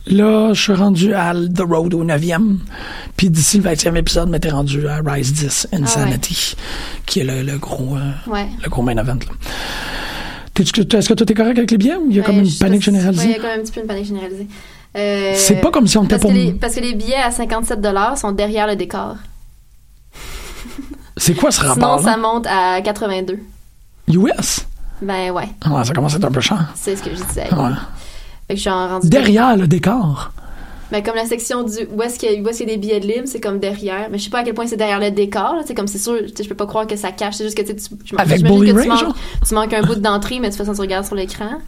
Là, 0.07 0.53
je 0.53 0.61
suis 0.61 0.73
rendu 0.73 1.13
à 1.13 1.33
The 1.33 1.61
Road 1.61 1.93
au 1.93 2.03
neuvième. 2.03 2.59
Puis 3.15 3.29
d'ici 3.29 3.57
le 3.57 3.63
vingtième 3.63 3.97
épisode, 3.97 4.29
mais 4.29 4.39
t'es 4.39 4.49
rendu 4.49 4.87
à 4.87 5.01
Rise 5.05 5.33
10 5.33 5.67
Insanity, 5.73 6.55
qui 7.05 7.19
est 7.19 7.23
le, 7.23 7.43
le 7.43 7.57
gros, 7.59 7.95
euh, 7.97 8.31
Ouais. 8.31 8.47
le 8.63 8.69
gros 8.69 8.81
main 8.81 8.93
event. 8.97 9.13
là. 9.19 9.33
T'es-tu- 10.55 10.81
Est-ce 10.97 11.07
que 11.07 11.13
toi 11.13 11.25
t'es 11.25 11.33
correct 11.35 11.57
avec 11.57 11.69
les 11.71 11.77
billets 11.77 11.95
ou 11.95 12.07
il 12.09 12.15
y 12.15 12.19
a 12.19 12.21
Ouais, 12.21 12.25
comme 12.25 12.39
une 12.39 12.51
panique 12.59 12.81
généralisée? 12.81 13.25
Il 13.25 13.31
y 13.31 13.35
a 13.35 13.37
quand 13.37 13.43
même 13.47 13.59
un 13.59 13.63
petit 13.63 13.71
peu 13.71 13.81
une 13.81 13.87
panique 13.87 14.05
généralisée. 14.05 14.47
Euh, 14.97 15.33
C'est 15.35 15.61
pas 15.61 15.69
comme 15.69 15.85
si 15.87 15.97
on 15.99 16.03
était 16.05 16.17
pour- 16.17 16.31
les, 16.31 16.51
parce 16.53 16.73
que 16.75 16.79
les 16.81 16.95
billets 16.95 17.15
à 17.15 17.29
57 17.29 17.79
sont 18.17 18.31
derrière 18.31 18.65
le 18.65 18.75
décor. 18.75 19.15
C'est 21.17 21.35
quoi 21.35 21.51
ce 21.51 21.59
Sinon, 21.61 21.73
rapport 21.75 22.01
ça 22.01 22.17
monte 22.17 22.47
à 22.47 22.81
82. 22.81 23.37
US? 24.07 24.65
Ben 25.01 25.31
ouais, 25.31 25.49
Ouais, 25.69 25.83
ça 25.83 25.93
commence 25.93 26.13
à 26.13 26.17
être 26.17 26.25
un 26.25 26.31
peu 26.31 26.41
cher. 26.41 26.71
c'est 26.75 26.95
ce 26.95 27.03
que 27.03 27.09
je 27.11 27.23
disais. 27.23 27.53
Ouais. 27.53 27.71
Fait 28.47 28.55
que 28.55 28.69
rendu. 28.69 29.07
Derrière 29.09 29.55
le 29.55 29.67
décor. 29.67 30.31
Ben, 30.91 31.03
comme 31.03 31.15
la 31.15 31.25
section 31.25 31.63
du 31.63 31.87
où 31.93 32.01
est-ce 32.01 32.17
qu'il 32.17 32.31
y, 32.31 32.35
est-ce 32.35 32.57
qu'il 32.57 32.67
y 32.67 32.71
a 32.71 32.75
des 32.75 32.79
billets 32.79 32.99
de 32.99 33.05
libre, 33.05 33.27
c'est 33.27 33.39
comme 33.39 33.59
derrière. 33.59 34.07
Mais 34.09 34.17
je 34.17 34.23
sais 34.23 34.29
pas 34.31 34.39
à 34.39 34.43
quel 34.43 34.55
point 34.55 34.65
c'est 34.65 34.75
derrière 34.75 34.99
le 34.99 35.11
décor. 35.11 35.57
C'est 35.65 35.75
comme 35.75 35.87
c'est 35.87 35.99
sûr, 35.99 36.15
je 36.27 36.47
peux 36.47 36.55
pas 36.55 36.65
croire 36.65 36.87
que 36.87 36.95
ça 36.95 37.11
cache. 37.11 37.35
C'est 37.35 37.43
juste 37.43 37.57
que 37.57 37.61
tu 37.61 37.75
je 38.05 38.15
Avec 38.17 38.41
que 38.41 38.81
tu 38.81 38.87
manques, 38.87 39.15
tu 39.47 39.53
manques 39.53 39.73
un 39.73 39.83
bout 39.83 39.95
d'entrée, 39.95 40.39
mais 40.39 40.49
de 40.49 40.55
toute 40.55 40.65
façon 40.65 40.73
tu 40.73 40.81
regardes 40.81 41.05
sur 41.05 41.15
l'écran. 41.15 41.59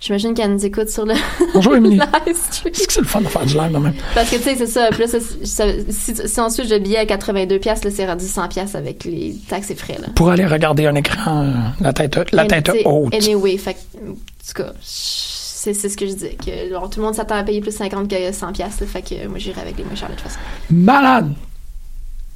J'imagine 0.00 0.32
qu'elle 0.32 0.52
nous 0.52 0.64
écoute 0.64 0.88
sur 0.88 1.04
le 1.04 1.14
Bonjour, 1.54 1.74
Émilie. 1.74 1.98
Est-ce 2.26 2.62
que 2.62 2.70
c'est 2.92 3.00
le 3.00 3.06
fun 3.06 3.20
de 3.20 3.26
faire 3.26 3.44
du 3.44 3.54
live 3.54 3.72
même? 3.78 3.94
Parce 4.14 4.30
que 4.30 4.36
tu 4.36 4.42
sais, 4.42 4.54
c'est 4.54 4.66
ça. 4.68 4.88
Puis 4.92 5.00
là, 5.00 5.06
ça- 5.08 5.18
ça- 5.44 5.64
si, 5.90 6.14
si 6.14 6.40
on 6.40 6.48
switch 6.50 6.68
de 6.68 6.78
billet 6.78 6.98
à 6.98 7.04
82$, 7.04 7.58
piastres, 7.58 7.86
là, 7.88 7.92
c'est 7.92 8.06
rendu 8.06 8.24
100$ 8.24 8.48
piastres 8.48 8.76
avec 8.76 9.02
les 9.04 9.34
taxes 9.48 9.70
et 9.72 9.74
frais. 9.74 9.96
Là. 10.00 10.06
Pour 10.14 10.30
aller 10.30 10.46
regarder 10.46 10.86
un 10.86 10.94
écran, 10.94 11.42
euh, 11.46 11.52
la 11.80 11.92
tête, 11.92 12.16
la 12.32 12.42
Mais, 12.44 12.48
tête 12.48 12.70
haute. 12.84 13.12
Anyway, 13.12 13.58
fait 13.58 13.74
que, 13.74 13.78
en 14.08 14.14
tout 14.14 14.62
cas, 14.62 14.72
c'est 14.82 15.74
c'est 15.74 15.88
ce 15.88 15.96
que 15.96 16.06
je 16.06 16.12
dis. 16.12 16.36
Que, 16.36 16.68
alors, 16.68 16.88
tout 16.88 17.00
le 17.00 17.06
monde 17.06 17.16
s'attend 17.16 17.34
à 17.34 17.42
payer 17.42 17.60
plus 17.60 17.74
50 17.74 18.08
que 18.08 18.14
100$. 18.14 18.52
piastres, 18.52 18.82
là, 18.82 18.86
fait 18.86 19.02
que 19.02 19.26
moi, 19.26 19.38
j'irai 19.38 19.60
avec 19.60 19.76
les 19.76 19.84
moins 19.84 19.96
chers 19.96 20.08
de 20.08 20.14
toute 20.14 20.22
façon. 20.22 20.38
Malade! 20.70 21.32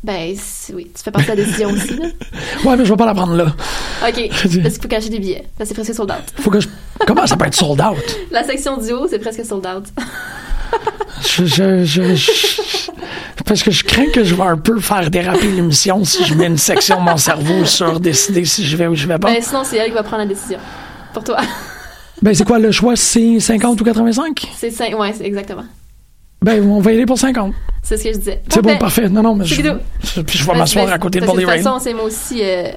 Ben, 0.05 0.35
oui, 0.75 0.91
tu 0.97 1.03
fais 1.03 1.11
partie 1.13 1.31
de 1.31 1.37
la 1.37 1.45
décision 1.45 1.71
aussi, 1.71 1.97
là. 1.97 2.07
Ouais, 2.65 2.77
mais 2.77 2.85
je 2.85 2.91
vais 2.91 2.97
pas 2.97 3.07
la 3.07 3.15
prendre 3.15 3.35
là. 3.37 3.45
OK. 4.09 4.29
Parce 4.31 4.43
qu'il 4.51 4.83
faut 4.83 4.89
cacher 4.89 5.11
des 5.11 5.21
billets. 5.21 5.45
C'est 5.63 5.75
presque 5.75 5.95
sold 5.95 6.11
out. 6.11 6.25
Faut 6.43 6.51
que 6.51 6.59
je... 6.61 6.69
Comment 7.07 7.27
ça 7.27 7.37
peut 7.37 7.47
être 7.47 7.55
sold 7.55 7.81
out? 7.81 7.99
La 8.33 8.43
section 8.43 8.77
du 8.79 8.91
haut, 8.93 9.07
c'est 9.09 9.19
presque 9.21 9.45
sold 9.45 9.65
out. 9.67 9.85
Je, 11.25 11.45
je, 11.45 11.85
je- 11.85 12.15
je- 12.17 12.91
Parce 13.45 13.63
que 13.63 13.71
je 13.71 13.85
crains 13.85 14.09
que 14.13 14.25
je 14.25 14.35
vais 14.35 14.43
un 14.43 14.57
peu 14.57 14.81
faire 14.81 15.09
déraper 15.11 15.51
l'émission 15.53 16.05
si 16.05 16.25
je 16.25 16.35
mets 16.35 16.47
une 16.47 16.59
section 16.59 16.99
de 16.99 17.09
mon 17.09 17.17
cerveau 17.17 17.65
sur 17.65 18.01
décider 18.01 18.45
si 18.45 18.65
je 18.67 18.77
vais 18.77 18.87
ou 18.89 18.95
je 18.97 19.07
vais 19.07 19.19
pas. 19.19 19.33
Ben, 19.33 19.41
sinon, 19.43 19.63
c'est 19.65 19.77
elle 19.77 19.89
qui 19.91 19.95
va 19.95 20.03
prendre 20.03 20.23
la 20.23 20.27
décision. 20.29 20.59
Pour 21.15 21.23
toi. 21.23 21.37
Ben, 22.23 22.35
c'est 22.35 22.45
quoi 22.45 22.59
le 22.59 22.73
choix? 22.73 22.97
C'est 22.97 23.39
50 23.39 23.81
ou 23.81 23.85
85? 23.85 24.49
C'est 24.57 24.71
5, 24.71 24.99
ouais, 24.99 25.13
c'est 25.17 25.25
exactement. 25.25 25.65
Ben, 26.43 26.63
on 26.69 26.81
va 26.81 26.93
y 26.93 26.95
aller 26.97 27.07
pour 27.07 27.19
50. 27.19 27.53
C'est 27.83 27.97
ce 27.97 28.05
que 28.05 28.13
je 28.13 28.19
disais. 28.19 28.43
C'est 28.49 28.63
bon, 28.63 28.77
parfait. 28.79 29.09
Non, 29.09 29.23
non, 29.23 29.35
mais 29.35 29.45
je, 29.45 29.55
puis 30.23 30.39
je 30.39 30.45
vais 30.45 30.53
Ben, 30.53 30.59
m'asseoir 30.59 30.87
ben, 30.87 30.93
à 30.93 30.99
côté 30.99 31.19
de 31.21 31.25
que 31.25 31.31
Boldy 31.31 31.43
De 31.45 31.47
toute 31.47 31.57
Rain. 31.57 31.63
façon, 31.63 31.79
c'est 31.83 31.95
moi 31.95 32.05
aussi. 32.05 32.41
Euh... 32.43 32.69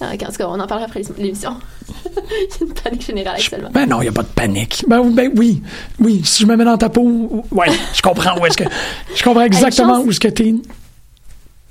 ah, 0.00 0.06
En 0.12 0.16
tout 0.16 0.32
cas, 0.38 0.46
on 0.48 0.58
en 0.60 0.66
parlera 0.66 0.86
après 0.86 1.02
l'émission. 1.18 1.56
Il 1.88 2.12
y 2.12 2.64
a 2.64 2.66
une 2.66 2.72
panique 2.74 3.06
générale 3.06 3.34
actuellement. 3.36 3.70
Ben 3.72 3.86
non, 3.86 4.00
il 4.00 4.04
n'y 4.04 4.08
a 4.08 4.12
pas 4.12 4.22
de 4.22 4.28
panique. 4.28 4.84
Ben, 4.88 5.02
ben 5.10 5.30
oui, 5.36 5.62
oui, 6.00 6.22
si 6.24 6.42
je 6.42 6.46
me 6.48 6.56
mets 6.56 6.64
dans 6.64 6.78
ta 6.78 6.88
peau, 6.88 7.44
ouais, 7.50 7.66
je 7.92 8.00
comprends 8.02 8.38
où 8.40 8.46
est-ce 8.46 8.56
que... 8.56 8.64
Je 9.14 9.22
comprends 9.22 9.42
exactement 9.42 9.96
chance- 9.96 10.06
où 10.06 10.10
est-ce 10.10 10.20
que 10.20 10.28
t'es. 10.28 10.54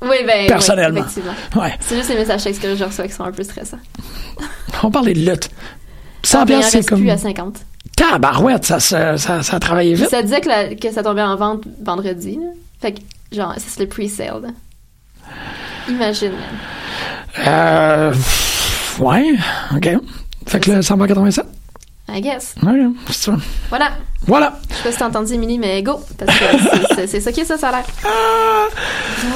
Oui, 0.02 0.18
ben. 0.28 0.48
Personnellement. 0.48 1.02
oui, 1.02 1.06
effectivement. 1.08 1.64
Ouais. 1.64 1.74
C'est 1.80 1.96
juste 1.98 2.10
les 2.10 2.16
messages 2.18 2.44
textes 2.44 2.62
que 2.62 2.76
je 2.76 2.84
reçois 2.84 3.08
qui 3.08 3.14
sont 3.14 3.24
un 3.24 3.32
peu 3.32 3.44
stressants. 3.44 3.80
On 4.84 4.92
parlait 4.92 5.14
de 5.14 5.20
lutte. 5.30 5.50
100 6.24 6.40
Ah, 6.42 6.46
ben, 6.46 6.62
c'est 6.62 6.86
comme... 6.86 7.00
plus 7.00 7.10
à 7.10 7.18
50. 7.18 7.58
Tabarouette, 7.96 8.66
ça, 8.66 8.80
ça, 8.80 9.18
ça, 9.18 9.44
ça 9.44 9.56
a 9.56 9.60
travaillé 9.60 9.94
Puis 9.94 10.02
vite. 10.02 10.12
ça 10.12 10.22
disait 10.22 10.42
que, 10.42 10.48
la- 10.50 10.76
que 10.76 10.92
ça 10.92 11.04
tombait 11.04 11.22
en 11.22 11.36
vente 11.36 11.64
vendredi. 11.82 12.36
là. 12.36 12.48
Fait 12.82 12.94
que, 12.94 13.00
genre, 13.32 13.54
ça, 13.54 13.62
c'est 13.68 13.80
le 13.82 13.88
pre-sale. 13.88 14.54
Imagine. 15.90 16.32
man. 16.32 17.48
Euh... 17.48 18.14
Ouais, 19.00 19.34
OK. 19.76 19.90
Fait 20.48 20.60
que 20.60 20.72
là, 20.72 20.82
187. 20.82 21.46
I 22.10 22.22
guess. 22.22 22.56
Ouais, 22.62 22.72
c'est 23.08 23.14
ça. 23.14 23.34
Voilà. 23.70 23.90
Voilà. 24.28 24.54
Je 24.70 24.76
sais 24.76 24.84
pas 24.84 24.92
si 24.92 24.98
t'as 25.00 25.08
entendu, 25.08 25.34
Emily, 25.34 25.58
mais 25.60 25.82
go. 25.84 26.00
Parce 26.18 26.38
que 26.38 27.08
c'est- 27.08 27.20
ça 27.22 27.32
qui 27.32 27.42
est 27.42 27.46
ça, 27.46 27.58
ça 27.58 27.70
a 27.70 27.72
l'air. 27.72 27.86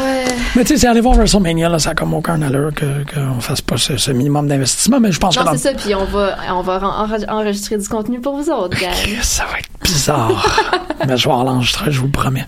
Ouais. 0.01 0.25
Mais 0.55 0.63
tu 0.63 0.69
sais, 0.73 0.77
c'est 0.81 0.87
aller 0.87 1.01
voir 1.01 1.15
WrestleMania, 1.15 1.69
là, 1.69 1.79
ça 1.79 1.91
a 1.91 1.95
comme 1.95 2.13
aucun 2.13 2.41
allure 2.41 2.71
que- 2.73 3.03
qu'on 3.13 3.39
fasse 3.39 3.61
pas 3.61 3.77
ce, 3.77 3.97
ce 3.97 4.11
minimum 4.11 4.47
d'investissement, 4.47 4.99
mais 4.99 5.11
je 5.11 5.19
pense 5.19 5.35
Non, 5.35 5.43
que 5.43 5.47
dans 5.47 5.53
c'est 5.53 5.59
ça, 5.59 5.73
puis 5.73 5.93
on 5.95 6.05
va, 6.05 6.35
on 6.53 6.61
va 6.61 6.79
en- 6.81 7.05
enre- 7.07 7.29
enregistrer 7.29 7.77
du 7.77 7.87
contenu 7.87 8.19
pour 8.21 8.35
vous 8.37 8.49
autres, 8.49 8.79
gang. 8.79 8.91
ça 9.21 9.45
va 9.45 9.59
être 9.59 9.69
bizarre. 9.87 10.45
mais 11.07 11.17
je 11.17 11.27
vais 11.27 11.33
l'enregistrer, 11.33 11.91
je 11.91 11.99
vous 12.01 12.09
promets. 12.09 12.45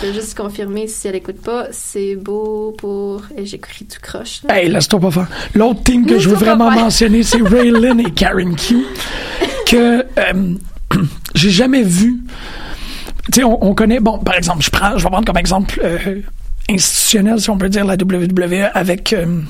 Je 0.00 0.06
vais 0.06 0.14
juste 0.14 0.36
confirmer 0.36 0.86
si 0.88 1.08
elle 1.08 1.16
écoute 1.16 1.40
pas. 1.42 1.66
C'est 1.70 2.16
beau 2.16 2.74
pour. 2.78 3.22
Et 3.36 3.44
j'écris 3.46 3.84
tout 3.86 3.98
croche. 4.00 4.40
là. 4.44 4.56
Hey, 4.58 4.68
laisse-toi 4.68 5.00
pas 5.00 5.10
faire. 5.10 5.26
L'autre 5.54 5.82
team 5.82 6.06
que 6.06 6.18
je 6.18 6.28
veux 6.28 6.36
vraiment 6.36 6.70
mentionner, 6.70 7.22
c'est 7.22 7.42
Ray 7.42 7.70
Lynn 7.70 8.00
et 8.00 8.10
Karen 8.12 8.54
Q, 8.56 8.84
que 9.66 10.04
euh, 10.18 10.54
j'ai 11.34 11.50
jamais 11.50 11.82
vu. 11.82 12.22
Tu 13.32 13.40
sais, 13.40 13.44
on, 13.44 13.62
on 13.62 13.74
connaît, 13.74 14.00
bon, 14.00 14.18
par 14.18 14.34
exemple, 14.36 14.62
je 14.62 14.70
prends, 14.70 14.96
je 14.96 15.04
vais 15.04 15.10
prendre 15.10 15.26
comme 15.26 15.36
exemple 15.36 15.78
euh, 15.84 16.22
institutionnel, 16.70 17.40
si 17.40 17.50
on 17.50 17.58
peut 17.58 17.68
dire, 17.68 17.84
la 17.84 17.94
WWE 17.94 18.70
avec. 18.74 19.12
Euh, 19.12 19.42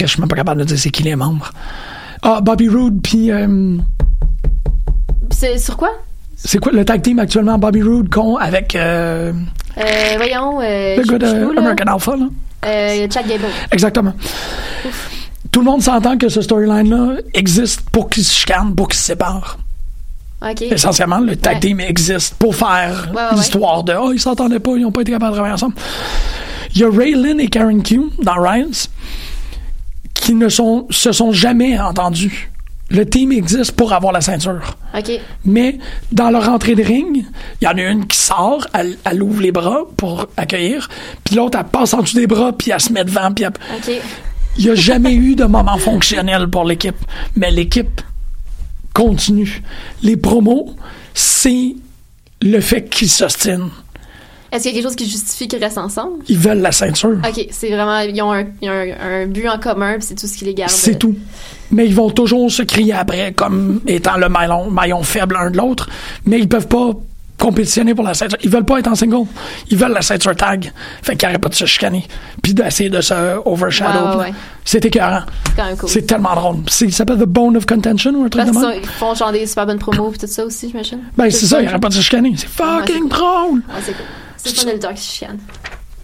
je 0.00 0.06
suis 0.06 0.20
même 0.20 0.28
pas 0.28 0.36
capable 0.36 0.60
de 0.60 0.64
dire 0.64 0.78
c'est 0.78 0.90
qui 0.90 1.02
les 1.02 1.14
membres. 1.16 1.50
Ah, 2.22 2.40
Bobby 2.40 2.68
Roode, 2.68 3.00
puis. 3.02 3.30
euh, 3.30 3.76
C'est 5.30 5.58
sur 5.58 5.76
quoi? 5.76 5.90
C'est 6.44 6.58
quoi 6.58 6.72
le 6.72 6.84
tag 6.84 7.02
team 7.02 7.18
actuellement? 7.18 7.58
Bobby 7.58 7.82
Roode 7.82 8.08
con 8.08 8.36
avec 8.36 8.74
euh, 8.74 9.32
Euh, 9.78 9.82
voyons. 10.16 10.60
Euh, 10.60 10.96
le 10.96 11.02
gars 11.04 11.18
de 11.18 11.26
là. 11.26 11.60
American 11.60 11.92
Alpha, 11.94 12.16
là? 12.16 12.26
Euh, 12.66 13.06
Chad 13.12 13.26
Gable. 13.26 13.44
Exactement. 13.70 14.12
Tout 15.50 15.60
le 15.60 15.66
monde 15.66 15.82
s'entend 15.82 16.16
que 16.16 16.28
ce 16.28 16.40
storyline-là 16.42 17.16
existe 17.34 17.82
pour 17.90 18.08
qu'ils 18.08 18.24
se 18.24 18.32
chicanent, 18.32 18.74
pour 18.74 18.88
qu'ils 18.88 18.98
se 19.00 19.04
séparent. 19.06 19.58
OK. 20.42 20.62
Essentiellement, 20.62 21.18
le 21.20 21.36
tag 21.36 21.54
Ouais. 21.54 21.60
team 21.60 21.80
existe 21.80 22.34
pour 22.34 22.54
faire 22.56 23.08
Ouais, 23.14 23.20
ouais, 23.22 23.28
l'histoire 23.36 23.84
de 23.84 23.94
«Oh, 24.00 24.10
ils 24.12 24.18
s'entendaient 24.20 24.58
pas, 24.60 24.72
ils 24.76 24.84
ont 24.84 24.90
pas 24.92 25.02
été 25.02 25.12
capables 25.12 25.32
de 25.32 25.36
travailler 25.36 25.54
ensemble». 25.54 25.74
Il 26.74 26.80
y 26.80 26.84
a 26.84 26.90
Ray 26.90 27.14
Lynn 27.14 27.38
et 27.38 27.48
Karen 27.48 27.82
Q 27.82 28.00
dans 28.22 28.40
Rise 28.40 28.88
qui 30.14 30.34
ne 30.34 30.48
sont, 30.48 30.86
se 30.90 31.12
sont 31.12 31.32
jamais 31.32 31.78
entendus. 31.78 32.50
Le 32.92 33.04
team 33.08 33.32
existe 33.32 33.72
pour 33.72 33.92
avoir 33.92 34.12
la 34.12 34.20
ceinture. 34.20 34.76
Mais 35.44 35.78
dans 36.12 36.30
leur 36.30 36.48
entrée 36.50 36.74
de 36.74 36.82
ring, 36.82 37.24
il 37.60 37.64
y 37.64 37.66
en 37.66 37.76
a 37.78 37.82
une 37.82 38.06
qui 38.06 38.16
sort, 38.18 38.66
elle, 38.74 38.96
elle 39.04 39.22
ouvre 39.22 39.40
les 39.40 39.50
bras 39.50 39.80
pour 39.96 40.28
accueillir, 40.36 40.88
puis 41.24 41.34
l'autre, 41.36 41.58
elle 41.58 41.64
passe 41.66 41.94
en 41.94 42.02
dessous 42.02 42.16
des 42.16 42.26
bras, 42.26 42.52
puis 42.52 42.70
elle 42.70 42.80
se 42.80 42.92
met 42.92 43.02
devant, 43.04 43.32
puis 43.32 43.44
elle- 43.44 43.50
OK. 43.76 44.02
il 44.58 44.64
n'y 44.64 44.70
a 44.70 44.74
jamais 44.74 45.14
eu 45.14 45.34
de 45.34 45.44
moment 45.44 45.78
fonctionnel 45.78 46.48
pour 46.48 46.64
l'équipe. 46.64 46.96
Mais 47.34 47.50
l'équipe 47.50 48.00
continue. 48.94 49.62
Les 50.02 50.16
promos, 50.16 50.74
c'est 51.14 51.74
le 52.42 52.60
fait 52.60 52.84
qu'ils 52.90 53.08
s'ostinent. 53.08 53.70
Est-ce 54.50 54.64
qu'il 54.64 54.72
y 54.72 54.74
a 54.74 54.80
quelque 54.82 54.88
chose 54.90 54.96
qui 54.96 55.08
justifie 55.08 55.48
qu'ils 55.48 55.64
restent 55.64 55.78
ensemble? 55.78 56.22
Ils 56.28 56.36
veulent 56.38 56.60
la 56.60 56.72
ceinture. 56.72 57.16
OK. 57.26 57.46
C'est 57.50 57.68
vraiment. 57.70 58.00
Ils 58.00 58.20
ont 58.20 58.32
un, 58.32 58.44
ils 58.60 58.68
ont 58.68 58.72
un, 58.72 59.22
un 59.22 59.26
but 59.26 59.48
en 59.48 59.58
commun, 59.58 59.94
puis 59.94 60.02
c'est 60.08 60.14
tout 60.14 60.26
ce 60.26 60.36
qui 60.36 60.44
les 60.44 60.52
garde. 60.52 60.70
C'est 60.70 60.98
tout. 60.98 61.16
Mais 61.72 61.86
ils 61.86 61.94
vont 61.94 62.10
toujours 62.10 62.50
se 62.50 62.62
crier 62.62 62.92
après 62.92 63.32
comme 63.32 63.80
étant 63.86 64.16
le 64.16 64.28
maillon, 64.28 64.70
maillon 64.70 65.02
faible 65.02 65.34
l'un 65.34 65.50
de 65.50 65.56
l'autre. 65.56 65.88
Mais 66.26 66.38
ils 66.38 66.48
peuvent 66.48 66.68
pas 66.68 66.90
compétitionner 67.38 67.92
pour 67.94 68.04
la 68.04 68.14
ceinture. 68.14 68.38
Ils 68.44 68.50
veulent 68.50 68.64
pas 68.64 68.78
être 68.78 68.86
en 68.86 68.94
single. 68.94 69.26
Ils 69.68 69.76
veulent 69.76 69.92
la 69.92 70.02
ceinture 70.02 70.36
tag. 70.36 70.72
Fait 71.02 71.16
qu'ils 71.16 71.26
arrêtent 71.26 71.40
pas 71.40 71.48
de 71.48 71.54
se 71.54 71.64
chicaner. 71.64 72.06
Puis 72.40 72.54
d'essayer 72.54 72.88
de 72.88 73.00
se 73.00 73.14
overshadow. 73.44 74.18
Ouais, 74.18 74.26
ouais. 74.26 74.34
C'est 74.64 74.84
écœurant. 74.84 75.22
C'est 75.56 75.76
cool. 76.00 76.02
Tellement 76.06 76.34
drôle. 76.36 76.56
Ça 76.68 76.88
s'appelle 76.90 77.18
The 77.18 77.24
Bone 77.24 77.56
of 77.56 77.66
Contention 77.66 78.12
ou 78.14 78.24
un 78.24 78.28
truc 78.28 78.44
Parce 78.44 78.56
de 78.56 78.62
sont- 78.62 78.70
ils 78.80 78.86
font 78.86 79.14
genre 79.14 79.32
des 79.32 79.44
super 79.46 79.66
bonnes 79.66 79.78
promos, 79.80 80.10
puis 80.10 80.20
tout 80.20 80.26
ça 80.28 80.44
aussi, 80.44 80.68
j'imagine. 80.68 81.00
Ben, 81.16 81.30
c'est 81.30 81.46
ça, 81.46 81.60
ils 81.60 81.66
arrêtent 81.66 81.80
pas 81.82 81.88
de 81.88 81.94
se 81.94 82.00
chicaner. 82.02 82.32
C'est 82.36 82.48
fucking 82.48 83.08
drôle. 83.08 83.54
Ouais, 83.56 83.80
c'est 83.84 83.92
cool. 83.92 84.04
C'est 84.36 84.56
fun 84.56 84.66
de 84.68 84.72
le 84.72 84.78
talk 84.78 84.94
qui 84.94 85.02
chicane. 85.02 85.38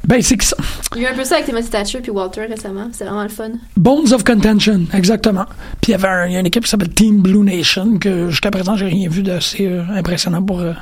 Ben, 0.08 0.22
c'est 0.22 0.38
que 0.38 0.44
ça. 0.44 0.56
Il 0.96 1.02
y 1.02 1.06
a 1.06 1.10
eu 1.10 1.12
un 1.12 1.16
peu 1.16 1.22
ça 1.24 1.34
avec 1.34 1.46
Timothy 1.46 1.68
Thatcher 1.68 2.00
puis 2.00 2.10
Walter 2.10 2.46
récemment. 2.46 2.88
C'est 2.92 3.04
vraiment 3.04 3.22
le 3.24 3.28
fun. 3.28 3.50
Bones 3.76 4.10
of 4.14 4.24
Contention, 4.24 4.86
exactement. 4.94 5.44
Puis 5.82 5.90
il 5.90 5.90
y 5.92 5.94
avait 5.94 6.08
un- 6.08 6.26
il 6.26 6.32
y 6.32 6.36
a 6.36 6.40
une 6.40 6.46
équipe 6.46 6.64
qui 6.64 6.70
s'appelle 6.70 6.88
Team 6.94 7.20
Blue 7.20 7.44
Nation, 7.44 7.98
que 7.98 8.30
jusqu'à 8.30 8.50
présent, 8.50 8.74
j'ai 8.74 8.86
rien 8.86 9.08
vu 9.10 9.22
d'assez 9.22 9.66
euh, 9.66 9.82
impressionnant 9.94 10.42
pour 10.42 10.60
euh, 10.60 10.72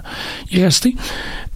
y 0.52 0.62
rester. 0.62 0.94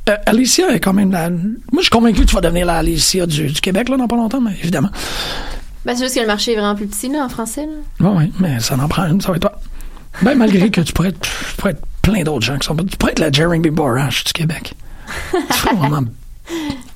Euh, 0.08 0.16
Alicia 0.26 0.68
est 0.74 0.80
quand 0.80 0.92
même 0.92 1.12
la. 1.12 1.30
Moi, 1.30 1.40
je 1.76 1.82
suis 1.82 1.90
convaincu 1.90 2.22
que 2.22 2.26
tu 2.26 2.34
vas 2.34 2.40
devenir 2.40 2.66
la 2.66 2.78
Alicia 2.78 3.24
du, 3.26 3.46
du 3.46 3.60
Québec, 3.60 3.88
là, 3.88 3.96
dans 3.96 4.08
pas 4.08 4.16
longtemps, 4.16 4.40
mais 4.40 4.56
évidemment. 4.60 4.90
Ben, 5.84 5.94
c'est 5.96 6.02
juste 6.02 6.16
que 6.16 6.20
le 6.20 6.26
marché 6.26 6.52
est 6.52 6.56
vraiment 6.56 6.74
plus 6.74 6.88
petit, 6.88 7.08
là, 7.08 7.24
en 7.24 7.28
français, 7.28 7.66
là. 8.00 8.10
Ouais, 8.10 8.16
ouais, 8.16 8.30
mais 8.40 8.58
ça 8.58 8.74
en 8.76 8.88
prend 8.88 9.04
une, 9.06 9.20
ça 9.20 9.28
va 9.28 9.36
être 9.36 9.42
toi. 9.42 9.52
Ben, 10.22 10.34
malgré 10.34 10.70
que 10.70 10.80
tu 10.80 10.92
pourrais 10.92 11.10
être, 11.10 11.20
tu 11.20 11.54
pourrais 11.56 11.70
être 11.70 11.82
plein 12.02 12.22
d'autres 12.24 12.44
gens 12.44 12.58
qui 12.58 12.66
sont. 12.66 12.74
Tu 12.74 12.96
pourrais 12.96 13.12
être 13.12 13.20
la 13.20 13.30
Jeremy 13.30 13.70
Borash 13.70 14.24
du 14.24 14.32
Québec. 14.32 14.74
tu 15.32 15.52
ferais 15.56 15.76
vraiment 15.76 16.02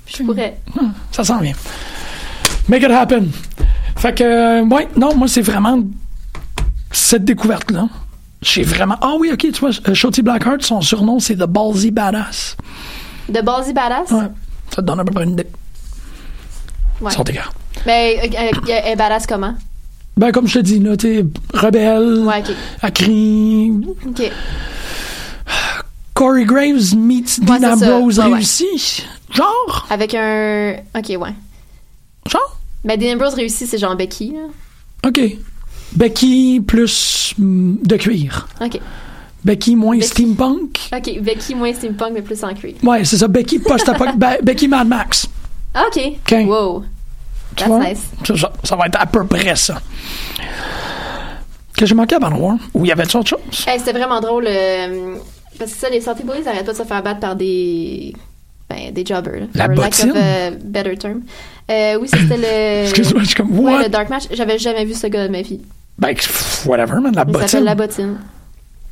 Je 0.07 0.23
pourrais. 0.23 0.59
Ça 1.13 1.25
s'en 1.25 1.39
vient. 1.41 1.55
Make 2.69 2.83
it 2.83 2.91
happen. 2.91 3.27
Fait 3.97 4.15
que, 4.15 4.25
euh, 4.25 4.63
ouais, 4.65 4.89
non, 4.97 5.15
moi, 5.15 5.29
c'est 5.29 5.41
vraiment 5.43 5.81
cette 6.93 7.25
découverte-là. 7.25 7.89
J'ai 8.43 8.63
vraiment. 8.63 8.97
Ah 9.01 9.15
oui, 9.19 9.31
ok, 9.33 9.39
tu 9.41 9.61
vois, 9.61 9.71
euh, 9.89 9.95
Shotty 9.95 10.23
Blackheart, 10.23 10.63
son 10.63 10.81
surnom, 10.81 11.19
c'est 11.19 11.37
The 11.37 11.47
Ballsy 11.47 11.91
Badass. 11.91 12.57
De 13.29 13.41
Ballsy 13.41 13.73
Badass? 13.73 14.11
Ouais. 14.11 14.29
Ça 14.71 14.77
te 14.77 14.81
donne 14.83 15.01
à 15.01 15.05
peu 15.05 15.13
près 15.13 15.25
une 15.25 15.33
idée. 15.33 15.47
Ouais. 17.01 17.11
Ils 17.11 17.15
sont 17.15 17.25
égards. 17.25 17.53
Mais 17.87 18.19
euh, 18.23 18.27
euh, 18.39 18.51
elle 18.69 18.93
est 18.93 18.97
badass 18.97 19.27
comment? 19.27 19.55
Ben, 20.17 20.31
comme 20.31 20.47
je 20.47 20.55
te 20.55 20.59
dis, 20.61 20.79
là, 20.79 20.97
t'es 20.97 21.25
rebelle, 21.53 22.21
Ouais, 22.25 22.41
ok. 22.47 22.55
elle 22.83 22.93
crie. 22.93 23.73
Ok. 24.07 24.31
Corey 26.15 26.45
Graves 26.45 26.95
meets 26.97 27.41
Ouais, 27.49 27.59
Dean. 27.59 27.73
Ambrose 27.73 28.19
réussi. 28.21 29.05
Genre? 29.35 29.87
Avec 29.91 30.15
un. 30.15 30.77
Ok, 30.97 31.09
ouais. 31.09 31.35
Genre? 32.31 32.59
Ben, 32.85 32.99
Dean 32.99 33.15
Ambrose 33.15 33.35
réussi, 33.35 33.67
c'est 33.67 33.79
genre 33.79 33.97
Becky, 33.97 34.33
là. 34.33 35.09
Ok. 35.09 35.21
Becky 35.95 36.61
plus 36.67 37.35
mm, 37.39 37.77
de 37.83 37.97
cuir. 37.97 38.49
Ok. 38.61 38.81
Becky 39.45 39.77
moins 39.77 39.97
Becky. 39.99 40.09
steampunk. 40.09 40.81
Ok, 40.95 41.21
Becky 41.21 41.55
moins 41.55 41.73
steampunk, 41.75 42.13
mais 42.15 42.23
plus 42.23 42.43
en 42.45 42.55
cuir. 42.55 42.75
Ouais, 42.83 43.05
c'est 43.05 43.19
ça. 43.19 43.29
Becky 43.29 43.59
post 43.59 43.91
Becky 44.43 44.69
Mad 44.69 44.87
Max. 44.89 45.27
Ok. 45.77 46.01
Ok. 46.31 46.39
Wow. 46.47 46.85
Tu 47.57 47.57
That's 47.65 47.69
vois? 47.69 47.85
nice. 47.85 48.01
Ça, 48.27 48.37
ça- 48.37 48.53
ça 48.65 48.77
va 48.77 48.87
être 48.87 49.01
à 49.01 49.07
peu 49.07 49.25
près 49.27 49.55
ça. 49.57 49.81
Que 51.77 51.87
j'ai 51.87 51.95
manqué 51.95 52.15
à 52.15 52.19
War, 52.19 52.57
où 52.73 52.85
il 52.85 52.89
y 52.89 52.93
avait 52.93 53.03
autre 53.03 53.27
chose? 53.29 53.65
Hey, 53.67 53.79
c'était 53.79 53.93
vraiment 53.93 54.21
drôle. 54.21 54.45
euh, 54.47 55.17
parce 55.59 55.73
que 55.73 55.79
ça, 55.79 55.89
les 55.91 56.01
Salty 56.01 56.23
Boys 56.23 56.47
arrêtent 56.47 56.67
pas 56.67 56.73
de 56.73 56.77
se 56.79 56.85
faire 56.85 57.03
battre 57.03 57.21
par 57.21 57.35
des. 57.37 58.15
Ben, 58.75 58.93
des 58.93 59.05
jobbers. 59.07 59.41
Là, 59.41 59.47
La 59.55 59.65
for 59.67 59.75
lack 59.77 59.91
bottine? 59.93 60.11
of 60.11 60.17
a 60.17 60.51
better 60.65 60.97
term. 60.97 61.23
Euh, 61.71 61.99
oui, 62.01 62.09
c'était 62.09 62.37
le. 62.37 62.83
Excuse-moi, 62.89 63.23
je 63.23 63.27
suis 63.29 63.35
comme, 63.37 63.59
Ouais, 63.59 63.73
what? 63.75 63.83
le 63.85 63.89
Dark 63.89 64.09
Match. 64.11 64.25
J'avais 64.33 64.59
jamais 64.59 64.85
vu 64.85 64.95
ce 64.95 65.07
gars 65.07 65.27
de 65.27 65.33
ma 65.33 65.43
vie. 65.43 65.61
Ben, 65.99 66.15
whatever, 66.67 67.01
man, 67.01 67.15
la 67.15 67.25
Il 67.29 67.35
s'appelle 67.35 67.65
bottine. 67.65 67.65
La 67.65 67.75
Bottine. 67.75 68.17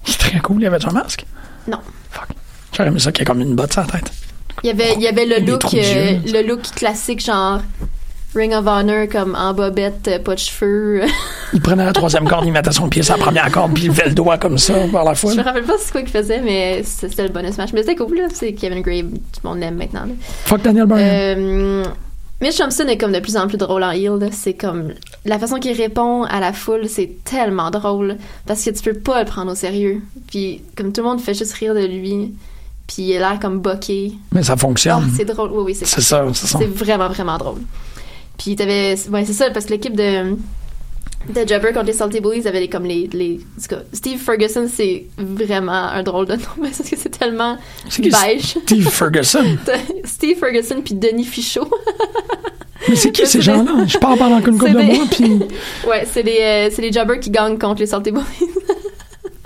C'est 0.05 0.19
très 0.19 0.39
cool, 0.41 0.61
il 0.61 0.65
y 0.65 0.67
avait 0.67 0.85
un 0.85 0.91
masque? 0.93 1.25
Non. 1.69 1.79
J'aurais 2.73 2.89
aimé 2.89 2.99
ça 2.99 3.13
qu'il 3.13 3.21
y 3.21 3.23
ait 3.23 3.27
comme 3.27 3.41
une 3.41 3.55
botte 3.55 3.73
sur 3.73 3.83
la 3.83 3.89
tête. 3.89 4.11
Il 4.63 4.69
y 4.69 4.71
avait, 4.71 4.95
il 4.95 5.03
y 5.03 5.09
avait 5.09 5.27
le 5.27 5.39
look, 5.45 5.63
euh, 5.75 6.19
le 6.27 6.47
look 6.47 6.63
classique, 6.75 7.25
genre 7.25 7.61
Ring 8.35 8.55
of 8.55 8.67
Honor, 8.67 9.07
comme 9.11 9.35
en 9.35 9.53
bobette, 9.53 10.09
euh, 10.09 10.19
pas 10.19 10.35
de 10.35 10.39
cheveux. 10.41 11.03
Il 11.53 11.61
prenait 11.61 11.85
la 11.85 11.93
troisième 11.93 12.27
corde, 12.27 12.47
il 12.47 12.53
mettait 12.53 12.73
son 12.73 12.89
pied 12.89 13.03
sur 13.03 13.17
la 13.17 13.23
première 13.23 13.51
corde, 13.53 13.75
puis 13.75 13.85
il 13.85 13.89
levait 13.89 14.09
le 14.09 14.15
doigt 14.15 14.39
comme 14.39 14.57
ça 14.57 14.75
par 14.91 15.05
la 15.05 15.15
fois. 15.15 15.33
Je 15.33 15.39
me 15.39 15.43
rappelle 15.43 15.65
pas 15.65 15.75
c'est 15.79 15.93
quoi 15.93 16.01
qu'il 16.01 16.11
faisait, 16.11 16.41
mais 16.41 16.83
c'était 16.83 17.25
le 17.25 17.29
bonus 17.29 17.59
match. 17.59 17.71
Mais 17.75 17.83
c'était 17.83 17.97
cool, 17.97 18.17
là. 18.17 18.29
C'est 18.33 18.55
Kevin 18.55 18.81
Gray, 18.81 19.03
tout 19.03 19.11
le 19.45 19.49
monde 19.51 19.59
l'aime 19.59 19.77
maintenant. 19.77 20.07
là. 20.07 20.13
Fuck 20.45 20.63
Daniel 20.63 20.87
Bryan. 20.87 21.09
Euh, 21.09 21.85
Mitch 22.41 22.57
Thompson 22.57 22.87
est 22.89 22.97
comme 22.97 23.13
de 23.13 23.21
plus 23.21 23.37
en 23.37 23.47
plus 23.47 23.59
drôle 23.59 23.85
en 23.85 23.91
heel. 23.93 24.19
C'est 24.33 24.55
comme 24.55 24.95
la 25.25 25.39
façon 25.39 25.57
qu'il 25.61 25.77
répond 25.77 26.25
à 26.25 26.41
la 26.41 26.53
foule, 26.53 26.89
c'est 26.89 27.23
tellement 27.25 27.71
drôle 27.71 28.17
parce 28.47 28.65
que 28.65 28.71
tu 28.71 28.83
peux 28.83 28.99
pas 28.99 29.21
le 29.21 29.27
prendre 29.27 29.53
au 29.53 29.55
sérieux. 29.55 30.01
Puis 30.29 30.63
comme 30.77 30.93
tout 30.93 31.03
le 31.03 31.09
monde 31.09 31.21
fait 31.21 31.35
juste 31.35 31.53
rire 31.53 31.75
de 31.75 31.85
lui, 31.87 32.33
puis 32.89 33.03
il 33.03 33.17
a 33.17 33.19
l'air 33.21 33.39
comme 33.41 33.61
boqué. 33.61 34.15
Mais 34.33 34.43
ça 34.43 34.57
fonctionne. 34.57 35.05
Ah, 35.07 35.13
c'est 35.17 35.25
drôle, 35.25 35.51
oui, 35.53 35.63
oui, 35.67 35.75
c'est 35.75 35.85
C'est 35.85 36.01
ça, 36.01 36.25
c'est 36.33 36.47
ça. 36.49 36.59
C'est 36.59 36.67
vraiment, 36.67 37.09
vraiment 37.09 37.39
drôle. 37.39 37.59
Puis 38.43 38.57
t'avais, 38.57 38.97
ouais, 39.11 39.25
c'est 39.25 39.33
ça, 39.33 39.51
parce 39.51 39.67
que 39.67 39.71
l'équipe 39.71 39.97
de 39.97 40.37
de 41.33 41.47
Jabber 41.47 41.69
contre 41.73 41.87
les 41.87 41.93
Salty 41.93 42.21
Bullies, 42.21 42.43
les, 42.53 42.69
comme 42.69 42.85
les, 42.85 43.09
les 43.13 43.39
Steve 43.93 44.19
Ferguson, 44.19 44.69
c'est 44.73 45.07
vraiment 45.17 45.71
un 45.73 46.03
drôle 46.03 46.27
de 46.27 46.33
nom, 46.35 46.41
parce 46.63 46.79
que 46.79 46.97
c'est 46.97 47.17
tellement 47.17 47.57
C'est 47.89 48.03
beige. 48.03 48.57
Steve 48.65 48.89
Ferguson? 48.91 49.57
Steve 50.05 50.37
Ferguson 50.39 50.83
puis 50.85 50.95
Denis 50.95 51.25
Fichot. 51.25 51.71
Mais 52.89 52.97
c'est 52.97 53.13
qui 53.13 53.25
ces 53.25 53.41
gens-là? 53.41 53.85
Je 53.87 53.97
parle 53.99 54.19
pendant 54.19 54.41
qu'une 54.43 54.59
couple 54.59 54.73
C'est 54.73 54.85
de 54.85 54.91
des- 54.91 54.97
mois, 54.97 55.07
puis. 55.09 55.89
ouais, 55.89 56.05
c'est 56.13 56.25
les, 56.25 56.41
euh, 56.41 56.71
c'est 56.75 56.83
les 56.83 56.91
Jobbers 56.91 57.21
qui 57.21 57.31
gagnent 57.31 57.57
contre 57.57 57.79
les 57.81 57.87
Salty 57.87 58.11
Bullies. 58.11 58.25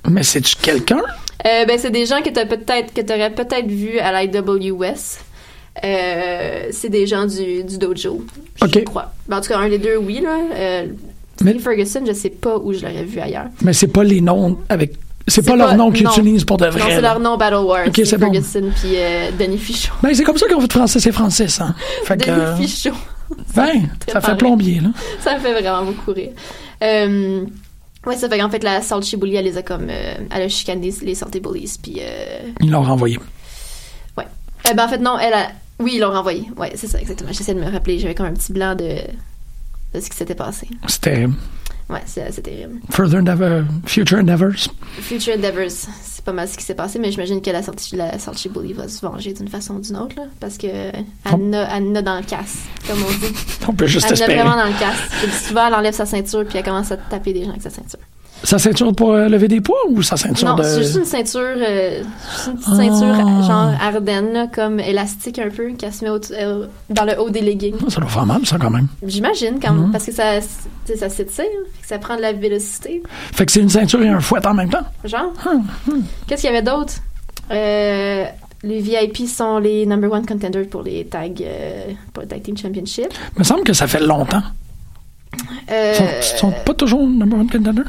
Mais 0.09 0.23
c'est-tu 0.23 0.57
quelqu'un? 0.57 1.03
Euh, 1.45 1.67
ben, 1.67 1.79
c'est 1.79 1.91
des 1.91 2.07
gens 2.07 2.23
que 2.23 2.31
t'as 2.31 2.47
peut-être 2.47 2.95
que 2.95 3.03
t'aurais 3.03 3.31
peut-être 3.35 3.67
vu 3.67 3.99
à 3.99 4.25
l'IWS. 4.25 5.19
Euh, 5.85 6.69
c'est 6.71 6.89
des 6.89 7.07
gens 7.07 7.27
du, 7.27 7.63
du 7.65 7.79
dojo, 7.79 8.25
je 8.63 8.79
crois. 8.81 9.13
Ben, 9.29 9.39
en 9.39 9.41
tout 9.41 9.49
cas, 9.49 9.59
un 9.59 9.69
des 9.69 9.79
deux, 9.79 9.97
oui. 9.97 10.21
Là. 10.23 10.39
Euh, 10.55 10.87
Steve 11.39 11.61
Ferguson, 11.61 12.03
je 12.07 12.13
sais 12.15 12.31
pas 12.31 12.57
où 12.57 12.73
je 12.73 12.81
l'aurais 12.81 13.05
vu 13.05 13.21
ailleurs. 13.21 13.47
Mais 13.63 13.73
c'est 13.75 13.89
pas 13.89 14.03
les 14.05 14.21
noms 14.21 14.59
avec. 14.69 14.95
C'est 15.29 15.43
C'est 15.43 15.51
pas 15.51 15.57
leur 15.57 15.71
pas- 15.71 15.77
nom 15.77 15.91
qu'ils 15.91 16.07
utilisent 16.07 16.45
pour 16.45 16.57
de 16.57 16.67
vrai. 16.67 16.79
Non, 16.81 16.87
c'est 16.89 17.01
leur 17.01 17.19
nom 17.21 17.37
Battle 17.37 17.57
War. 17.67 17.87
Ok, 17.87 17.93
Steve 17.95 18.05
c'est 18.07 18.17
bon. 18.19 18.33
Ferguson 18.33 18.71
puis 18.81 18.93
euh, 18.95 19.31
Denis 19.39 19.59
Fichot. 19.59 19.93
Ben, 20.03 20.15
c'est 20.15 20.23
comme 20.23 20.39
ça 20.39 20.47
qu'on 20.49 20.61
fait 20.61 20.69
de 20.69 20.73
français, 20.73 21.01
c'est 21.01 21.13
français, 21.13 21.49
ça. 21.49 21.75
Fait. 22.05 22.17
Denis 22.17 22.67
Fichot. 22.67 22.95
Ben, 23.57 23.89
ça 24.07 24.21
fait 24.21 24.37
plombier, 24.37 24.79
là. 24.81 24.91
Ça 25.21 25.37
fait 25.41 25.53
vraiment 25.61 25.85
beaucoup 25.85 26.13
rire. 26.13 26.31
Euh, 26.81 27.45
ouais, 28.07 28.15
ça 28.17 28.29
fait 28.29 28.39
qu'en 28.39 28.49
fait, 28.49 28.63
la 28.63 28.81
Salty 28.83 29.17
Bully, 29.17 29.35
elle 29.35 29.47
les 29.47 29.57
a 29.59 29.63
comme. 29.63 29.89
euh, 29.91 30.15
elle 30.33 30.43
a 30.43 30.49
chicané 30.49 30.95
les 31.03 31.15
Salty 31.17 31.41
Bullies, 31.41 31.77
puis. 31.83 32.01
Ils 32.61 32.71
l'ont 32.71 32.83
renvoyé. 32.85 33.19
ouais. 34.17 34.25
Euh, 34.71 34.75
ben, 34.75 34.85
en 34.85 34.89
fait, 34.89 34.99
non, 34.99 35.19
elle 35.19 35.33
a. 35.35 35.49
Oui, 35.79 35.93
ils 35.97 36.01
l'ont 36.01 36.11
renvoyé. 36.13 36.49
Ouais, 36.57 36.73
c'est 36.77 36.87
ça, 36.87 37.01
exactement. 37.01 37.33
J'essaie 37.33 37.55
de 37.55 37.61
me 37.61 37.71
rappeler. 37.71 37.99
J'avais 37.99 38.15
comme 38.15 38.27
un 38.27 38.33
petit 38.35 38.53
blanc 38.53 38.75
de, 38.75 38.85
de 39.95 40.01
ce 40.01 40.09
qui 40.09 40.17
s'était 40.17 40.35
passé. 40.35 40.69
C'était 40.87 41.27
Ouais, 41.89 42.03
c'est 42.05 42.33
c'est 42.33 42.43
terrible. 42.43 42.81
Further 42.91 43.19
Endeavor, 43.21 43.63
Future 43.85 44.19
Endeavors? 44.19 44.73
Future 44.99 45.35
Endeavors, 45.37 45.71
c'est 45.71 46.25
pas 46.25 46.33
mal 46.33 46.49
ce 46.49 46.57
qui 46.59 46.65
s'est 46.65 46.75
passé, 46.75 46.99
mais 46.99 47.13
j'imagine 47.13 47.41
que 47.41 47.51
la 47.51 47.63
sortie 47.63 47.95
la 47.95 48.19
Salty 48.19 48.49
Bully 48.49 48.73
va 48.73 48.89
se 48.89 49.01
venger 49.07 49.33
d'une 49.33 49.47
façon 49.47 49.75
ou 49.75 49.81
d'une 49.81 49.97
autre, 49.97 50.17
là, 50.17 50.25
parce 50.41 50.59
que 50.59 50.67
elle 50.67 51.49
n'a 51.49 51.77
elle 51.77 51.93
n'a 51.93 52.03
dans 52.03 52.17
le 52.19 52.25
casse, 52.25 52.65
comme 52.89 52.99
on 53.01 53.11
dit. 53.25 53.33
On 53.69 53.73
peut 53.73 53.87
juste 53.87 54.07
elle 54.09 54.15
espérer. 54.15 54.35
vraiment 54.35 54.57
dans 54.57 54.67
le 54.67 54.77
casse. 54.77 55.47
Souvent, 55.47 55.69
elle 55.69 55.75
enlève 55.75 55.95
sa 55.95 56.07
ceinture, 56.07 56.45
puis 56.45 56.59
elle 56.59 56.65
commence 56.65 56.91
à 56.91 56.97
taper 56.97 57.33
des 57.33 57.45
gens 57.45 57.51
avec 57.51 57.63
sa 57.63 57.71
ceinture. 57.71 58.01
Sa 58.47 58.61
ceinture 58.61 58.95
pour 58.95 59.11
euh, 59.13 59.29
lever 59.29 59.49
des 59.49 59.61
poids 59.61 59.77
ou 59.89 60.03
sa 60.03 60.17
ceinture 60.17 60.47
Non, 60.49 60.55
de. 60.55 60.63
c'est 60.63 60.83
juste 60.85 60.95
une 60.97 61.05
ceinture, 61.05 61.41
euh, 61.41 62.03
juste 62.31 62.47
une 62.47 62.55
petite 62.55 62.69
Ah. 62.71 62.77
ceinture 62.77 63.43
genre 63.43 63.73
Ardennes, 63.83 64.33
là, 64.33 64.47
comme 64.47 64.79
élastique 64.79 65.41
un 65.41 65.51
peu, 65.51 65.73
qu'elle 65.73 65.93
se 65.93 66.05
met 66.05 66.11
au- 66.11 66.21
euh, 66.33 66.67
dans 66.89 67.05
le 67.05 67.19
haut 67.21 67.29
des 67.29 67.41
leggings. 67.41 67.75
Ça 67.89 68.01
doit 68.01 68.09
faire 68.09 68.25
mal, 68.25 68.47
ça, 68.47 68.57
quand 68.61 68.71
même. 68.71 68.87
J'imagine, 69.05 69.59
quand 69.61 69.73
Mhm. 69.73 69.91
parce 69.91 70.05
que 70.07 70.13
ça, 70.13 70.41
ça 70.41 71.09
s'étire, 71.09 71.45
ça 71.85 71.99
prend 71.99 72.15
de 72.17 72.23
la 72.23 72.33
vélocité. 72.33 73.03
Fait 73.33 73.47
que 73.47 73.51
c'est 73.51 73.61
une 73.63 73.69
ceinture 73.69 74.01
et 74.03 74.09
un 74.09 74.21
fouet 74.21 74.47
en 74.47 74.55
même 74.55 74.71
temps. 74.71 74.85
Genre? 75.05 75.33
Hum, 75.45 75.65
Qu'est-ce 76.29 76.43
qu'il 76.43 76.51
y 76.53 76.57
avait 76.57 76.63
d'autre? 76.65 76.95
Euh, 77.51 78.25
les 78.63 78.79
VIP 78.81 79.27
sont 79.27 79.59
les 79.59 79.87
number 79.87 80.11
one 80.13 80.25
contenders 80.25 80.69
pour 80.69 80.83
les 80.85 81.05
tag, 81.07 81.45
pour 82.13 82.23
le 82.23 82.29
tag 82.29 82.43
team 82.43 82.57
championship. 82.57 83.09
Il 83.35 83.41
me 83.41 83.45
semble 83.45 83.65
que 83.65 83.73
ça 83.73 83.89
fait 83.89 84.01
longtemps. 84.01 84.43
Ils 85.69 85.95
sont, 85.97 86.39
sont 86.39 86.53
pas 86.65 86.75
toujours 86.75 87.07
number 87.09 87.39
one 87.39 87.51
contender? 87.51 87.83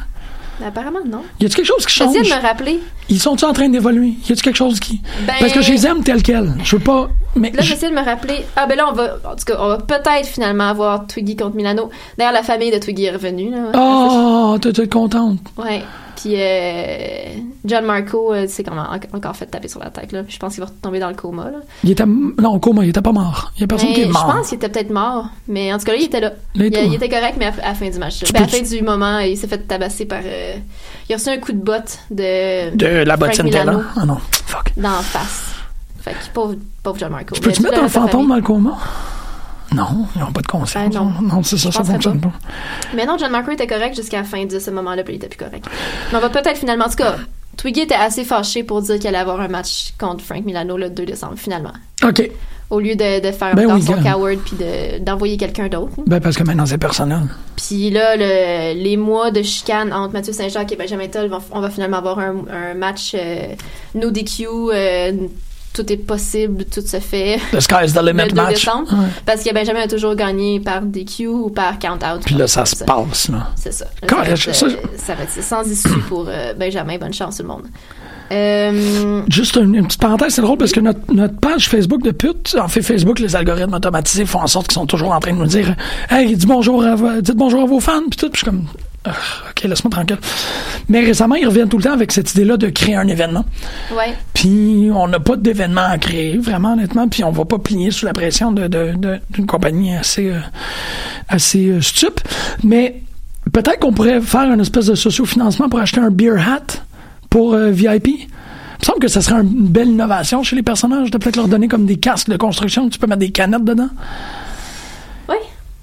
Apparemment, 0.66 1.00
non. 1.06 1.22
Y 1.40 1.46
a-tu 1.46 1.56
quelque 1.56 1.66
chose 1.66 1.86
qui 1.86 1.94
change? 1.94 2.14
J'essaie 2.16 2.30
de 2.30 2.36
me 2.36 2.42
rappeler. 2.42 2.80
Ils 3.10 3.20
sont-ils 3.20 3.46
en 3.46 3.54
train 3.54 3.70
d'évoluer? 3.70 4.14
Y 4.28 4.32
a-tu 4.34 4.42
quelque 4.42 4.56
chose 4.56 4.80
qui? 4.80 5.02
Ben- 5.26 5.34
Parce 5.40 5.54
que 5.54 5.62
je 5.62 5.72
les 5.72 5.86
aime 5.86 6.04
tels 6.04 6.24
quels. 6.24 6.54
Je 6.64 6.76
veux 6.76 6.84
pas. 6.84 7.10
Mais. 7.36 7.52
Là, 7.52 7.62
je- 7.62 7.68
j'essaie 7.68 7.90
de 7.90 7.96
me 7.96 8.04
rappeler. 8.04 8.46
Ah, 8.56 8.66
ben 8.68 8.76
là, 8.78 8.88
on 8.90 8.94
va, 8.94 9.18
en 9.26 9.36
tout 9.36 9.46
cas, 9.46 9.58
on 9.60 9.68
va 9.68 9.78
peut-être 9.78 10.26
finalement 10.28 10.70
avoir 10.70 11.06
Twiggy 11.08 11.36
contre 11.36 11.56
Milano. 11.56 11.90
D'ailleurs, 12.18 12.34
la 12.34 12.44
famille 12.44 12.72
de 12.72 12.78
Twiggy 12.80 13.06
est 13.06 13.12
revenue, 13.12 13.52
là. 13.52 13.72
Oh, 13.76 14.58
t'es 14.62 14.74
t'es 14.74 14.88
contente. 14.88 15.40
Ouais. 15.58 15.84
Puis, 16.20 16.34
euh, 16.36 17.26
John 17.64 17.86
Marco, 17.86 18.34
euh, 18.34 18.46
c'est 18.50 18.64
comment 18.64 18.82
en- 18.90 19.16
encore 19.18 19.36
fait 19.36 19.46
taper 19.46 19.68
sur 19.68 19.80
la 19.80 19.92
tête, 19.92 20.12
là. 20.12 20.24
Je 20.28 20.38
pense 20.40 20.56
qu'il 20.56 20.64
va 20.64 20.70
tomber 20.82 21.00
dans 21.00 21.10
le 21.10 21.16
coma, 21.16 21.46
là. 21.52 21.60
Il 21.84 21.92
était. 21.92 22.06
Non, 22.06 22.54
au 22.56 22.60
coma, 22.60 22.84
il 22.84 22.90
était 22.90 23.02
pas 23.02 23.12
mort. 23.12 23.52
Il 23.56 23.62
y 23.62 23.64
a 23.64 23.68
personne 23.68 23.90
Mais 23.90 23.96
qui 23.96 24.02
est 24.02 24.06
mort. 24.08 24.26
Je 24.32 24.38
pense 24.38 24.48
qu'il 24.50 24.56
était 24.56 24.70
peut-être 24.70 24.90
mort. 24.90 25.28
Mais 25.48 25.72
en 25.72 25.78
tout 25.78 25.86
cas, 25.86 25.92
là, 25.92 25.98
il 26.00 26.06
était 26.06 26.20
là. 26.20 26.32
Là, 26.56 26.66
Il, 26.66 26.94
était 26.96 27.08
correct, 27.08 27.36
mais 27.38 27.46
à, 27.46 27.54
à 27.64 27.68
la 27.70 27.74
fin 27.76 27.88
du 27.90 28.00
match. 28.00 28.24
Ben, 28.34 28.40
à 28.40 28.42
la 28.42 28.48
fin 28.48 28.62
du 28.62 28.82
moment, 28.82 29.20
il 29.20 29.38
s'est 29.38 29.48
fait 29.48 29.60
tabasser 29.60 30.06
par. 30.06 30.22
euh, 30.26 30.56
il 31.08 31.14
a 31.14 31.18
reçu 31.18 31.30
un 31.30 31.38
coup 31.38 31.52
de 31.54 31.60
botte 31.64 32.00
de. 32.10 32.76
De 32.76 32.88
la 33.06 33.16
Milano 33.16 33.50
Taylor. 33.50 33.82
Ah 33.96 34.06
non. 34.06 34.18
Fuck. 34.32 34.74
Dans 34.76 34.90
la 34.90 34.98
face. 35.02 35.52
Fait 36.02 36.12
que 36.12 36.34
pauvre, 36.34 36.56
pauvre 36.82 36.98
John 37.00 37.12
Marco. 37.12 37.36
Tu 37.36 37.42
peux-tu 37.42 37.62
mettre 37.62 37.84
un 37.84 37.90
fantôme 37.90 38.28
dans 38.28 38.36
le 38.36 38.42
coma? 38.42 38.78
Non, 39.74 40.06
ils 40.16 40.20
n'ont 40.22 40.32
pas 40.32 40.42
de 40.42 40.48
conscience. 40.48 40.94
Ben 40.94 41.00
non. 41.00 41.14
non, 41.22 41.44
c'est 41.44 41.58
ça, 41.58 41.72
ça 41.72 41.84
fonctionne 41.84 42.20
pas. 42.22 42.30
pas. 42.30 42.36
Mais 42.96 43.06
non, 43.06 43.18
John 43.18 43.32
Marco 43.32 43.52
était 43.52 43.68
correct 43.68 43.96
jusqu'à 43.96 44.18
la 44.18 44.24
fin 44.24 44.46
de 44.46 44.60
ce 44.60 44.72
moment-là, 44.72 45.04
puis 45.04 45.14
il 45.14 45.18
était 45.18 45.28
plus 45.28 45.38
correct. 45.38 45.66
Mais 46.12 46.18
on 46.18 46.22
va 46.22 46.30
peut-être 46.30 46.58
finalement. 46.58 46.86
En 46.86 46.90
tout 46.90 46.96
cas, 46.96 47.16
Twiggy 47.58 47.82
était 47.82 47.96
assez 47.96 48.24
fâché 48.24 48.64
pour 48.64 48.82
dire 48.82 49.00
qu'elle 49.00 49.16
allait 49.16 49.18
avoir 49.30 49.42
un 49.42 49.48
match 49.48 49.94
contre 50.00 50.24
Frank 50.24 50.46
Milano 50.46 50.78
le 50.78 50.90
2 50.90 51.06
décembre, 51.06 51.34
finalement. 51.38 51.74
OK. 52.04 52.30
Au 52.70 52.82
lieu 52.82 52.96
de, 52.96 53.22
de 53.26 53.32
faire 53.32 53.56
Ben 53.56 53.64
encore 53.66 53.78
oui, 53.78 53.82
son 53.82 53.94
gars. 54.02 54.12
coward 54.12 54.38
puis 54.40 54.58
de- 54.58 55.00
d'envoyer 55.00 55.38
quelqu'un 55.38 55.70
d'autre. 55.70 55.94
Ben, 56.06 56.20
parce 56.20 56.36
que 56.36 56.44
maintenant, 56.44 56.66
c'est 56.66 56.78
personnel. 56.78 57.22
Puis 57.56 57.90
là, 57.92 58.16
le- 58.18 58.78
les 58.82 58.98
mois 58.98 59.32
de 59.32 59.42
chicane 59.42 59.94
entre 59.94 60.12
Mathieu 60.14 60.34
Saint-Jacques 60.34 60.72
et 60.74 60.76
Benjamin 60.76 61.08
Toll, 61.08 61.32
on 61.52 61.62
va 61.62 61.70
finalement 61.70 61.98
avoir 61.98 62.20
un, 62.20 62.36
un 62.52 62.74
match 62.74 63.14
euh, 63.16 63.54
no 63.96 64.12
DQ. 64.12 64.46
euh, 64.74 65.12
tout 65.84 65.92
est 65.94 65.98
possible, 65.98 66.66
tout 66.66 66.82
se 66.82 67.00
fait. 67.00 67.40
The 67.52 67.60
sky's 67.60 67.94
the 67.94 68.02
limit 68.02 68.24
le 68.24 68.30
2 68.30 68.36
match. 68.36 68.50
décembre. 68.56 68.92
Ouais. 68.94 69.08
Parce 69.26 69.44
que 69.44 69.54
Benjamin 69.54 69.82
a 69.82 69.88
toujours 69.88 70.16
gagné 70.16 70.60
par 70.60 70.82
DQ 70.82 71.28
ou 71.28 71.50
par 71.50 71.78
count-out. 71.80 72.22
Puis 72.26 72.36
là, 72.36 72.48
ça 72.48 72.66
se 72.66 72.84
passe, 72.84 73.30
là. 73.30 73.50
C'est 73.56 73.72
ça. 73.74 73.86
Là, 73.86 74.08
Quand- 74.08 74.18
ça, 74.18 74.24
va 74.24 74.30
être, 74.32 74.38
ça- 74.56 74.68
ça 74.98 75.16
va 75.16 75.24
être 75.24 75.44
sans 75.44 75.64
issue 75.70 76.00
pour 76.10 76.26
euh, 76.28 76.54
Benjamin. 76.54 76.98
Bonne 76.98 77.14
chance, 77.14 77.38
tout 77.38 77.44
le 77.44 77.50
monde. 77.50 77.64
Euh, 78.30 79.22
Juste 79.30 79.56
une, 79.56 79.74
une 79.76 79.86
petite 79.88 80.02
parenthèse, 80.02 80.34
c'est 80.34 80.42
drôle 80.42 80.58
parce 80.58 80.74
que 80.74 80.82
notre, 80.82 81.00
notre 81.14 81.36
page 81.40 81.70
Facebook 81.70 82.02
de 82.04 82.12
pute, 82.12 82.58
en 82.62 82.68
fait 82.68 82.82
Facebook, 82.82 83.20
les 83.20 83.36
algorithmes 83.38 83.74
automatisés 83.74 84.26
font 84.26 84.42
en 84.42 84.48
sorte 84.48 84.68
qu'ils 84.68 84.74
sont 84.76 84.86
toujours 84.86 85.12
en 85.14 85.20
train 85.22 85.32
de 85.32 85.38
nous 85.38 85.46
dire 85.46 85.76
Hey, 86.10 86.36
dis 86.36 86.46
bonjour 86.46 86.84
à, 86.84 86.96
dites 87.22 87.38
bonjour 87.38 87.62
à 87.62 87.66
vos 87.66 87.80
fans, 87.80 88.02
puis 88.10 88.18
tout. 88.20 88.30
Puis 88.30 88.42
je 88.42 88.46
suis 88.46 88.46
comme 88.46 88.66
Ok, 89.50 89.64
laisse-moi 89.64 89.90
tranquille. 89.92 90.18
Mais 90.90 91.02
récemment, 91.02 91.36
ils 91.36 91.48
reviennent 91.48 91.70
tout 91.70 91.78
le 91.78 91.84
temps 91.84 91.94
avec 91.94 92.12
cette 92.12 92.32
idée-là 92.34 92.58
de 92.58 92.68
créer 92.70 92.96
un 92.96 93.08
événement. 93.08 93.46
ouais. 93.96 94.14
Puis 94.34 94.90
on 94.94 95.08
n'a 95.08 95.20
pas 95.20 95.36
d'événement 95.36 95.86
à 95.90 95.98
créer, 95.98 96.38
vraiment 96.38 96.74
honnêtement, 96.74 97.08
puis 97.08 97.24
on 97.24 97.32
va 97.32 97.46
pas 97.46 97.58
plier 97.60 97.92
sous 97.92 98.06
la 98.06 98.14
pression 98.14 98.52
de, 98.52 98.68
de- 98.68 98.94
de- 98.96 99.20
d'une 99.32 99.46
compagnie 99.46 99.96
assez, 99.96 100.30
euh, 100.30 100.40
assez 101.28 101.70
euh. 101.70 101.80
Mais 102.64 103.02
peut-être 103.52 103.80
qu'on 103.80 103.94
pourrait 103.94 104.22
faire 104.22 104.52
une 104.52 104.62
espèce 104.62 104.86
de 104.88 104.96
socio-financement 104.96 105.70
pour 105.70 105.80
acheter 105.80 106.00
un 106.00 106.12
beer 106.12 106.38
hat 106.38 106.82
pour 107.30 107.54
euh, 107.54 107.72
VIP. 107.72 108.08
Il 108.08 108.82
me 108.82 108.86
semble 108.86 109.00
que 109.00 109.08
ça 109.08 109.22
serait 109.22 109.42
une 109.42 109.68
belle 109.70 109.90
innovation 109.90 110.44
chez 110.44 110.56
les 110.56 110.62
personnages 110.64 111.10
de 111.10 111.18
peut-être 111.18 111.36
leur 111.36 111.48
donner 111.48 111.68
comme 111.68 111.86
des 111.88 111.98
casques 111.98 112.30
de 112.30 112.38
construction, 112.38 112.88
tu 112.90 113.00
peux 113.00 113.08
mettre 113.08 113.20
des 113.20 113.32
canettes 113.32 113.64
dedans. 113.66 113.90
Ouais. 115.28 115.36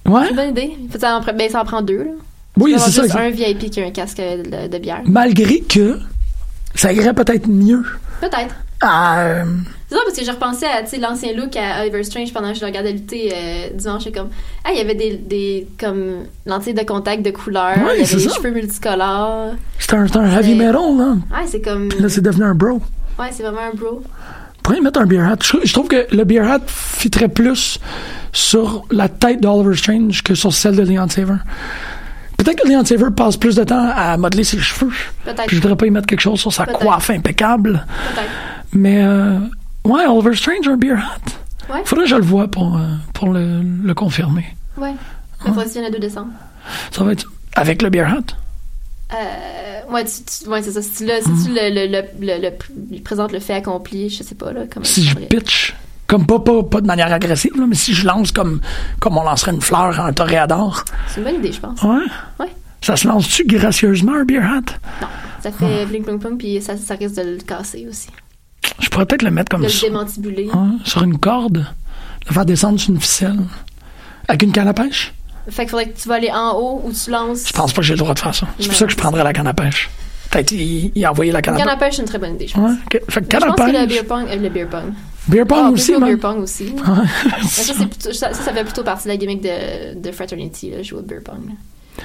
Ouais? 0.06 0.22
C'est 0.24 0.30
une 0.30 0.36
bonne 0.36 0.50
idée. 0.50 0.76
Ça 0.98 1.16
en, 1.16 1.20
pre- 1.20 1.36
ben, 1.36 1.50
ça 1.50 1.60
en 1.60 1.64
prend 1.64 1.82
deux. 1.82 1.98
Là. 2.04 2.10
Oui, 2.56 2.74
c'est 2.78 2.90
ça, 3.08 3.20
un 3.20 3.30
VIP 3.30 3.70
qui 3.70 3.80
a 3.80 3.86
un 3.86 3.90
casque 3.90 4.18
de, 4.18 4.68
de 4.68 4.78
bière. 4.78 5.02
Malgré 5.06 5.60
que 5.60 5.98
ça 6.74 6.92
irait 6.92 7.14
peut-être 7.14 7.48
mieux. 7.48 7.82
Peut-être. 8.20 8.54
à, 8.80 9.20
euh, 9.20 9.44
C'est 9.88 9.94
ça 9.96 10.00
parce 10.04 10.18
que 10.18 10.24
je 10.24 10.30
repensais 10.30 10.66
à 10.66 10.82
l'ancien 11.00 11.32
look 11.34 11.56
à 11.56 11.82
Oliver 11.82 12.02
Strange 12.04 12.32
pendant 12.32 12.50
que 12.50 12.54
je 12.56 12.60
le 12.60 12.66
regardais 12.66 12.92
lutter 12.92 13.32
euh, 13.34 13.68
dimanche. 13.74 14.04
Comme, 14.14 14.28
ah, 14.64 14.70
il 14.72 14.78
y 14.78 14.80
avait 14.80 14.94
des, 14.94 15.16
des 15.16 15.66
comme 15.78 16.24
lentilles 16.46 16.74
de 16.74 16.82
contact 16.84 17.24
de 17.24 17.30
couleur, 17.30 17.76
Ouais, 17.78 17.98
il 17.98 18.02
y 18.02 18.04
avait 18.04 18.14
des 18.14 18.28
ça. 18.28 18.34
cheveux 18.36 18.50
multicolores. 18.50 19.54
c'est 19.78 19.94
un, 19.94 20.06
heavy 20.30 20.54
metal, 20.54 20.96
là. 20.96 21.16
Ouais, 21.32 21.46
c'est 21.46 21.60
comme. 21.60 21.88
Puis 21.88 22.00
là, 22.00 22.08
c'est 22.08 22.22
devenu 22.22 22.44
un 22.44 22.54
bro. 22.54 22.80
Ouais, 23.18 23.28
c'est 23.30 23.42
vraiment 23.42 23.60
un 23.72 23.76
bro. 23.76 24.02
y 24.76 24.80
mettre 24.80 25.00
un 25.00 25.06
beer 25.06 25.22
hat. 25.22 25.36
Je, 25.42 25.56
je 25.64 25.72
trouve 25.72 25.88
que 25.88 26.06
le 26.14 26.24
beer 26.24 26.42
hat 26.50 26.62
fitterait 26.66 27.28
plus 27.28 27.78
sur 28.32 28.84
la 28.90 29.08
tête 29.08 29.40
d'Oliver 29.40 29.76
Strange 29.76 30.22
que 30.22 30.34
sur 30.34 30.52
celle 30.52 30.76
de 30.76 30.82
Leon 30.82 31.08
Saver. 31.08 31.36
Peut-être 32.36 32.62
que 32.62 32.68
Leon 32.68 32.84
Saver 32.84 33.10
passe 33.16 33.36
plus 33.36 33.56
de 33.56 33.64
temps 33.64 33.90
à 33.94 34.16
modeler 34.16 34.44
ses 34.44 34.58
cheveux. 34.58 34.90
Peut-être. 35.24 35.48
Je 35.48 35.56
voudrais 35.56 35.76
pas 35.76 35.86
y 35.86 35.90
mettre 35.90 36.06
quelque 36.06 36.20
chose 36.20 36.40
sur 36.40 36.52
sa 36.52 36.66
coiffe 36.66 37.10
impeccable. 37.10 37.86
Peut-être. 38.14 38.30
Mais 38.72 39.02
euh, 39.04 39.38
ouais, 39.84 40.06
Oliver 40.06 40.34
Strange 40.36 40.66
un 40.68 40.76
beer 40.76 40.96
hat. 40.98 41.72
Ouais. 41.72 41.80
Faudrait 41.84 42.04
que 42.04 42.10
je 42.10 42.16
le 42.16 42.22
vois 42.22 42.48
pour, 42.48 42.76
euh, 42.76 42.80
pour 43.14 43.28
le, 43.28 43.62
le 43.62 43.94
confirmer. 43.94 44.44
Ouais. 44.76 44.92
Tu 45.44 45.50
viennes 45.52 45.84
le 45.84 45.90
2 45.90 45.98
décembre. 45.98 46.32
Ça 46.90 47.04
va 47.04 47.12
être 47.12 47.30
avec 47.54 47.80
le 47.82 47.88
beer 47.90 48.02
hat. 48.06 48.34
Euh, 49.14 49.92
ouais, 49.92 50.04
tu, 50.04 50.12
tu- 50.24 50.48
ouais, 50.48 50.62
c'est 50.62 50.72
ça. 50.72 50.82
Si 50.82 50.90
tu, 50.92 51.04
le, 51.06 51.12
si 51.22 51.44
tu 51.46 51.50
le, 51.54 51.70
le, 51.70 51.86
le, 51.86 52.02
le, 52.20 52.42
le- 52.48 52.96
le 52.96 53.00
présentes 53.02 53.32
le 53.32 53.38
fait 53.38 53.54
accompli, 53.54 54.08
je 54.10 54.22
sais 54.22 54.34
pas, 54.34 54.52
là. 54.52 54.62
Comment 54.72 54.84
Si 54.84 55.04
je 55.04 55.14
pitch 55.16 55.74
Comme 56.06 56.26
pas, 56.26 56.38
pas, 56.38 56.62
pas 56.62 56.80
de 56.80 56.86
manière 56.86 57.10
agressive, 57.12 57.52
là, 57.58 57.64
mais 57.66 57.74
si 57.74 57.94
je 57.94 58.06
lance 58.06 58.30
comme, 58.30 58.60
comme 59.00 59.16
on 59.16 59.22
lancerait 59.22 59.52
une 59.52 59.62
fleur 59.62 59.98
à 59.98 60.06
un 60.06 60.12
toréador. 60.12 60.84
C'est 61.08 61.18
une 61.20 61.24
bonne 61.24 61.34
idée, 61.36 61.52
je 61.52 61.60
pense. 61.60 61.82
Ouais? 61.82 62.04
Ouais. 62.38 62.48
Ça 62.82 62.96
se 62.96 63.08
lance-tu 63.08 63.44
gracieusement, 63.46 64.12
un 64.14 64.24
beer 64.24 64.42
hat? 64.42 64.72
Non, 65.00 65.08
ça 65.42 65.50
fait 65.50 65.86
bling 65.86 66.04
bling 66.04 66.18
bling, 66.18 66.36
puis 66.36 66.60
ça, 66.60 66.76
ça 66.76 66.94
risque 66.96 67.14
de 67.16 67.22
le 67.22 67.36
casser 67.38 67.86
aussi. 67.88 68.08
Je 68.80 68.88
pourrais 68.90 69.06
peut-être 69.06 69.22
le 69.22 69.30
mettre 69.30 69.48
comme 69.50 69.62
le 69.62 69.68
ça. 69.70 69.86
démantibuler. 69.86 70.44
Ouais, 70.46 70.76
sur 70.84 71.02
une 71.02 71.18
corde. 71.18 71.66
Le 72.28 72.32
faire 72.34 72.44
descendre 72.44 72.78
sur 72.78 72.90
une 72.90 73.00
ficelle. 73.00 73.38
Avec 74.28 74.42
une 74.42 74.52
canne 74.52 74.68
à 74.68 74.74
pêche? 74.74 75.14
Fait 75.50 75.62
qu'il 75.62 75.70
faudrait 75.70 75.88
que 75.90 75.98
tu 76.00 76.08
vas 76.08 76.14
aller 76.16 76.30
en 76.30 76.52
haut 76.56 76.82
ou 76.84 76.92
tu 76.92 77.10
lances. 77.10 77.46
Je 77.48 77.52
pense 77.52 77.72
pas 77.72 77.80
que 77.80 77.86
j'ai 77.86 77.94
le 77.94 77.98
droit 77.98 78.14
de 78.14 78.18
faire 78.18 78.34
ça. 78.34 78.46
C'est 78.58 78.66
pour 78.68 78.76
ça 78.76 78.84
que 78.86 78.92
je 78.92 78.96
prendrais 78.96 79.24
la 79.24 79.32
canne 79.32 79.46
à 79.46 79.52
pêche. 79.54 79.90
Peut-être 80.30 80.52
y, 80.52 80.90
y 80.94 81.06
envoyer 81.06 81.32
la 81.32 81.40
canne 81.42 81.56
Canne 81.56 81.68
à 81.68 81.72
à 81.72 81.76
pêche. 81.76 81.88
pêche, 81.88 81.96
c'est 81.96 82.02
une 82.02 82.08
très 82.08 82.18
bonne 82.18 82.34
idée, 82.34 82.46
je 82.48 82.54
pense. 82.54 82.70
Ouais. 82.70 82.76
Fait 82.90 83.20
que 83.20 83.24
Je 83.26 83.28
canne 83.28 83.44
à 83.44 83.46
pense 83.52 83.56
que 83.66 83.72
le 83.72 83.86
pêche. 83.86 83.88
beer 83.88 84.04
pong, 84.04 84.26
euh, 84.30 84.36
le 84.36 84.48
beer 84.48 84.66
pong. 84.66 84.92
Beer 85.28 85.46
pong 85.46 85.58
Ah, 85.66 85.70
aussi, 85.70 85.92
beer 85.98 86.16
pong 86.18 86.38
aussi. 86.42 86.74
Ça, 87.48 87.74
plutôt- 87.74 88.12
ça, 88.12 88.32
ça, 88.34 88.52
fait 88.52 88.64
plutôt 88.64 88.82
partie 88.82 89.04
de 89.04 89.08
la 89.08 89.16
gimmick 89.16 89.40
de, 89.42 89.98
de 89.98 90.12
Fraternity, 90.12 90.70
là, 90.70 90.82
jouer 90.82 90.98
au 90.98 91.02
beer 91.02 91.20
pong. 91.24 91.38
là. 91.48 92.04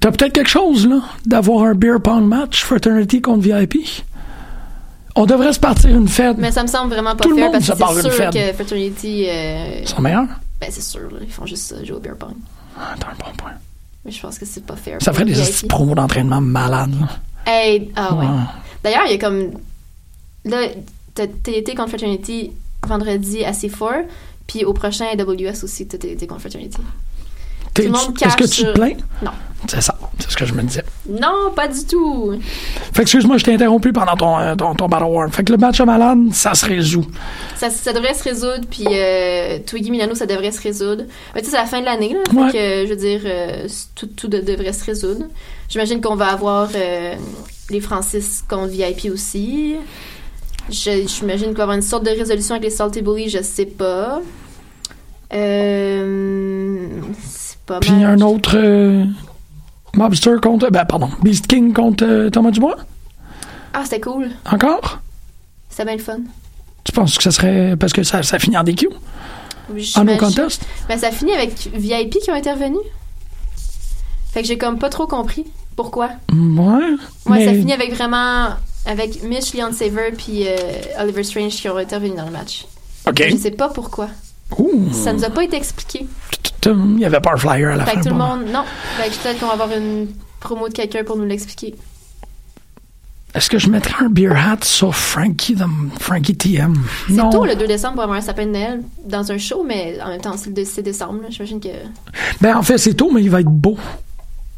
T'as 0.00 0.10
peut-être 0.12 0.32
quelque 0.32 0.48
chose, 0.48 0.86
là, 0.86 1.00
d'avoir 1.26 1.64
un 1.64 1.74
beer 1.74 2.00
pong 2.02 2.24
match 2.24 2.64
Fraternity 2.64 3.20
contre 3.20 3.40
VIP? 3.40 3.76
On 5.16 5.26
devrait 5.26 5.52
se 5.52 5.58
partir 5.60 5.90
une 5.90 6.08
fête. 6.08 6.36
Mais 6.38 6.52
ça 6.52 6.62
me 6.62 6.68
semble 6.68 6.92
vraiment 6.94 7.16
pas 7.16 7.24
Tout 7.24 7.30
le 7.30 7.36
monde 7.42 7.52
parce 7.52 7.64
se 7.64 7.72
que 7.72 7.76
c'est 7.78 7.94
une 7.94 8.00
sûr 8.00 8.12
fête. 8.12 8.32
que 8.32 8.52
Fraternity. 8.54 9.26
euh, 9.28 9.80
Ils 9.82 9.88
sont 9.88 10.00
meilleurs? 10.00 10.26
Ben, 10.60 10.68
c'est 10.70 10.82
sûr, 10.82 11.02
là, 11.10 11.18
ils 11.20 11.30
font 11.32 11.44
juste 11.46 11.64
ça, 11.64 11.84
jouer 11.84 11.96
au 11.96 12.00
beer 12.00 12.14
pong. 12.18 12.34
Ah, 12.78 12.94
t'as 12.98 13.08
un 13.08 13.14
bon 13.18 13.36
point. 13.36 13.52
Mais 14.04 14.12
je 14.12 14.20
pense 14.22 14.38
que 14.38 14.46
c'est 14.46 14.64
pas 14.64 14.76
fair. 14.76 14.98
Ça 15.02 15.12
ferait 15.12 15.24
des 15.26 15.34
promos 15.68 15.94
d'entraînement 15.94 16.40
malades, 16.40 16.94
là. 16.98 17.08
Hey, 17.52 17.90
ah 17.96 18.14
ouais. 18.14 18.24
Ouais. 18.24 18.32
D'ailleurs, 18.84 19.02
il 19.06 19.12
y 19.12 19.14
a 19.14 19.18
comme. 19.18 19.50
Là, 20.44 20.68
t'as 21.14 21.26
été 21.52 21.74
contre 21.74 21.90
Fraternity 21.90 22.52
vendredi 22.86 23.44
à 23.44 23.52
C4, 23.52 24.04
puis 24.46 24.64
au 24.64 24.72
prochain 24.72 25.06
AWS 25.12 25.64
aussi, 25.64 25.86
t'as 25.86 25.96
été 26.08 26.26
contre 26.26 26.40
Fraternity. 26.42 26.78
Tout 27.74 27.82
le 27.82 27.90
monde 27.90 28.16
tu- 28.18 28.24
Est-ce 28.26 28.36
que 28.36 28.44
tu 28.44 28.62
te 28.64 28.72
plains? 28.72 28.94
Non. 29.22 29.30
C'est 29.68 29.80
ça. 29.80 29.96
C'est 30.18 30.30
ce 30.30 30.36
que 30.36 30.44
je 30.44 30.54
me 30.54 30.62
disais. 30.62 30.82
Non, 31.08 31.52
pas 31.54 31.68
du 31.68 31.84
tout. 31.84 32.32
Fait 32.40 32.92
que 32.94 33.00
excuse-moi, 33.02 33.36
je 33.38 33.44
t'ai 33.44 33.54
interrompu 33.54 33.92
pendant 33.92 34.16
ton, 34.16 34.38
euh, 34.40 34.56
ton, 34.56 34.74
ton 34.74 34.88
Battle 34.88 35.04
War. 35.04 35.30
Fait 35.30 35.44
que 35.44 35.52
le 35.52 35.58
match 35.58 35.78
à 35.80 35.84
malade, 35.84 36.18
ça 36.32 36.54
se 36.54 36.66
résout. 36.66 37.06
Ça, 37.56 37.70
ça 37.70 37.92
devrait 37.92 38.14
se 38.14 38.24
résoudre, 38.24 38.62
puis 38.68 38.86
euh, 38.88 39.58
Twiggy 39.64 39.90
Milano, 39.92 40.14
ça 40.16 40.26
devrait 40.26 40.50
se 40.50 40.60
résoudre. 40.62 41.04
Mais 41.34 41.42
tu 41.42 41.46
sais, 41.46 41.52
c'est 41.52 41.58
la 41.58 41.66
fin 41.66 41.80
de 41.80 41.84
l'année, 41.84 42.14
là. 42.14 42.20
Ouais. 42.42 42.50
Fait 42.50 42.58
que, 42.58 42.84
je 42.86 42.90
veux 42.90 42.96
dire, 42.96 43.20
euh, 43.24 43.68
tout, 43.94 44.06
tout 44.06 44.28
de- 44.28 44.40
devrait 44.40 44.72
se 44.72 44.84
résoudre. 44.84 45.26
J'imagine 45.68 46.00
qu'on 46.00 46.16
va 46.16 46.32
avoir 46.32 46.70
euh, 46.74 47.14
les 47.68 47.80
Francis 47.80 48.42
contre 48.48 48.66
VIP 48.68 49.12
aussi. 49.12 49.76
Je- 50.70 51.06
J'imagine 51.08 51.46
qu'il 51.48 51.54
va 51.56 51.60
y 51.60 51.62
avoir 51.62 51.76
une 51.76 51.82
sorte 51.82 52.04
de 52.04 52.10
résolution 52.10 52.54
avec 52.54 52.64
les 52.64 52.70
Salty 52.70 53.02
Bullies, 53.02 53.28
je 53.28 53.42
sais 53.42 53.66
pas. 53.66 54.20
Euh, 55.32 56.88
c'est 57.22 57.58
pas 57.66 57.80
Puis 57.80 57.92
mal. 57.92 58.04
un 58.04 58.20
autre 58.24 58.56
euh, 58.56 59.04
Mobster 59.94 60.34
contre. 60.42 60.70
Ben, 60.70 60.84
pardon. 60.84 61.10
Beast 61.22 61.46
King 61.46 61.72
contre 61.72 62.04
euh, 62.04 62.30
Thomas 62.30 62.50
Dubois? 62.50 62.76
Ah, 63.72 63.82
c'était 63.84 64.00
cool. 64.00 64.30
Encore? 64.50 64.98
C'était 65.68 65.84
bien 65.84 65.96
le 65.96 66.02
fun. 66.02 66.18
Tu 66.84 66.92
penses 66.92 67.16
que 67.16 67.22
ça 67.22 67.30
serait. 67.30 67.76
Parce 67.76 67.92
que 67.92 68.02
ça, 68.02 68.22
ça 68.22 68.38
finit 68.38 68.56
en 68.58 68.64
DQ? 68.64 68.88
En 69.96 70.04
no 70.04 70.16
contest? 70.16 70.64
Ben, 70.88 70.98
ça 70.98 71.12
finit 71.12 71.32
avec 71.32 71.68
VIP 71.72 72.18
qui 72.22 72.30
ont 72.30 72.34
intervenu. 72.34 72.78
Fait 74.32 74.42
que 74.42 74.48
j'ai 74.48 74.58
comme 74.58 74.78
pas 74.78 74.88
trop 74.88 75.06
compris 75.06 75.44
pourquoi. 75.76 76.10
Mm, 76.32 76.58
Ouais. 76.58 76.64
Moi, 77.26 77.36
mais 77.38 77.44
ça 77.46 77.52
finit 77.52 77.72
avec 77.72 77.94
vraiment. 77.94 78.48
Avec 78.86 79.22
Mitch, 79.22 79.54
Leon 79.54 79.72
Saver 79.72 80.12
puis 80.16 80.46
euh, 80.48 80.56
Oliver 81.00 81.22
Strange 81.22 81.52
qui 81.52 81.68
ont 81.68 81.76
intervenu 81.76 82.16
dans 82.16 82.24
le 82.24 82.30
match. 82.32 82.66
OK. 83.08 83.22
Je 83.30 83.36
sais 83.36 83.50
pas 83.50 83.68
pourquoi. 83.68 84.08
Ouh. 84.58 84.92
Ça 84.92 85.12
nous 85.12 85.24
a 85.24 85.30
pas 85.30 85.44
été 85.44 85.56
expliqué. 85.56 86.06
Il 86.66 86.98
y 86.98 87.04
avait 87.04 87.20
pas 87.20 87.32
un 87.34 87.36
flyer 87.36 87.70
à 87.72 87.76
la 87.76 87.84
Fait 87.84 87.92
fin. 87.92 87.98
que 88.00 88.04
tout 88.04 88.10
le 88.10 88.18
monde. 88.18 88.46
Non. 88.52 88.64
Fait 88.98 89.08
que 89.10 89.14
peut-être 89.22 89.40
qu'on 89.40 89.46
va 89.46 89.52
avoir 89.52 89.70
une 89.72 90.08
promo 90.40 90.68
de 90.68 90.72
quelqu'un 90.74 91.04
pour 91.04 91.16
nous 91.16 91.24
l'expliquer. 91.24 91.74
Est-ce 93.32 93.48
que 93.48 93.58
je 93.58 93.68
mettrais 93.68 94.04
un 94.04 94.08
beer 94.08 94.32
hat 94.34 94.58
sur 94.64 94.94
Frankie, 94.94 95.56
Frankie 96.00 96.34
TM? 96.36 96.74
C'est 97.08 97.30
tôt 97.30 97.44
le 97.46 97.54
2 97.54 97.66
décembre 97.68 97.94
pour 97.94 98.02
avoir 98.02 98.18
un 98.18 98.22
sapin 98.22 98.44
de 98.44 98.50
Noël 98.50 98.82
dans 99.04 99.30
un 99.30 99.38
show, 99.38 99.62
mais 99.66 99.98
en 100.02 100.08
même 100.08 100.20
temps, 100.20 100.36
c'est 100.36 100.48
le 100.48 100.54
2 100.54 100.64
c'est 100.64 100.82
décembre. 100.82 101.22
là. 101.22 101.28
J'imagine 101.30 101.60
que. 101.60 101.68
Ben, 102.40 102.56
en 102.56 102.62
fait, 102.62 102.76
c'est 102.76 102.94
tôt, 102.94 103.10
mais 103.12 103.22
il 103.22 103.30
va 103.30 103.40
être 103.40 103.46
beau. 103.48 103.78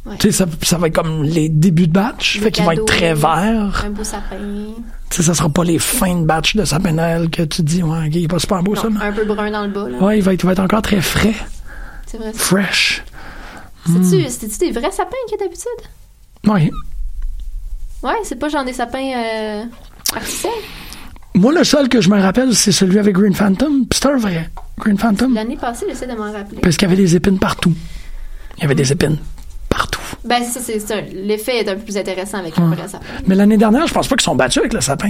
Ouais. 0.04 0.16
Tu 0.18 0.32
sais, 0.32 0.32
ça, 0.32 0.46
ça 0.62 0.78
va 0.78 0.88
être 0.88 0.94
comme 0.94 1.22
les 1.22 1.48
débuts 1.48 1.86
de 1.86 1.92
batch. 1.92 2.38
Des 2.38 2.44
fait 2.44 2.50
qu'il 2.50 2.64
va 2.64 2.74
être 2.74 2.84
très 2.86 3.14
vert. 3.14 3.84
Un 3.86 3.90
beau 3.90 4.02
sapin. 4.02 4.36
Tu 5.10 5.16
sais, 5.16 5.22
ça 5.22 5.34
sera 5.34 5.48
pas 5.48 5.62
les 5.62 5.78
fins 5.78 6.20
de 6.20 6.24
batch 6.24 6.56
de 6.56 6.64
sapin 6.64 6.92
Noël 6.92 7.30
que 7.30 7.42
tu 7.42 7.62
dis, 7.62 7.82
ouais, 7.82 8.08
il 8.08 8.24
est 8.24 8.28
pas 8.28 8.40
super 8.40 8.62
beau, 8.62 8.74
ça. 8.74 8.88
Un 9.00 9.12
peu 9.12 9.24
brun 9.24 9.50
dans 9.50 9.62
le 9.62 9.68
bas. 9.68 9.88
Là. 9.88 9.98
Ouais, 9.98 10.18
il 10.18 10.24
va, 10.24 10.32
être, 10.32 10.42
il 10.42 10.46
va 10.46 10.52
être 10.52 10.60
encore 10.60 10.82
très 10.82 11.00
frais. 11.00 11.34
C'est 12.06 12.18
vrai. 12.18 12.32
ça. 12.32 12.38
Fresh. 12.38 13.04
C'est-tu 13.86 14.28
c'est-tu 14.28 14.58
des 14.58 14.70
vrais 14.72 14.90
sapins 14.90 15.16
qu'il 15.28 15.38
y 15.38 15.42
a 15.42 15.44
d'habitude? 15.44 15.66
Ouais. 16.46 16.70
Ouais, 18.02 18.14
c'est 18.24 18.36
pas 18.36 18.48
genre 18.48 18.64
des 18.64 18.72
sapins 18.72 18.98
euh, 18.98 19.64
artificiels? 20.14 20.52
Moi, 21.34 21.52
le 21.52 21.64
seul 21.64 21.88
que 21.88 22.00
je 22.00 22.10
me 22.10 22.20
rappelle, 22.20 22.54
c'est 22.54 22.72
celui 22.72 22.98
avec 22.98 23.14
Green 23.14 23.34
Phantom. 23.34 23.86
Puis 23.86 24.00
c'est 24.02 24.08
un 24.08 24.16
vrai. 24.16 24.50
Green 24.78 24.98
Phantom. 24.98 25.32
L'année 25.32 25.56
passée, 25.56 25.86
j'essaie 25.88 26.06
de 26.06 26.14
m'en 26.14 26.30
rappeler. 26.30 26.58
Parce 26.60 26.76
qu'il 26.76 26.88
y 26.88 26.92
avait 26.92 27.00
des 27.00 27.16
épines 27.16 27.38
partout. 27.38 27.72
Il 28.58 28.62
y 28.62 28.64
avait 28.64 28.74
des 28.74 28.92
épines. 28.92 29.18
Ben, 30.24 30.42
c'est 30.44 30.58
ça, 30.58 30.60
c'est 30.64 30.78
ça. 30.80 30.94
L'effet 31.12 31.58
est 31.58 31.68
un 31.68 31.74
peu 31.74 31.82
plus 31.82 31.96
intéressant 31.96 32.38
avec 32.38 32.58
un 32.58 32.70
vrai 32.70 32.86
sapin. 32.88 33.04
Mais 33.26 33.34
l'année 33.34 33.56
dernière, 33.56 33.86
je 33.86 33.94
pense 33.94 34.06
pas 34.08 34.14
qu'ils 34.16 34.24
sont 34.24 34.36
battus 34.36 34.58
avec 34.58 34.72
le 34.72 34.80
sapin. 34.80 35.08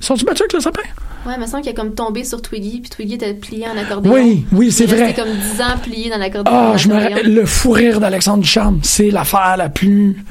Ils 0.00 0.04
sont-ils 0.04 0.24
battus 0.24 0.42
avec 0.42 0.52
le 0.54 0.60
sapin? 0.60 0.82
Ouais, 1.26 1.32
il 1.36 1.40
me 1.40 1.46
semble 1.46 1.62
qu'il 1.62 1.72
a 1.72 1.74
comme 1.74 1.94
tombé 1.94 2.22
sur 2.24 2.40
Twiggy, 2.40 2.80
puis 2.80 2.90
Twiggy 2.90 3.14
était 3.14 3.34
plié 3.34 3.66
en 3.68 3.76
accordéon. 3.78 4.12
Oui, 4.12 4.46
oui, 4.52 4.70
c'est 4.70 4.84
Il 4.84 4.92
est 4.92 4.96
vrai. 4.96 5.06
resté 5.06 5.22
comme 5.22 5.32
10 5.32 5.60
ans 5.62 5.78
plié 5.82 6.10
dans 6.10 6.18
l'accordéon. 6.18 6.54
Ah, 6.54 6.70
en 6.72 6.76
je 6.76 6.88
me. 6.88 7.22
Le 7.28 7.44
fou 7.46 7.70
rire 7.72 7.98
d'Alexandre 8.00 8.42
Ducharme, 8.42 8.80
c'est 8.82 9.10
l'affaire 9.10 9.56
la 9.58 9.68
plus. 9.68 10.22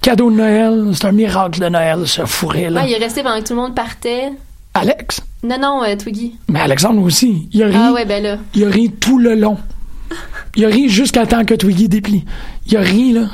Cadeau 0.00 0.30
de 0.30 0.36
Noël. 0.36 0.90
C'est 0.94 1.06
un 1.06 1.12
miracle 1.12 1.60
de 1.60 1.68
Noël, 1.68 2.06
ce 2.06 2.24
fou 2.24 2.46
rire-là. 2.46 2.82
Ouais, 2.82 2.90
il 2.90 2.94
est 2.94 3.04
resté 3.04 3.22
pendant 3.22 3.40
que 3.40 3.46
tout 3.48 3.54
le 3.54 3.60
monde 3.60 3.74
partait. 3.74 4.30
Alex? 4.74 5.20
Non, 5.42 5.56
non, 5.60 5.82
euh, 5.84 5.96
Twiggy. 5.96 6.36
Mais 6.48 6.60
Alexandre 6.60 7.02
aussi. 7.02 7.48
Il 7.52 7.62
a 7.62 7.66
ri. 7.66 7.74
Ah 7.76 7.92
ouais, 7.92 8.04
ben 8.04 8.22
là. 8.22 8.38
Il 8.54 8.64
a 8.64 8.70
ri 8.70 8.90
tout 8.90 9.18
le 9.18 9.34
long. 9.34 9.56
Il 10.56 10.64
a 10.64 10.68
ri 10.68 10.88
jusqu'à 10.88 11.26
temps 11.26 11.44
que 11.44 11.54
Twiggy 11.54 11.88
déplie. 11.88 12.24
Il 12.68 12.76
a 12.76 12.80
ri, 12.80 13.12
là. 13.12 13.28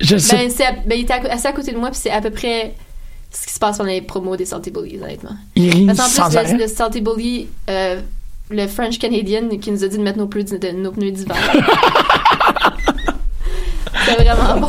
Je 0.00 0.16
sais. 0.18 0.36
Ben, 0.36 0.50
c'est 0.50 0.64
à- 0.66 0.72
ben, 0.72 0.98
il 0.98 1.02
était 1.02 1.12
à 1.14 1.32
assez 1.32 1.46
à 1.48 1.52
côté 1.52 1.72
de 1.72 1.78
moi, 1.78 1.90
puis 1.90 1.98
c'est 2.02 2.10
à 2.10 2.20
peu 2.20 2.30
près 2.30 2.74
ce 3.30 3.46
qui 3.46 3.52
se 3.52 3.58
passe 3.58 3.78
pendant 3.78 3.90
les 3.90 4.02
promos 4.02 4.36
des 4.36 4.44
Salty 4.44 4.70
Bullies, 4.70 4.98
honnêtement. 5.02 5.36
Il 5.54 5.70
rit 5.72 5.86
Parce 5.86 5.98
qu'en 5.98 6.04
sans 6.06 6.28
plus, 6.28 6.36
arrêt. 6.38 6.52
le, 6.52 6.58
le 6.58 6.68
Salty 6.68 7.00
Bully, 7.00 7.48
euh, 7.70 8.00
le 8.50 8.66
French 8.66 8.98
Canadian 8.98 9.48
qui 9.60 9.70
nous 9.70 9.82
a 9.84 9.88
dit 9.88 9.96
de 9.98 10.02
mettre 10.02 10.18
nos 10.18 10.26
pneus, 10.26 10.44
de- 10.44 10.70
nos 10.72 10.92
pneus 10.92 11.10
d'hiver. 11.12 11.36
c'est 14.04 14.14
vraiment 14.14 14.60
bon. 14.60 14.68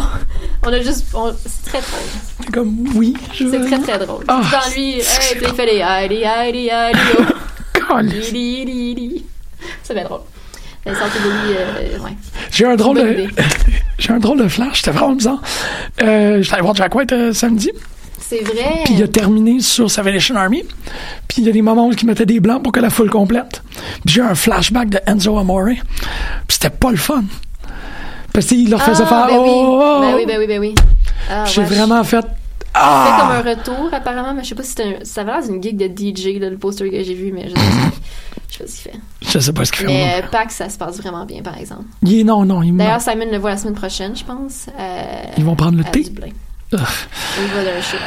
On 0.66 0.74
a 0.74 0.82
juste. 0.82 1.06
on- 1.14 1.34
c'est 1.46 1.70
très 1.70 1.80
drôle. 1.82 2.00
C'est 2.44 2.52
comme, 2.52 2.88
oui. 2.96 3.14
je- 3.34 3.50
C'est 3.50 3.60
très 3.66 3.80
très 3.80 4.06
drôle. 4.06 4.24
Ah, 4.28 4.42
Dans 4.52 4.74
lui, 4.74 4.96
hey, 4.96 5.02
puis 5.36 5.46
il 5.48 5.54
fait 5.54 5.66
les 5.66 5.80
Heidi, 5.80 6.24
Heidi, 6.24 6.68
Heidi, 6.70 7.00
oh. 7.20 7.24
Calisse. 7.88 8.34
C'est 9.84 9.94
bien 9.94 10.04
drôle. 10.04 10.22
Bully, 10.94 11.56
euh, 11.58 12.00
ouais. 12.04 12.12
J'ai 12.52 12.66
un 12.66 12.76
drôle 12.76 12.98
de. 12.98 13.28
J'ai 14.00 14.12
un 14.14 14.20
drôle 14.20 14.40
de 14.40 14.48
flash, 14.48 14.78
c'était 14.82 14.92
vraiment 14.92 15.14
bizarre. 15.16 15.42
Euh, 16.04 16.42
J'étais 16.42 16.54
allé 16.54 16.62
voir 16.64 16.76
Jack 16.76 16.94
White 16.94 17.12
euh, 17.14 17.34
samedi, 17.34 17.72
C'est 18.20 18.42
vrai. 18.44 18.82
puis 18.86 18.94
il 18.94 19.04
a 19.04 19.08
terminé 19.08 19.60
sur 19.60 19.90
Salvation 19.90 20.36
Army, 20.36 20.64
puis 21.28 21.42
il 21.42 21.46
y 21.46 21.50
a 21.50 21.52
des 21.52 21.64
moments 21.64 21.88
où 21.88 21.94
il 21.94 22.06
mettait 22.06 22.26
des 22.28 22.40
blancs 22.40 22.62
pour 22.62 22.72
que 22.72 22.80
la 22.80 22.92
foule 22.92 23.10
complète. 23.10 23.64
Puis 24.06 24.16
j'ai 24.16 24.22
un 24.22 24.36
flashback 24.36 24.90
de 24.90 25.00
Enzo 25.08 25.38
Amore, 25.40 25.70
puis 25.70 25.82
c'était 26.50 26.70
pas 26.70 26.92
le 26.92 26.98
fun. 26.98 27.24
Parce 28.34 28.46
qu'il 28.46 28.70
leur 28.70 28.84
faisait 28.84 29.04
ah, 29.06 29.08
faire 29.08 29.28
ben 29.28 29.34
oui. 29.42 29.50
oh, 29.52 29.82
oh, 29.82 30.02
Ben 30.02 30.12
oh. 30.14 30.18
oui, 30.18 30.26
ben 30.28 30.38
oui, 30.38 30.48
ben 30.48 30.60
oui. 30.60 30.76
Ah, 31.28 31.44
J'ai 31.46 31.62
ouais, 31.62 31.68
vraiment 31.68 32.04
fait 32.04 32.18
C'était 32.22 32.70
Ah! 32.76 33.18
comme 33.20 33.32
un 33.48 33.56
retour, 33.56 33.90
apparemment, 33.92 34.36
mais 34.36 34.44
je 34.44 34.50
sais 34.50 34.56
pas 34.56 34.62
si 34.62 34.70
c'était 34.70 34.84
un... 34.84 35.04
Ça 35.06 35.22
avait 35.22 35.32
l'air 35.32 35.42
d'une 35.48 35.64
gig 35.64 35.76
de 35.76 35.88
DJ, 35.88 36.40
là, 36.40 36.52
le 36.52 36.58
poster 36.60 36.88
que 36.92 37.02
j'ai 37.04 37.16
vu, 37.16 37.32
mais 37.34 37.46
je 37.50 37.56
sais 37.56 37.56
pas, 37.56 37.62
sais 38.58 38.64
pas 38.64 38.68
ce 38.68 38.82
qu'il 38.82 38.91
fait. 38.91 38.99
Je 39.30 39.39
sais 39.39 39.53
pas 39.53 39.66
ce 39.66 39.72
qu'il 39.72 39.82
fait. 39.86 39.93
Mais 39.93 40.22
euh, 40.24 40.28
PAX, 40.32 40.55
ça 40.55 40.70
se 40.70 40.78
passe 40.78 40.97
vraiment 40.97 41.26
bien, 41.26 41.41
par 41.41 41.58
exemple. 41.58 41.86
Il 42.03 42.20
est- 42.20 42.24
non, 42.24 42.45
non, 42.45 42.64
il 42.64 42.76
D'ailleurs, 42.76 43.01
Simon 43.01 43.26
le 43.32 43.38
voit 43.38 43.51
la 43.51 43.58
semaine 43.58 43.76
prochaine, 43.76 44.16
je 44.16 44.24
pense. 44.24 44.68
euh, 44.80 45.03
Ils 45.38 45.43
vont 45.45 45.55
prendre 45.55 45.78
le 45.78 45.84
thé? 45.84 46.05
Il 46.72 46.78
va 46.78 47.64
d'un 47.64 47.82
show. 47.82 47.97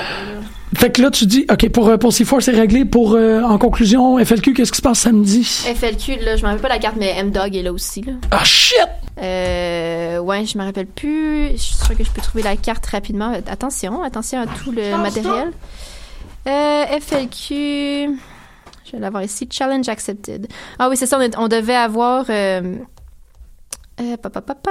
Fait 0.77 0.91
que 0.93 1.01
là, 1.03 1.11
tu 1.11 1.25
dis, 1.27 1.47
OK, 1.51 1.69
pour, 1.71 1.89
euh, 1.89 1.97
pour 1.97 2.13
C4, 2.13 2.41
c'est 2.43 2.53
réglé. 2.53 2.85
Pour, 2.85 3.15
euh, 3.15 3.43
en 3.43 3.59
conclusion, 3.59 4.19
FLQ, 4.25 4.53
qu'est-ce 4.55 4.71
qui 4.71 4.77
se 4.79 4.83
passe 4.83 5.01
samedi? 5.01 5.43
FLQ, 5.43 6.17
là, 6.25 6.37
je 6.37 6.43
m'en 6.43 6.49
rappelle 6.49 6.63
pas 6.63 6.69
la 6.69 6.79
carte, 6.79 6.97
mais 6.99 7.15
M-Dog 7.17 7.57
est 7.57 7.63
là 7.63 7.73
aussi, 7.73 8.03
là. 8.03 8.13
Ah, 8.31 8.45
shit! 8.45 8.77
Euh, 9.21 10.19
ouais, 10.19 10.45
je 10.47 10.57
me 10.59 10.65
rappelle 10.65 10.87
plus. 10.87 11.49
Je 11.53 11.57
suis 11.57 11.75
sûre 11.75 11.97
que 11.97 12.05
je 12.05 12.11
peux 12.11 12.21
trouver 12.21 12.43
la 12.45 12.57
carte 12.57 12.87
rapidement. 12.87 13.33
Attention, 13.51 14.03
attention 14.03 14.41
à 14.43 14.47
tout 14.47 14.71
le 14.73 14.97
matériel. 14.99 15.51
Euh, 16.47 16.85
FLQ. 17.01 18.19
Je 18.91 18.97
vais 18.97 19.01
l'avoir 19.03 19.23
ici. 19.23 19.49
Challenge 19.51 19.89
accepted. 19.89 20.49
Ah 20.79 20.89
oui, 20.89 20.97
c'est 20.97 21.07
ça. 21.07 21.17
On, 21.19 21.21
est- 21.21 21.39
on 21.39 21.47
devait 21.49 21.77
avoir. 21.77 22.25
Euh, 22.29 22.77
euh, 24.01 24.17
pa, 24.17 24.31
pa, 24.31 24.41
pa, 24.41 24.55
pa. 24.57 24.71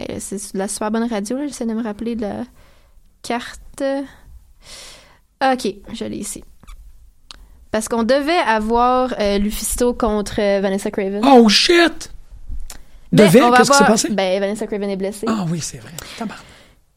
Euh, 0.00 0.16
c'est 0.18 0.52
de 0.54 0.58
la 0.58 0.66
super 0.68 0.90
bonne 0.90 1.08
radio. 1.08 1.36
là. 1.36 1.46
J'essaie 1.46 1.66
de 1.66 1.74
me 1.74 1.82
rappeler 1.82 2.16
de 2.16 2.22
la 2.22 2.44
carte. 3.22 3.82
Ok, 5.42 5.68
je 5.92 6.04
l'ai 6.04 6.16
ici. 6.16 6.42
Parce 7.70 7.88
qu'on 7.88 8.02
devait 8.02 8.38
avoir 8.38 9.14
euh, 9.20 9.38
Lufisto 9.38 9.92
contre 9.94 10.40
euh, 10.40 10.60
Vanessa 10.60 10.90
Craven. 10.90 11.20
Oh 11.24 11.48
shit! 11.48 12.10
Devait? 13.12 13.40
Qu'est-ce 13.56 13.70
qui 13.70 13.76
s'est 13.76 13.84
passé? 13.84 14.08
Ben, 14.10 14.40
Vanessa 14.40 14.66
Craven 14.66 14.90
est 14.90 14.96
blessée. 14.96 15.26
Ah 15.28 15.44
oui, 15.48 15.60
c'est 15.60 15.78
vrai. 15.78 15.92
Tabarnak. 16.18 16.44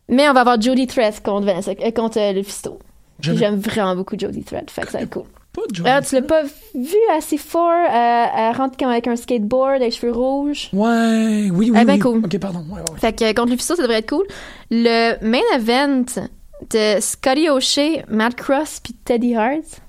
Mais 0.09 0.27
on 0.29 0.33
va 0.33 0.41
avoir 0.41 0.59
Jodie 0.59 0.87
Threat 0.87 1.21
contre, 1.23 1.45
Vanessa, 1.45 1.71
euh, 1.71 1.91
contre 1.91 2.19
euh, 2.19 2.31
Lufisto. 2.33 2.79
J'aime 3.19 3.59
vraiment 3.59 3.95
beaucoup 3.95 4.15
Jodie 4.17 4.43
Threat, 4.43 4.69
fait 4.71 4.81
que 4.81 4.91
ça 4.91 4.97
va 4.97 5.03
être 5.03 5.11
cool. 5.11 5.25
Pas 5.53 5.61
Ah, 5.85 6.01
tu 6.01 6.15
l'as 6.15 6.21
pas 6.21 6.43
vu 6.73 6.95
assez 7.17 7.37
fort? 7.37 7.69
euh, 7.69 8.25
elle 8.37 8.55
rentre 8.55 8.77
comme 8.77 8.89
avec 8.89 9.07
un 9.07 9.15
skateboard, 9.17 9.81
avec 9.81 9.81
les 9.81 9.91
cheveux 9.91 10.13
rouges? 10.13 10.69
Ouais, 10.71 11.49
oui, 11.51 11.71
oui. 11.71 11.73
Eh 11.79 11.83
ben 11.85 11.93
oui. 11.93 11.99
cool. 11.99 12.21
Ok, 12.25 12.37
pardon. 12.39 12.59
Ouais, 12.69 12.79
ouais. 12.79 12.99
Fait 12.99 13.13
que 13.13 13.25
euh, 13.25 13.33
contre 13.33 13.51
Lufisto, 13.51 13.75
ça 13.75 13.81
devrait 13.81 13.97
être 13.99 14.09
cool. 14.09 14.25
Le 14.69 15.17
main 15.25 15.41
event 15.55 16.05
de 16.69 16.99
Scotty 17.01 17.49
O'Shea, 17.49 18.05
Matt 18.09 18.35
Cross 18.35 18.79
puis 18.81 18.93
Teddy 18.93 19.35
Hart. 19.35 19.81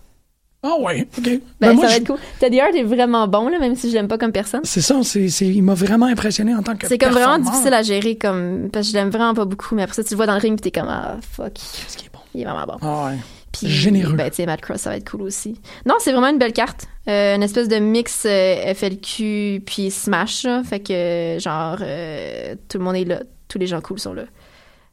Ah 0.65 0.79
ouais, 0.81 1.09
ok. 1.19 1.25
Ben, 1.25 1.41
Ben, 1.61 1.73
moi, 1.75 1.85
ça 1.85 1.91
va 1.91 1.97
être 1.97 2.07
cool. 2.07 2.19
Teddy 2.41 2.61
Hart 2.61 2.75
est 2.75 2.85
vraiment 2.85 3.27
bon, 3.29 3.49
là, 3.49 3.59
même 3.59 3.75
si 3.77 3.89
je 3.91 3.95
l'aime 3.95 4.07
pas 4.09 4.17
comme 4.19 4.31
personne. 4.33 4.61
C'est 4.65 4.81
ça, 4.81 4.97
c'est, 5.03 5.27
il 5.41 5.63
m'a 5.63 5.75
vraiment 5.75 6.07
impressionné 6.07 6.55
en 6.55 6.63
tant 6.63 6.77
que 6.77 6.87
C'est 6.87 6.99
comme 6.99 7.11
vraiment 7.13 7.39
difficile 7.39 7.75
à 7.75 7.83
gérer, 7.83 8.17
comme, 8.17 8.69
parce 8.73 8.87
que 8.87 8.93
je 8.93 8.97
l'aime 8.97 9.11
vraiment 9.11 9.35
pas 9.35 9.45
beaucoup, 9.45 9.75
mais 9.75 9.83
après 9.83 9.95
ça, 9.95 10.05
tu 10.05 10.11
le 10.11 10.17
vois 10.17 10.27
dans 10.27 10.35
le 10.35 10.41
ring 10.41 10.57
pis 10.57 10.71
t'es 10.71 10.81
comme, 10.81 10.89
ah, 10.89 11.17
fuck. 11.33 11.55
Qu'est-ce 11.55 11.97
qui 11.97 12.07
est 12.07 12.13
bon? 12.13 12.21
Il 12.35 12.43
est 12.43 12.45
vraiment 12.45 12.65
bon. 12.67 12.79
Ah 12.81 13.07
ouais. 13.07 13.17
Puis, 13.53 13.69
Généreux. 13.69 14.15
Ben, 14.15 14.31
tu 14.31 14.37
sais, 14.37 14.47
Matt 14.47 14.61
Cross, 14.63 14.81
ça 14.83 14.91
va 14.91 14.97
être 14.97 15.11
cool 15.11 15.23
aussi. 15.23 15.61
Non, 15.87 15.95
c'est 15.99 16.13
vraiment 16.13 16.29
une 16.31 16.39
belle 16.39 16.53
carte. 16.55 16.87
Euh, 17.09 17.37
une 17.37 17.43
espèce 17.43 17.69
de 17.69 17.77
mix 17.77 18.25
euh, 18.27 18.73
FLQ 18.75 19.63
puis 19.67 19.91
Smash, 19.91 20.45
là. 20.45 20.63
Fait 20.65 20.81
que, 20.81 21.37
genre, 21.39 21.77
euh, 21.83 22.55
tout 22.69 22.79
le 22.79 22.85
monde 22.85 22.97
est 22.97 23.05
là. 23.05 23.23
Tous 23.49 23.59
les 23.59 23.67
gens 23.67 23.81
cool 23.81 23.99
sont 23.99 24.15
là. 24.15 24.25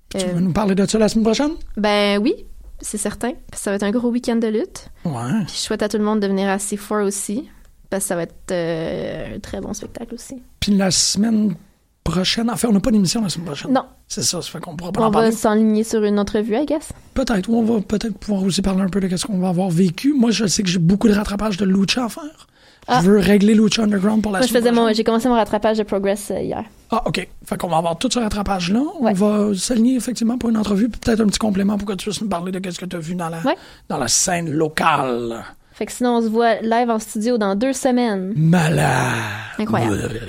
Tu 0.10 0.18
Euh, 0.18 0.34
vas 0.34 0.42
nous 0.42 0.52
parler 0.52 0.76
de 0.76 0.86
ça 0.86 0.98
la 0.98 1.08
semaine 1.08 1.24
prochaine? 1.24 1.52
ben 1.78 2.20
oui, 2.20 2.34
c'est 2.82 2.98
certain. 2.98 3.32
Parce 3.50 3.62
que 3.62 3.64
ça 3.66 3.72
va 3.72 3.76
être 3.78 3.84
un 3.84 3.92
gros 3.92 4.10
week-end 4.10 4.36
de 4.36 4.48
lutte. 4.48 4.90
Ouais. 5.06 5.14
Puis 5.46 5.54
je 5.56 5.60
souhaite 5.62 5.84
à 5.84 5.88
tout 5.88 5.98
le 5.98 6.04
monde 6.04 6.20
de 6.20 6.28
venir 6.28 6.50
à 6.50 6.58
C4 6.58 7.04
aussi. 7.06 7.48
Parce 7.90 8.04
que 8.04 8.08
ça 8.10 8.16
va 8.16 8.24
être 8.24 8.52
un 8.52 9.40
très 9.40 9.62
bon 9.62 9.74
spectacle 9.74 10.14
aussi. 10.16 10.42
Puis 10.60 10.76
la 10.76 10.92
semaine 10.92 11.56
prochaine, 12.04 12.50
enfin, 12.50 12.68
on 12.70 12.74
n'a 12.74 12.80
pas 12.80 12.92
d'émission 12.92 13.22
la 13.22 13.30
semaine 13.30 13.46
prochaine. 13.46 13.72
Non. 13.74 13.84
C'est 14.08 14.24
ça, 14.24 14.42
ça 14.42 14.50
fait 14.52 14.60
qu'on 14.60 14.76
pourra 14.76 14.92
pas 14.92 15.02
On 15.02 15.06
en 15.06 15.12
va 15.12 15.32
s'enligner 15.32 15.84
sur 15.84 16.04
une 16.04 16.18
entrevue, 16.20 16.56
I 16.56 16.66
guess. 16.66 16.90
Peut-être, 17.14 17.50
on 17.50 17.64
va 17.64 17.82
peut-être 17.82 18.18
pouvoir 18.18 18.44
aussi 18.44 18.62
parler 18.62 18.82
un 18.82 18.90
peu 18.90 19.00
de 19.00 19.16
ce 19.16 19.26
qu'on 19.28 19.40
va 19.40 19.50
avoir 19.50 19.70
vécu. 19.70 20.14
Moi, 20.14 20.32
je 20.32 20.46
sais 20.48 20.64
que 20.64 20.70
j'ai 20.70 20.80
beaucoup 20.80 21.08
de 21.08 21.14
rattrapage 21.14 21.58
de 21.58 21.66
Lucha 21.66 22.06
à 22.06 22.10
faire. 22.10 22.48
Ah. 22.88 23.02
Je 23.04 23.12
veux 23.12 23.20
régler 23.20 23.54
Lucha 23.54 23.84
Underground 23.84 24.24
pour 24.24 24.32
la 24.32 24.40
Moi, 24.40 24.48
je 24.48 24.50
semaine 24.50 24.64
faisais 24.64 24.72
mon, 24.72 24.78
prochaine. 24.82 24.96
j'ai 24.96 25.04
commencé 25.04 25.28
mon 25.28 25.36
rattrapage 25.36 25.78
de 25.78 25.84
Progress 25.84 26.32
euh, 26.32 26.40
hier. 26.42 26.64
Ah, 26.90 27.04
OK. 27.06 27.28
Fait 27.46 27.58
qu'on 27.58 27.68
va 27.68 27.78
avoir 27.78 28.00
tout 28.00 28.10
ce 28.12 28.18
rattrapage-là. 28.18 28.82
On 29.00 29.14
va 29.14 29.54
s'aligner 29.56 29.96
effectivement 29.96 30.40
pour 30.40 30.50
une 30.50 30.58
entrevue, 30.58 30.90
peut-être 30.90 31.22
un 31.22 31.28
petit 31.28 31.38
complément 31.38 31.78
pour 31.78 31.88
que 31.88 31.94
tu 31.94 32.10
puisses 32.10 32.22
nous 32.22 32.30
parler 32.30 32.52
de 32.52 32.72
ce 32.72 32.80
que 32.80 32.86
tu 32.86 32.96
as 32.96 33.00
vu 33.00 33.14
dans 33.14 33.30
la, 33.30 33.42
Ouais. 33.42 33.56
dans 33.90 33.98
la 34.00 34.08
scène 34.08 34.50
locale. 34.50 35.44
Fait 35.80 35.86
que 35.86 35.94
sinon, 35.94 36.18
on 36.18 36.22
se 36.22 36.28
voit 36.28 36.56
live 36.60 36.90
en 36.90 37.00
studio 37.00 37.38
dans 37.38 37.56
deux 37.56 37.72
semaines. 37.72 38.34
Malade. 38.36 39.16
Incroyable. 39.58 40.20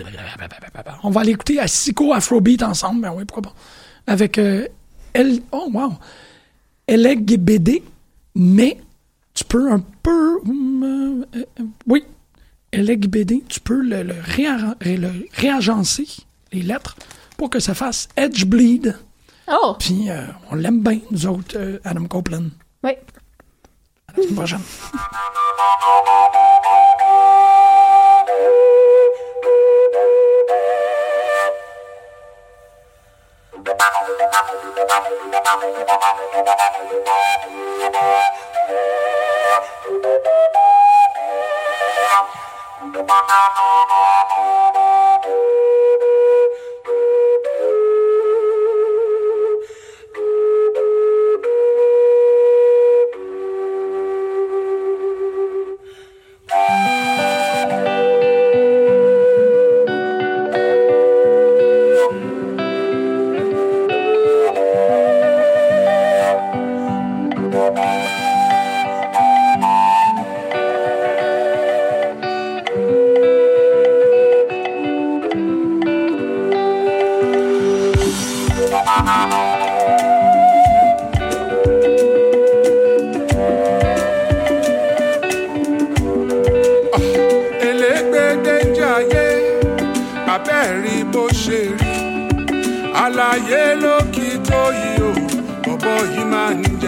On 1.02 1.10
va 1.10 1.22
aller 1.22 1.32
écouter 1.32 1.58
à 1.58 1.66
Sico 1.66 2.12
Afrobeat 2.12 2.62
ensemble, 2.62 3.00
ben 3.00 3.12
oui, 3.16 3.24
pourquoi 3.24 3.50
pas. 3.50 3.54
Avec 4.06 4.38
euh, 4.38 4.68
El... 5.12 5.40
Oh, 5.50 5.68
wow! 5.74 5.94
Mais 8.36 8.78
tu 9.34 9.44
peux 9.44 9.72
un 9.72 9.82
peu... 10.04 10.38
euh, 10.46 11.24
euh, 11.34 11.44
oui, 11.88 12.04
Eleg 12.70 13.08
BD, 13.08 13.42
tu 13.48 13.58
peux 13.58 13.82
le, 13.82 14.04
le, 14.04 14.14
le 14.84 15.28
réagencer, 15.32 16.06
les 16.52 16.62
lettres, 16.62 16.94
pour 17.36 17.50
que 17.50 17.58
ça 17.58 17.74
fasse 17.74 18.08
Edge 18.16 18.44
Bleed. 18.44 18.96
Oh! 19.50 19.74
Puis 19.80 20.10
euh, 20.10 20.22
on 20.52 20.54
l'aime 20.54 20.80
bien, 20.80 21.00
nous 21.10 21.26
autres, 21.26 21.56
euh, 21.56 21.80
Adam 21.82 22.04
Copeland. 22.04 22.50
Oui. 22.84 22.92
À 24.16 24.40
la 24.40 24.46
semaine 24.46 24.60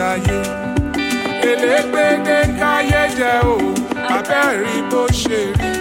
jayé 0.03 0.39
elégbèdé 1.51 2.39
káyé 2.61 3.03
jẹ 3.19 3.33
o 3.53 3.57
abẹ́rí 4.17 4.77
bó 4.91 5.03
ṣe 5.21 5.41
rí. 5.59 5.73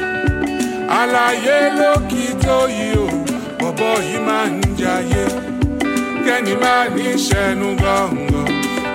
Àlàyé 0.99 1.57
lókì 1.79 2.23
tó 2.43 2.57
yìí 2.77 2.91
o 3.03 3.07
bọ̀bọ̀ 3.59 3.93
yìí 4.09 4.17
máa 4.27 4.47
ń 4.53 4.55
jayé. 4.79 5.25
Kẹ́ni 6.25 6.53
máa 6.63 6.83
ní 6.95 7.07
sẹ́nu 7.27 7.67
gọ̀ǹgọ̀ 7.83 8.45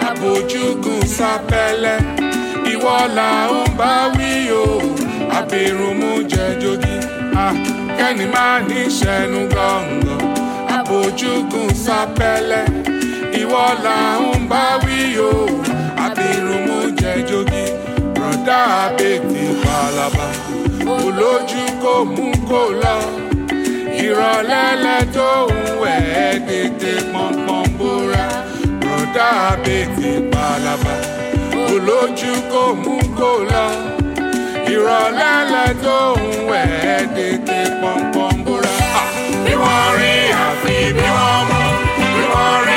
àbójúgùn 0.08 1.02
sápẹ́lẹ́. 1.16 1.98
Ìwọ 2.72 2.96
là 3.16 3.30
ń 3.52 3.54
bá 3.78 3.92
wí 4.16 4.30
o 4.62 4.66
àbẹ̀rùnmú 5.38 6.10
jẹ 6.32 6.46
jogi. 6.62 6.96
Ah, 7.44 7.54
kẹ́ni 7.98 8.24
máa 8.34 8.56
ní 8.68 8.80
sẹ́nu 8.98 9.40
gọ̀ǹgọ̀ 9.54 10.18
àbójúgùn 10.76 11.68
sápẹ́lẹ́ 11.84 12.64
ìwọ 13.40 13.64
là 13.84 13.98
ń 14.20 14.48
bá 14.50 14.64
wí 14.84 14.98
o. 15.30 15.32
Àbẹ̀rùnmú 16.04 16.76
jẹ 17.00 17.12
jogi 17.28 17.64
rọ̀dá 18.20 18.58
àbètè 18.84 19.44
palaba. 19.64 20.26
Olójú 20.94 21.62
kò 21.82 21.94
mú 22.14 22.26
kó 22.50 22.60
lọ. 22.82 22.96
Ìrọ̀lẹ́lẹ́ 24.04 25.00
tó 25.14 25.28
ń 25.48 25.64
wẹ̀ 25.82 26.00
ẹ́ 26.26 26.32
tètè 26.48 26.92
pọ̀npọ̀n 27.12 27.64
bóra 27.78 28.26
rọ̀dá 28.86 29.26
àbètè 29.50 30.10
palaba. 30.32 30.94
Olójú 31.72 32.32
kò 32.52 32.62
mú 32.82 32.94
kó 33.18 33.30
lọ. 33.52 33.66
Ìrọ̀lẹ́lẹ́ 34.72 35.68
tó 35.84 35.98
ń 36.20 36.22
wẹ̀ 36.50 36.66
ẹ́ 36.94 37.00
tètè 37.16 37.58
pọ̀npọ̀n 37.80 38.34
bóra. 38.44 38.74
Ah! 39.00 39.08
bí 39.44 39.52
wọ́n 39.62 39.88
rí 40.00 40.14
àfi 40.46 40.76
bí 40.96 41.06
wọ́n 41.16 41.40
mú 41.50 41.60
bí 42.14 42.22
wọ́n 42.32 42.58
rí 42.68 42.75